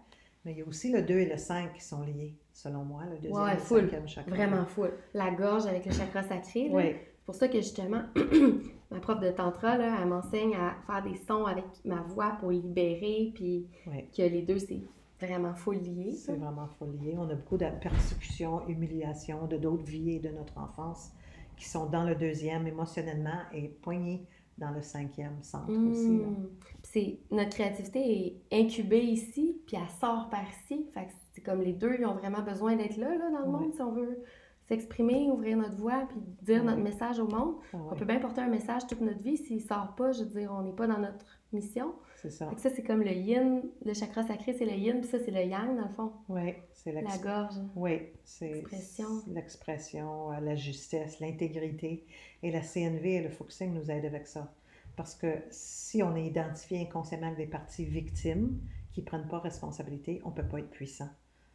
[0.44, 3.02] Mais il y a aussi le 2 et le 5 qui sont liés, selon moi,
[3.10, 3.80] le deuxième Ouais, et le full.
[3.80, 4.30] cinquième chakra.
[4.36, 4.92] Vraiment full.
[5.14, 6.68] La gorge avec le chakra sacré.
[6.68, 6.74] là.
[6.76, 8.02] Oui, C'est pour ça que justement,
[8.90, 12.50] ma prof de tantra, là, elle m'enseigne à faire des sons avec ma voix pour
[12.50, 14.04] libérer, puis oui.
[14.16, 14.80] que les deux, c'est
[15.20, 16.12] vraiment full lié.
[16.12, 17.16] C'est vraiment full lié.
[17.18, 21.10] On a beaucoup de persécutions, humiliations de d'autres vies et de notre enfance
[21.56, 24.26] qui sont dans le deuxième émotionnellement et poignés
[24.58, 26.18] dans le cinquième centre aussi.
[26.18, 26.26] là.
[26.26, 26.48] Mm.
[26.60, 30.86] Puis c'est notre créativité est incubée ici, puis elle sort par ici.
[30.94, 33.50] Fait que c'est comme les deux, ils ont vraiment besoin d'être là, là, dans le
[33.50, 34.22] monde, si on veut
[34.68, 37.56] s'exprimer, ouvrir notre voix, puis dire notre message au monde.
[37.72, 40.40] Ah On peut bien porter un message toute notre vie, s'il sort pas, je veux
[40.40, 41.94] dire, on n'est pas dans notre mission.
[42.16, 42.50] c'est ça.
[42.56, 45.44] Ça, c'est comme le yin, le chakra sacré, c'est le yin, puis ça, c'est le
[45.44, 47.54] yang, dans le fond, Oui, c'est la gorge.
[47.76, 49.06] Oui, c'est L'expression.
[49.28, 52.06] l'expression, euh, la justesse, l'intégrité.
[52.42, 54.52] Et la CNV et le focusing nous aident avec ça.
[54.96, 58.60] Parce que si on est identifié inconsciemment avec des parties victimes
[58.92, 61.08] qui ne prennent pas responsabilité, on ne peut pas être puissant.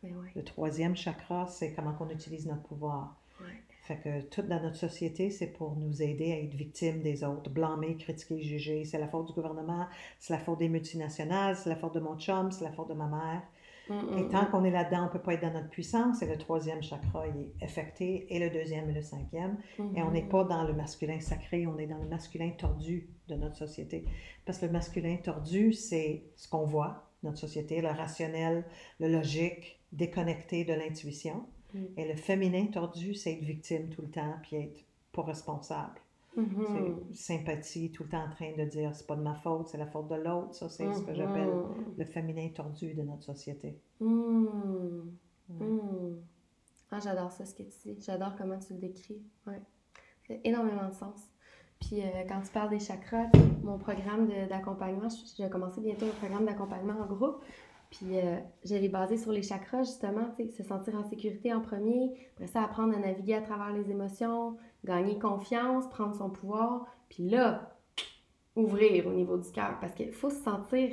[0.04, 3.16] Mais ouais, Le troisième chakra, c'est comment on utilise notre pouvoir.
[3.42, 3.48] ouais.
[3.82, 7.50] Fait que tout dans notre société, c'est pour nous aider à être victimes des autres,
[7.50, 8.86] blâmer, critiquer, juger.
[8.86, 9.88] C'est la faute du gouvernement,
[10.20, 12.94] c'est la faute des multinationales, c'est la faute de mon chum, c'est la faute de
[12.94, 13.42] ma mère.
[13.90, 16.22] Mm, Et mm, tant qu'on est là-dedans, on ne peut pas être dans notre puissance.
[16.22, 19.58] Et le troisième chakra, il est affecté, et le deuxième et le cinquième.
[19.80, 20.30] mm, Et on n'est mm.
[20.30, 24.06] pas dans le masculin sacré, on est dans le masculin tordu de notre société.
[24.46, 28.66] Parce que le masculin tordu, c'est ce qu'on voit, notre société, le rationnel,
[29.00, 31.46] le logique, déconnecté de l'intuition.
[31.74, 31.86] Mm.
[31.98, 36.00] Et le féminin tordu, c'est être victime tout le temps, puis être pas responsable.
[37.12, 39.78] C'est sympathie, tout le temps en train de dire c'est pas de ma faute, c'est
[39.78, 40.54] la faute de l'autre.
[40.54, 41.96] Ça, c'est ce que j'appelle Mhm.
[41.98, 43.78] le féminin tordu de notre société.
[44.00, 44.46] Mm.
[45.50, 46.16] Mm.
[46.92, 48.04] Ah, j'adore ça, ce que tu dis.
[48.06, 49.22] J'adore comment tu le décris.
[49.48, 49.60] Ouais.
[50.22, 51.20] Ça fait énormément de sens.
[51.80, 53.26] Puis euh, quand tu parles des chakras,
[53.64, 57.44] mon programme d'accompagnement, vais commencer bientôt un programme d'accompagnement en groupe.
[57.90, 62.14] Puis euh, je l'ai basé sur les chakras, justement, se sentir en sécurité en premier,
[62.34, 67.28] après ça, apprendre à naviguer à travers les émotions, gagner confiance, prendre son pouvoir, puis
[67.30, 67.76] là,
[68.56, 69.78] ouvrir au niveau du cœur.
[69.82, 70.92] Parce qu'il faut se sentir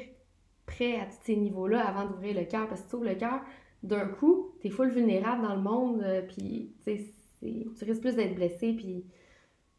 [0.65, 2.67] prêt à tous ces niveaux-là avant d'ouvrir le cœur.
[2.69, 3.41] Parce que tu ouvres le cœur,
[3.83, 8.73] d'un coup, t'es full vulnérable dans le monde, euh, puis tu risques plus d'être blessé,
[8.73, 9.05] puis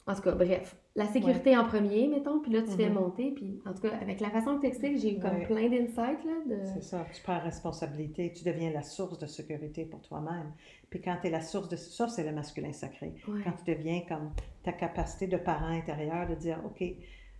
[0.05, 2.95] en tout cas, bref, la sécurité en premier, mettons, puis là, tu fais Mhm.
[2.95, 5.45] monter, puis en tout cas, avec la façon que tu expliques, j'ai eu comme Ouais.
[5.45, 6.59] plein d'insights, là, de...
[6.73, 10.51] C'est ça, tu prends responsabilité, tu deviens la source de sécurité pour toi-même.
[10.89, 13.13] Puis quand tu es la source de ça, c'est le masculin sacré.
[13.27, 13.41] Ouais.
[13.43, 14.31] Quand tu deviens comme
[14.63, 16.83] ta capacité de parent intérieur de dire, OK,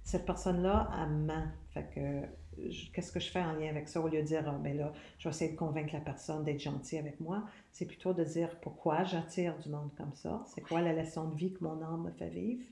[0.04, 1.48] cette personne-là, elle ment.
[1.72, 4.00] Fait que qu'est-ce que je fais en lien avec ça?
[4.02, 6.60] Au lieu de dire, ah, ben là, je vais essayer de convaincre la personne d'être
[6.62, 7.44] gentille avec moi.
[7.72, 10.44] C'est plutôt de dire pourquoi j'attire du monde comme ça?
[10.54, 12.64] C'est quoi la leçon de vie que mon âme me fait vivre?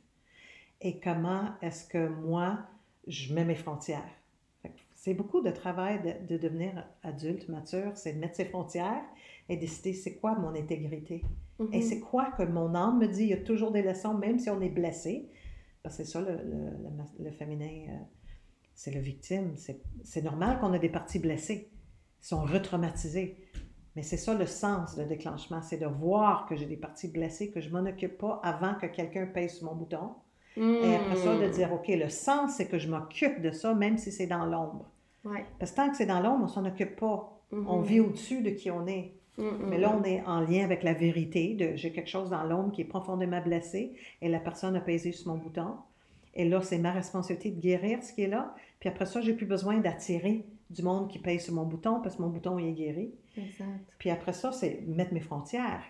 [0.81, 2.59] Et comment est-ce que moi,
[3.07, 4.03] je mets mes frontières?
[4.93, 9.03] C'est beaucoup de travail de, de devenir adulte, mature, c'est de mettre ses frontières
[9.49, 11.23] et décider c'est quoi mon intégrité.
[11.71, 14.39] Et c'est quoi que mon âme me dit, il y a toujours des leçons, même
[14.39, 15.29] si on est blessé.
[15.83, 17.97] Parce que c'est ça, le, le, le féminin, euh,
[18.73, 19.53] c'est le victime.
[19.55, 21.69] C'est c'est normal qu'on a des parties blessées.
[22.21, 23.37] Ils sont retraumatisés.
[23.95, 25.61] Mais c'est ça le sens, le déclenchement.
[25.61, 28.87] C'est de voir que j'ai des parties blessées, que je m'en occupe pas avant que
[28.87, 30.15] quelqu'un pèse sur mon bouton.
[30.57, 33.97] Et après ça, de dire, OK, le sens, c'est que je m'occupe de ça, même
[33.97, 34.85] si c'est dans l'ombre.
[35.25, 35.43] Ouais.
[35.59, 37.31] Parce que tant que c'est dans l'ombre, on s'en occupe pas.
[37.51, 37.83] On Mhm.
[37.83, 39.11] vit au-dessus de qui on est.
[39.37, 39.65] Mhm.
[39.69, 42.71] Mais là, on est en lien avec la vérité de j'ai quelque chose dans l'ombre
[42.71, 45.73] qui est profondément blessé et la personne a pesé sur mon bouton.
[46.35, 48.53] Et là, c'est ma responsabilité de guérir ce qui est là.
[48.79, 52.15] Puis après ça, j'ai plus besoin d'attirer du monde qui pèse sur mon bouton parce
[52.15, 53.11] que mon bouton il est guéri.
[53.37, 53.67] Exact.
[53.99, 55.83] Puis après ça, c'est mettre mes frontières.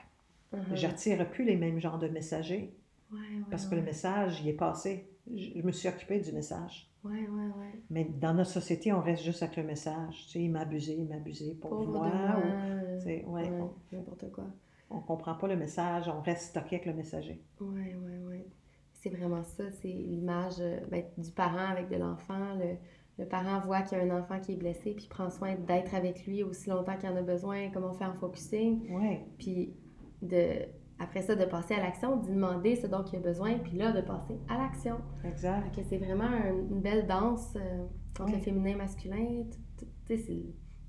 [0.53, 0.61] Mhm.
[0.73, 2.71] J'attire plus les mêmes genres de messagers
[3.11, 5.09] Ouais, ouais, parce que le message, il est passé.
[5.33, 6.89] Je je me suis occupée du message.
[7.03, 7.79] Ouais, ouais, ouais.
[7.89, 10.25] Mais dans notre société, on reste juste avec le message.
[10.27, 12.07] Tu sais, il m'a abusé, il m'a abusé pour moi.
[12.37, 13.49] ou- c'est- ouais,
[13.91, 14.45] n'importe quoi.
[14.89, 17.41] On comprend pas le message, on reste stocké avec le messager.
[17.59, 18.45] Ouais, ouais, ouais.
[18.93, 22.55] C'est vraiment ça, c'est l'image euh, ben, du parent avec de l'enfant.
[22.55, 22.75] Le,
[23.19, 25.93] le parent voit qu'il y a un enfant qui est blessé, puis prend soin d'être
[25.95, 28.87] avec lui aussi longtemps qu'il en a besoin, comme on fait en focusing.
[28.89, 29.73] Oui, Puis
[30.21, 30.65] de,
[30.99, 33.91] après ça, de passer à l'action, d'y demander ce dont il a besoin, puis là,
[33.91, 34.97] de passer à l'action.
[35.23, 35.75] exact.
[35.75, 37.85] Que c'est vraiment un- une belle danse euh,
[38.19, 38.33] entre Oui.
[38.33, 39.43] le féminin et le masculin.
[39.77, 39.85] Tu
[40.17, 40.43] sais,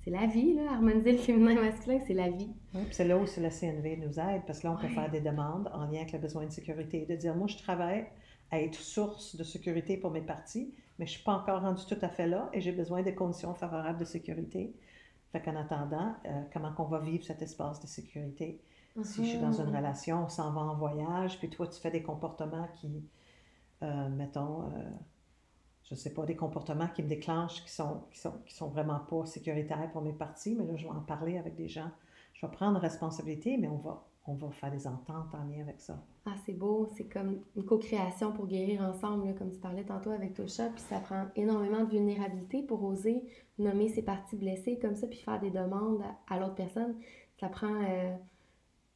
[0.04, 0.72] c'est la vie, là.
[0.74, 2.54] Harmoniser le féminin et le masculin, c'est la vie.
[2.74, 4.86] Oui, puis c'est là où c'est la CNV nous aide, parce que là, on peut
[4.86, 4.92] Ouais.
[4.92, 7.04] faire des demandes en lien avec le besoin de sécurité.
[7.06, 8.06] De dire, moi, je travaille
[8.52, 11.84] à être source de sécurité pour mes parties, mais je ne suis pas encore rendu
[11.84, 14.72] tout à fait là et j'ai besoin de conditions favorables de sécurité.
[15.32, 18.60] Fait qu'en attendant, euh, comment qu'on va vivre cet espace de sécurité?
[19.02, 19.76] Si je suis dans une Mhm.
[19.76, 23.04] relation, on s'en va en voyage, puis toi, tu fais des comportements qui,
[23.82, 24.90] euh, mettons, euh,
[25.84, 29.00] je sais pas, des comportements qui me déclenchent, qui sont, qui sont, qui sont vraiment
[29.00, 31.90] pas sécuritaires pour mes parties, mais là, je vais en parler avec des gens.
[32.34, 35.80] Je vais prendre responsabilité, mais on va, on va faire des ententes en lien avec
[35.80, 36.04] ça.
[36.28, 40.10] Ah, c'est beau, c'est comme une co-création pour guérir ensemble, là, comme tu parlais tantôt
[40.10, 43.24] avec Tosha, puis ça prend énormément de vulnérabilité pour oser
[43.58, 46.96] nommer ses parties blessées comme ça, puis faire des demandes à, à l'autre personne.
[47.38, 48.16] Ça prend euh,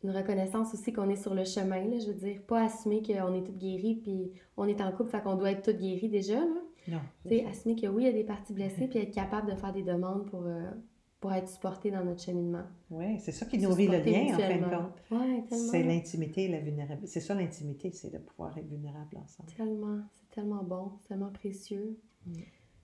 [0.02, 3.34] une reconnaissance aussi qu'on est sur le chemin, là, je veux dire, pas assumer qu'on
[3.34, 6.40] est toutes guéries, puis on est en couple, fait qu'on doit être toutes guéries déjà,
[6.40, 6.46] là.
[6.88, 6.98] Non.
[7.26, 9.56] Tu sais, assumer que oui, il y a des parties blessées, puis être capable de
[9.56, 10.70] faire des demandes pour, euh,
[11.20, 12.62] pour être supporté dans notre cheminement.
[12.90, 15.02] Oui, c'est ça qui nourrit le lien, en fin de compte.
[15.10, 15.70] Ouais, tellement.
[15.70, 17.06] C'est l'intimité et la vulnérabilité.
[17.12, 19.50] C'est ça l'intimité, c'est de pouvoir être vulnérable ensemble.
[19.54, 21.98] Tellement, c'est tellement bon, c'est tellement précieux.
[22.26, 22.32] Mm.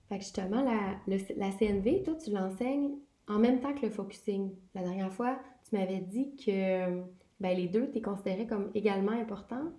[0.09, 2.91] Fait que justement, la, le- la CNV, toi, tu l'enseignes
[3.27, 4.51] en même temps que le focusing.
[4.75, 5.39] La dernière fois,
[5.69, 7.01] tu m'avais dit que
[7.39, 9.71] ben, les deux, tu considérés comme également importants.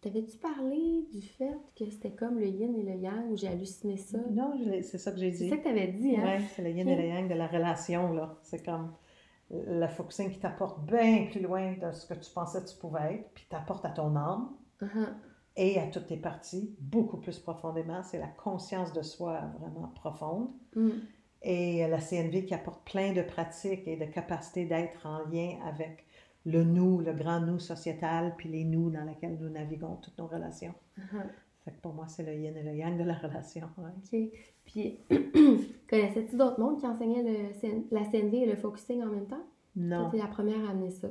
[0.00, 3.96] T'avais-tu parlé du fait que c'était comme le yin et le yang, ou j'ai halluciné
[3.96, 4.18] ça?
[4.30, 5.50] Non, c'est ça que j'ai C'est dit.
[5.50, 6.36] ça que t'avais dit, hein?
[6.38, 8.36] Oui, c'est le yin et le yang de la relation, là.
[8.42, 8.92] C'est comme
[9.50, 13.14] la focusing qui t'apporte bien plus loin de ce que tu pensais que tu pouvais
[13.14, 14.50] être, puis t'apporte à ton âme
[14.82, 15.08] Uh-huh.
[15.56, 18.02] et à toutes tes parties beaucoup plus profondément.
[18.02, 20.50] C'est la conscience de soi vraiment profonde.
[20.74, 20.90] Mm.
[21.48, 26.04] Et la CNV qui apporte plein de pratiques et de capacités d'être en lien avec
[26.44, 30.26] le nous, le grand nous sociétal, puis les nous dans lesquels nous naviguons toutes nos
[30.26, 30.74] relations.
[30.98, 31.22] Uh-huh.
[31.64, 33.68] Fait que pour moi, c'est le yin et le yang de la relation.
[33.78, 33.92] ouais.
[33.96, 34.40] OK.
[34.64, 34.98] Puis,
[35.88, 39.46] connaissais-tu d'autres mondes qui enseignaient le CN la CNV et le focusing en même temps?
[39.76, 40.10] Non.
[40.10, 41.08] T'es la première à amener ça.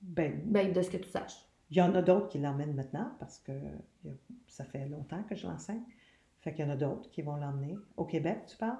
[0.00, 1.44] Ben, Ben, de ce que tu saches.
[1.70, 3.52] Il y en a d'autres qui l'emmènent maintenant parce que
[4.46, 5.82] ça fait longtemps que je l'enseigne.
[6.40, 7.76] Fait qu'il y en a d'autres qui vont l'emmener.
[7.96, 8.78] Au Québec, tu parles?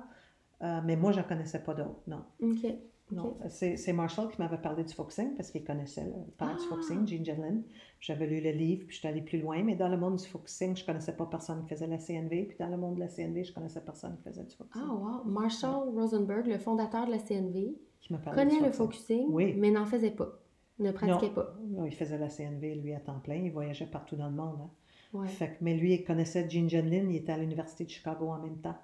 [0.62, 2.22] Euh, mais moi, je n'en connaissais pas d'autres, non.
[2.42, 2.66] OK.
[3.12, 3.36] non.
[3.48, 6.68] C'est c'est Marshall qui m'avait parlé du foxing parce qu'il connaissait le père du Ah!
[6.70, 7.60] foxing, Jean Jedlin.
[8.00, 9.62] J'avais lu le livre, puis je suis allée plus loin.
[9.62, 12.44] Mais dans le monde du foxing, je ne connaissais pas personne qui faisait la CNV.
[12.46, 14.82] Puis dans le monde de la CNV, je ne connaissais personne qui faisait du foxing.
[14.84, 15.24] Ah, wow.
[15.30, 19.26] Marshall Rosenberg, le fondateur de la CNV, Qui du connaît le foxing.
[19.30, 19.54] Oui.
[19.58, 20.40] mais n'en faisait pas.
[20.78, 21.54] Ne pratiquait pas.
[21.68, 23.36] Non, il faisait la CNV, lui, à temps plein.
[23.36, 24.58] Il voyageait partout dans le monde.
[24.62, 24.70] hein.
[25.14, 25.28] Ouais.
[25.28, 27.08] Fait que- mais lui, il connaissait Jean Jedlin.
[27.08, 28.74] Il était à l'Université de Chicago en même temps.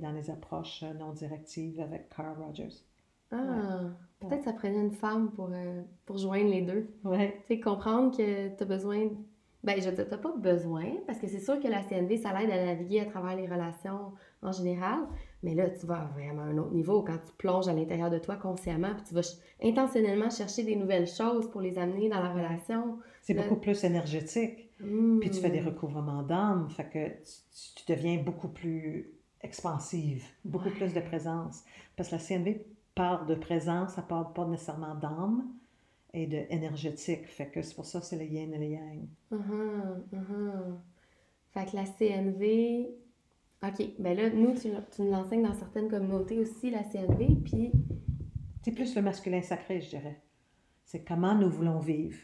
[0.00, 2.84] Dans les approches euh, non directives avec Carl Rogers.
[3.30, 3.84] Ah,
[4.20, 6.88] peut-être ça prenait une femme pour, euh, pour joindre les deux.
[7.04, 7.38] Ouais.
[7.46, 9.08] Tu sais, comprendre que tu as besoin.
[9.64, 12.36] Ben, je veux dire, t'as pas besoin, parce que c'est sûr que la CNV, ça
[12.36, 14.12] l'aide à naviguer à travers les relations
[14.42, 14.98] en général.
[15.44, 18.18] Mais là, tu vas vraiment à un autre niveau quand tu plonges à l'intérieur de
[18.18, 22.20] toi consciemment, puis tu vas ch- intentionnellement chercher des nouvelles choses pour les amener dans
[22.20, 22.98] la relation.
[23.20, 24.68] C'est beaucoup plus énergétique.
[24.80, 25.20] Hmm.
[25.20, 29.12] Puis tu fais des recouvrements d'âme, fait que tu, tu deviens beaucoup plus
[29.42, 30.74] expansive, beaucoup Ouais.
[30.74, 31.64] plus de présence.
[31.96, 32.64] Parce que la CNV
[32.94, 35.44] parle de présence, ça parle pas nécessairement d'âme
[36.14, 37.26] et de énergétique.
[37.26, 39.08] Fait que c'est pour ça que c'est le yin et le yang.
[39.30, 40.78] Mhm, mhm.
[41.50, 42.88] Fait que la CNV.
[43.64, 47.72] OK, ben là, nous, tu, tu nous l'enseignes dans certaines communautés aussi, la CNV, puis.
[48.64, 50.20] C'est plus le masculin sacré, je dirais.
[50.84, 52.18] C'est comment nous voulons vivre.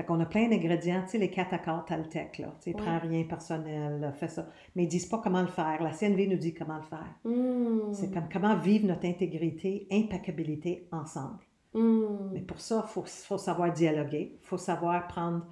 [0.00, 2.54] Fait qu'on a plein d'ingrédients, tu sais, les quatre accords Taltec, là.
[2.62, 2.82] Tu sais, Ouais.
[2.82, 4.46] prends rien personnel, fais ça.
[4.74, 5.82] Mais ils disent pas comment le faire.
[5.82, 7.04] La CNV nous dit comment le faire.
[7.22, 7.92] Hmm.
[7.92, 11.40] C'est comme comment vivre notre intégrité, impeccabilité ensemble.
[11.74, 12.30] Hmm.
[12.32, 15.44] Mais pour ça, il faut, faut savoir dialoguer, il faut savoir prendre,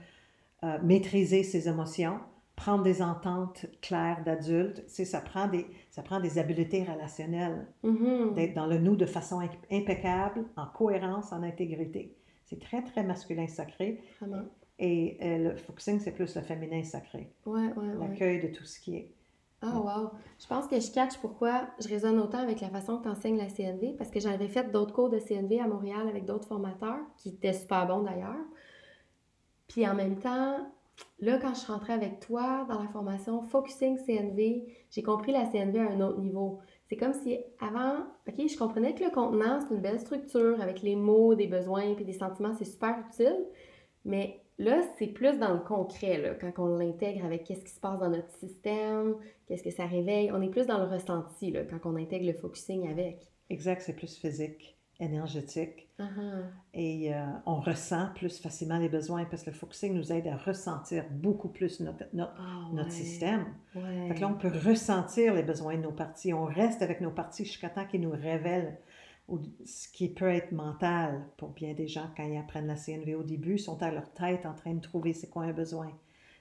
[0.65, 2.19] euh, maîtriser ses émotions,
[2.57, 4.83] prendre des ententes claires d'adultes.
[4.87, 8.33] Tu sais, ça, prend des, ça prend des habiletés relationnelles, Mhm.
[8.35, 12.15] d'être dans le nous de façon imp- impeccable, en cohérence, en intégrité.
[12.49, 14.01] C'est très, très masculin sacré.
[14.21, 14.45] Vraiment.
[14.79, 18.09] Et euh, le focusing, c'est plus le féminin sacré, Ouais, ouais, ouais.
[18.09, 19.13] l'accueil de tout ce qui est.
[19.61, 20.11] Ah, wow.
[20.39, 23.37] Je pense que je catch pourquoi je résonne autant avec la façon que tu enseignes
[23.37, 27.01] la CNV, parce que j'avais fait d'autres cours de CNV à Montréal avec d'autres formateurs,
[27.17, 28.37] qui étaient super bons d'ailleurs.
[29.67, 30.59] Puis en même temps,
[31.21, 35.45] là, quand je suis rentrée avec toi dans la formation Focusing CNV, j'ai compris la
[35.45, 36.61] CNV à un autre niveau.
[36.89, 40.83] C'est comme si avant, OK, je comprenais que le contenant, c'est une belle structure avec
[40.83, 43.37] les mots, des besoins puis des sentiments, c'est super utile.
[44.07, 47.81] Mais là, c'est plus dans le concret, là, quand on l'intègre avec qu'est-ce qui se
[47.81, 49.17] passe dans notre système,
[49.47, 50.33] qu'est-ce que ça réveille.
[50.33, 53.29] On est plus dans le ressenti, là, quand on intègre le focusing avec.
[53.51, 55.89] Exact, c'est plus physique, énergétique.
[55.99, 56.05] Ah.
[56.75, 60.37] Et euh, on ressent plus facilement les besoins parce que le focusing nous aide à
[60.37, 62.95] ressentir beaucoup plus notre, notre, Ah, notre ouais.
[62.95, 63.47] système.
[63.75, 64.09] Ouais.
[64.09, 66.33] Fait que là, on peut ressentir les besoins de nos parties.
[66.35, 68.77] On reste avec nos parties jusqu'à temps qu'ils nous révèlent
[69.29, 73.15] ou ce qui peut être mental pour bien des gens quand ils apprennent la CNV
[73.15, 75.93] au début, sont à leur tête en train de trouver c'est quoi un besoin.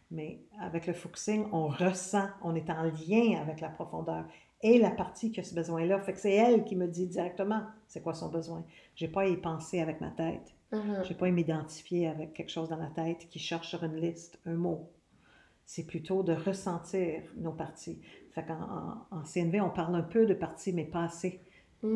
[0.09, 4.23] Mais avec le focusing, on ressent, on est en lien avec la profondeur
[4.61, 5.99] et la partie qui a ce besoin-là.
[6.01, 8.63] Fait que c'est elle qui me dit directement c'est quoi son besoin?
[8.95, 10.53] J'ai pas à y penser avec ma tête.
[10.71, 11.03] Ah.
[11.03, 13.95] Je n'ai pas à m'identifier avec quelque chose dans la tête qui cherche sur une
[13.97, 14.89] liste un mot.
[15.65, 17.99] C'est plutôt de ressentir nos parties.
[18.33, 21.41] Fait qu'en en, en CNV, on parle un peu de parties, mais pas assez.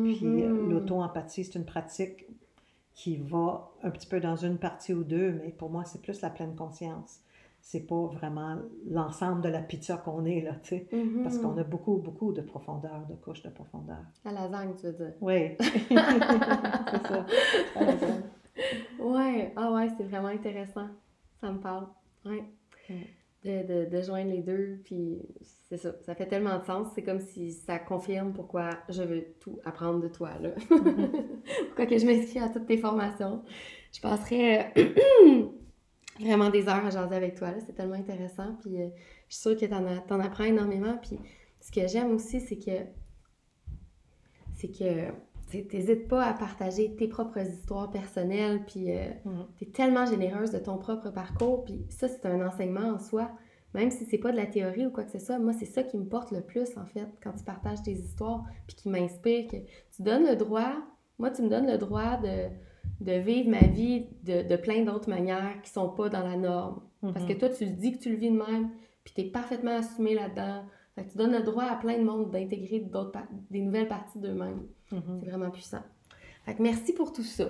[0.04, 0.62] Puis euh, Mhm.
[0.62, 2.26] l'auto-empathie, c'est une pratique
[2.94, 6.20] qui va un petit peu dans une partie ou deux, mais pour moi, c'est plus
[6.22, 7.20] la pleine conscience.
[7.64, 8.58] C'est pas vraiment
[8.90, 10.88] l'ensemble de la pizza qu'on est, là, tu sais.
[10.92, 11.22] Mhm.
[11.22, 14.04] Parce qu'on a beaucoup, beaucoup de profondeur, de couches de profondeur.
[14.24, 15.12] La lasagne, tu veux dire.
[15.20, 17.26] Oui, c'est ça.
[17.76, 17.94] À la.
[18.98, 20.88] Ouais, ah ouais, c'est vraiment intéressant.
[21.40, 21.86] Ça me parle.
[22.24, 22.44] Ouais.
[22.90, 22.94] Mm.
[23.44, 25.20] De, de, de joindre les deux, puis
[25.68, 25.94] c'est ça.
[26.02, 26.88] Ça fait tellement de sens.
[26.94, 30.50] C'est comme si ça confirme pourquoi je veux tout apprendre de toi, là.
[30.68, 33.42] pourquoi que je m'inscris à toutes tes formations.
[33.92, 34.72] Je passerais
[36.20, 37.58] vraiment des heures à jaser avec toi, là.
[37.64, 38.88] C'est tellement intéressant, puis euh,
[39.28, 40.96] je suis sûre que as- t'en apprends énormément.
[40.98, 41.18] Puis
[41.60, 42.84] ce que j'aime aussi, c'est que
[44.54, 45.10] c'est que
[45.50, 49.46] tu n'hésites pas à partager tes propres histoires personnelles, puis euh, Mhm.
[49.58, 53.30] tu es tellement généreuse de ton propre parcours, puis ça, c'est un enseignement en soi.
[53.74, 55.82] Même si c'est pas de la théorie ou quoi que ce soit, moi, c'est ça
[55.82, 59.50] qui me porte le plus, en fait, quand tu partages tes histoires, puis qui m'inspire,
[59.50, 59.56] que
[59.96, 60.74] tu donnes le droit,
[61.18, 62.48] moi, tu me donnes le droit de,
[63.02, 66.80] de vivre ma vie de, de plein d'autres manières qui sont pas dans la norme.
[67.02, 67.38] Parce que Mhm.
[67.38, 68.70] toi, tu dis que tu le vis de même,
[69.04, 70.62] puis tu es parfaitement assumé là-dedans.
[70.94, 73.18] Fait que tu donnes le droit à plein de monde d'intégrer d'autres
[73.50, 74.62] des nouvelles parties d'eux-mêmes.
[74.92, 75.20] Mhm.
[75.22, 75.82] C'est vraiment puissant.
[76.44, 77.48] Fait que merci pour tout ça.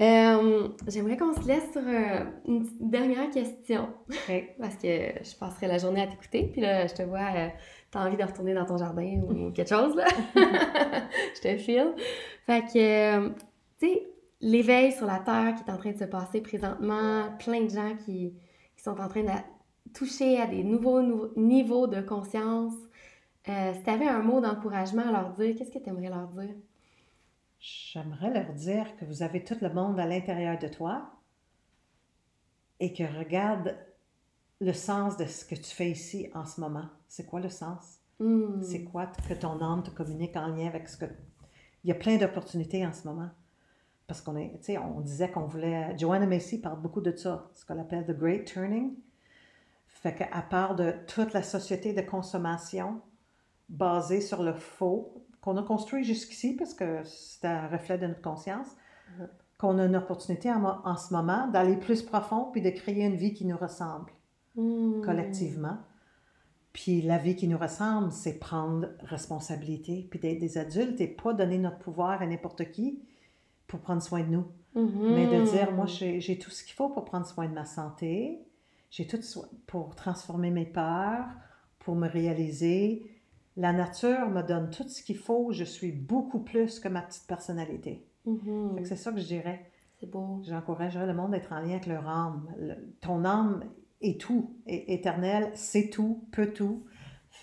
[0.00, 3.88] Euh, J'aimerais qu'on se laisse sur euh, une petite dernière question.
[4.58, 6.48] Parce que je passerai la journée à t'écouter.
[6.52, 7.48] Puis là, je te vois, euh,
[7.92, 10.04] t'as envie de retourner dans ton jardin ou quelque chose, là.
[11.36, 11.92] je te file.
[12.46, 12.78] Fait que,
[13.26, 13.28] euh,
[13.78, 14.02] tu sais,
[14.44, 17.96] l'éveil sur la Terre qui est en train de se passer présentement, plein de gens
[17.96, 18.34] qui,
[18.76, 22.74] qui sont en train de toucher à des nouveaux, nouveaux niveaux de conscience.
[23.48, 26.28] Euh, si tu avais un mot d'encouragement à leur dire, qu'est-ce que tu aimerais leur
[26.28, 26.54] dire?
[27.58, 31.10] J'aimerais leur dire que vous avez tout le monde à l'intérieur de toi
[32.80, 33.74] et que regarde
[34.60, 36.88] le sens de ce que tu fais ici en ce moment.
[37.08, 37.98] C'est quoi le sens?
[38.18, 38.62] Hmm.
[38.62, 41.06] C'est quoi que ton âme te communique en lien avec ce que...
[41.82, 43.30] Il y a plein d'opportunités en ce moment.
[44.06, 45.96] Parce qu'on est, tu sais, on disait qu'on voulait...
[45.98, 48.94] Joanna Macy parle beaucoup de ça, ce qu'on appelle the great turning.
[49.86, 53.00] Fait qu'à part de toute la société de consommation
[53.70, 58.20] basée sur le faux, qu'on a construit jusqu'ici parce que c'est un reflet de notre
[58.22, 58.66] conscience,
[59.18, 59.28] Mhm.
[59.58, 63.32] qu'on a une opportunité en ce moment d'aller plus profond puis de créer une vie
[63.34, 64.10] qui nous ressemble
[64.56, 65.00] Hmm.
[65.02, 65.78] collectivement.
[66.72, 71.32] Puis la vie qui nous ressemble, c'est prendre responsabilité, puis d'être des adultes et pas
[71.32, 73.00] donner notre pouvoir à n'importe qui
[73.66, 74.44] pour prendre soin de nous.
[74.74, 75.14] Mhm.
[75.14, 78.40] Mais de dire, moi, j'ai tout ce qu'il faut pour prendre soin de ma santé,
[78.90, 79.18] j'ai tout
[79.66, 81.26] pour transformer mes peurs,
[81.78, 83.02] pour me réaliser.
[83.56, 87.26] La nature me donne tout ce qu'il faut, je suis beaucoup plus que ma petite
[87.26, 88.04] personnalité.
[88.26, 88.76] Mhm.
[88.78, 89.70] Que C'est ça que je dirais.
[90.00, 90.40] C'est beau.
[90.44, 92.48] J'encouragerais le monde d'être en lien avec leur âme.
[92.58, 93.62] Le- ton âme
[94.00, 96.84] est tout, est éternelle, c'est tout, peut tout.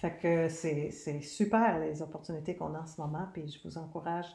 [0.02, 4.34] Fait que c'est super les opportunités qu'on a en ce moment, puis je vous encourage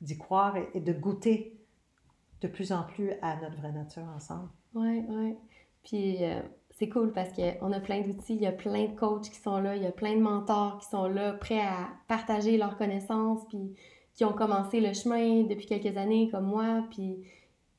[0.00, 1.60] d'y croire et, et de goûter
[2.40, 4.48] de plus en plus à notre vraie nature ensemble.
[4.74, 5.34] Oui, oui.
[5.82, 9.28] Puis euh, c'est cool parce qu'on a plein d'outils, il y a plein de coachs
[9.30, 12.56] qui sont là, il y a plein de mentors qui sont là, prêts à partager
[12.56, 13.74] leurs connaissances, puis
[14.14, 16.84] qui ont commencé le chemin depuis quelques années comme moi.
[16.90, 17.18] Puis,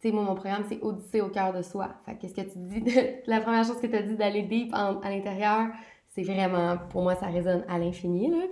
[0.01, 1.95] tu sais, moi, mon programme, c'est Odyssée au cœur de soi.
[2.05, 2.83] Fait qu'est-ce que tu dis?
[3.25, 5.67] la première chose que tu as dit d'aller deep à l'intérieur,
[6.13, 8.29] c'est vraiment, pour moi, ça résonne à l'infini.
[8.29, 8.43] Là.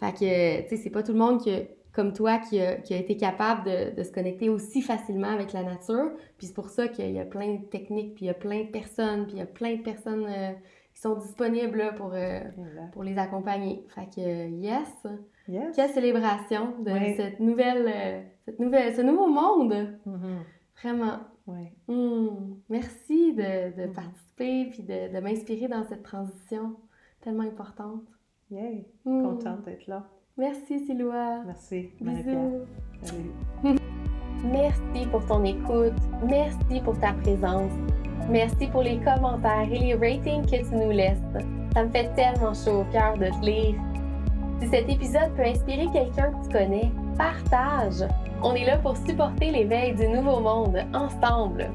[0.00, 1.50] Fait que, tu sais, c'est pas tout le monde qui
[1.96, 5.54] comme toi qui a, qui a été capable de, de, se connecter aussi facilement avec
[5.54, 6.10] la nature.
[6.36, 8.64] Puis c'est pour ça qu'il y a plein de techniques, puis il y a plein
[8.64, 10.52] de personnes, puis il y a plein de personnes euh,
[10.94, 12.40] qui sont disponibles là, pour, euh,
[12.92, 13.82] pour les accompagner.
[13.94, 15.06] Fait que, yes!
[15.48, 15.74] yes.
[15.74, 19.98] Quelle célébration de cette nouvelle, euh, cette nouvelle, ce nouveau monde!
[20.06, 20.82] Mm-hmm.
[20.82, 21.20] Vraiment.
[21.46, 21.68] Oui.
[21.88, 22.56] Hmm.
[22.68, 23.92] Merci de, de mm-hmm.
[23.94, 26.76] participer puis de, de m'inspirer dans cette transition
[27.26, 28.04] tellement importante.
[28.52, 28.86] Yay!
[29.04, 29.22] Hmm.
[29.22, 30.04] Contente d'être là.
[30.38, 31.42] Merci, Siloa.
[31.44, 32.60] Merci, Bisous.
[33.02, 33.78] Salut.
[34.44, 35.98] Merci pour ton écoute.
[36.24, 37.72] Merci pour ta présence.
[38.30, 41.18] Merci pour les commentaires et les ratings que tu nous laisses.
[41.74, 43.74] Ça me fait tellement chaud au cœur de te lire.
[44.60, 48.08] Si cet épisode peut inspirer quelqu'un que tu connais, partage.
[48.42, 51.70] On est là pour supporter l'éveil du nouveau monde ensemble.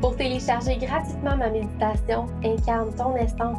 [0.00, 3.58] Pour télécharger gratuitement ma méditation Incarne ton essence,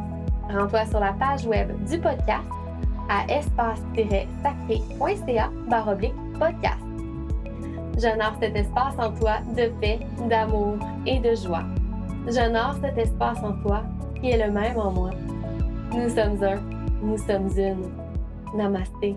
[0.50, 2.48] rends-toi sur la page web du podcast
[3.08, 5.50] à espace-sacré.ca
[6.38, 6.78] podcast.
[7.98, 10.76] J'honore cet espace en toi de paix, d'amour
[11.06, 11.64] et de joie.
[12.26, 13.82] J'honore cet espace en toi
[14.20, 15.10] qui est le même en moi.
[15.92, 16.60] Nous sommes un,
[17.02, 17.90] nous sommes une.
[18.54, 19.16] Namasté.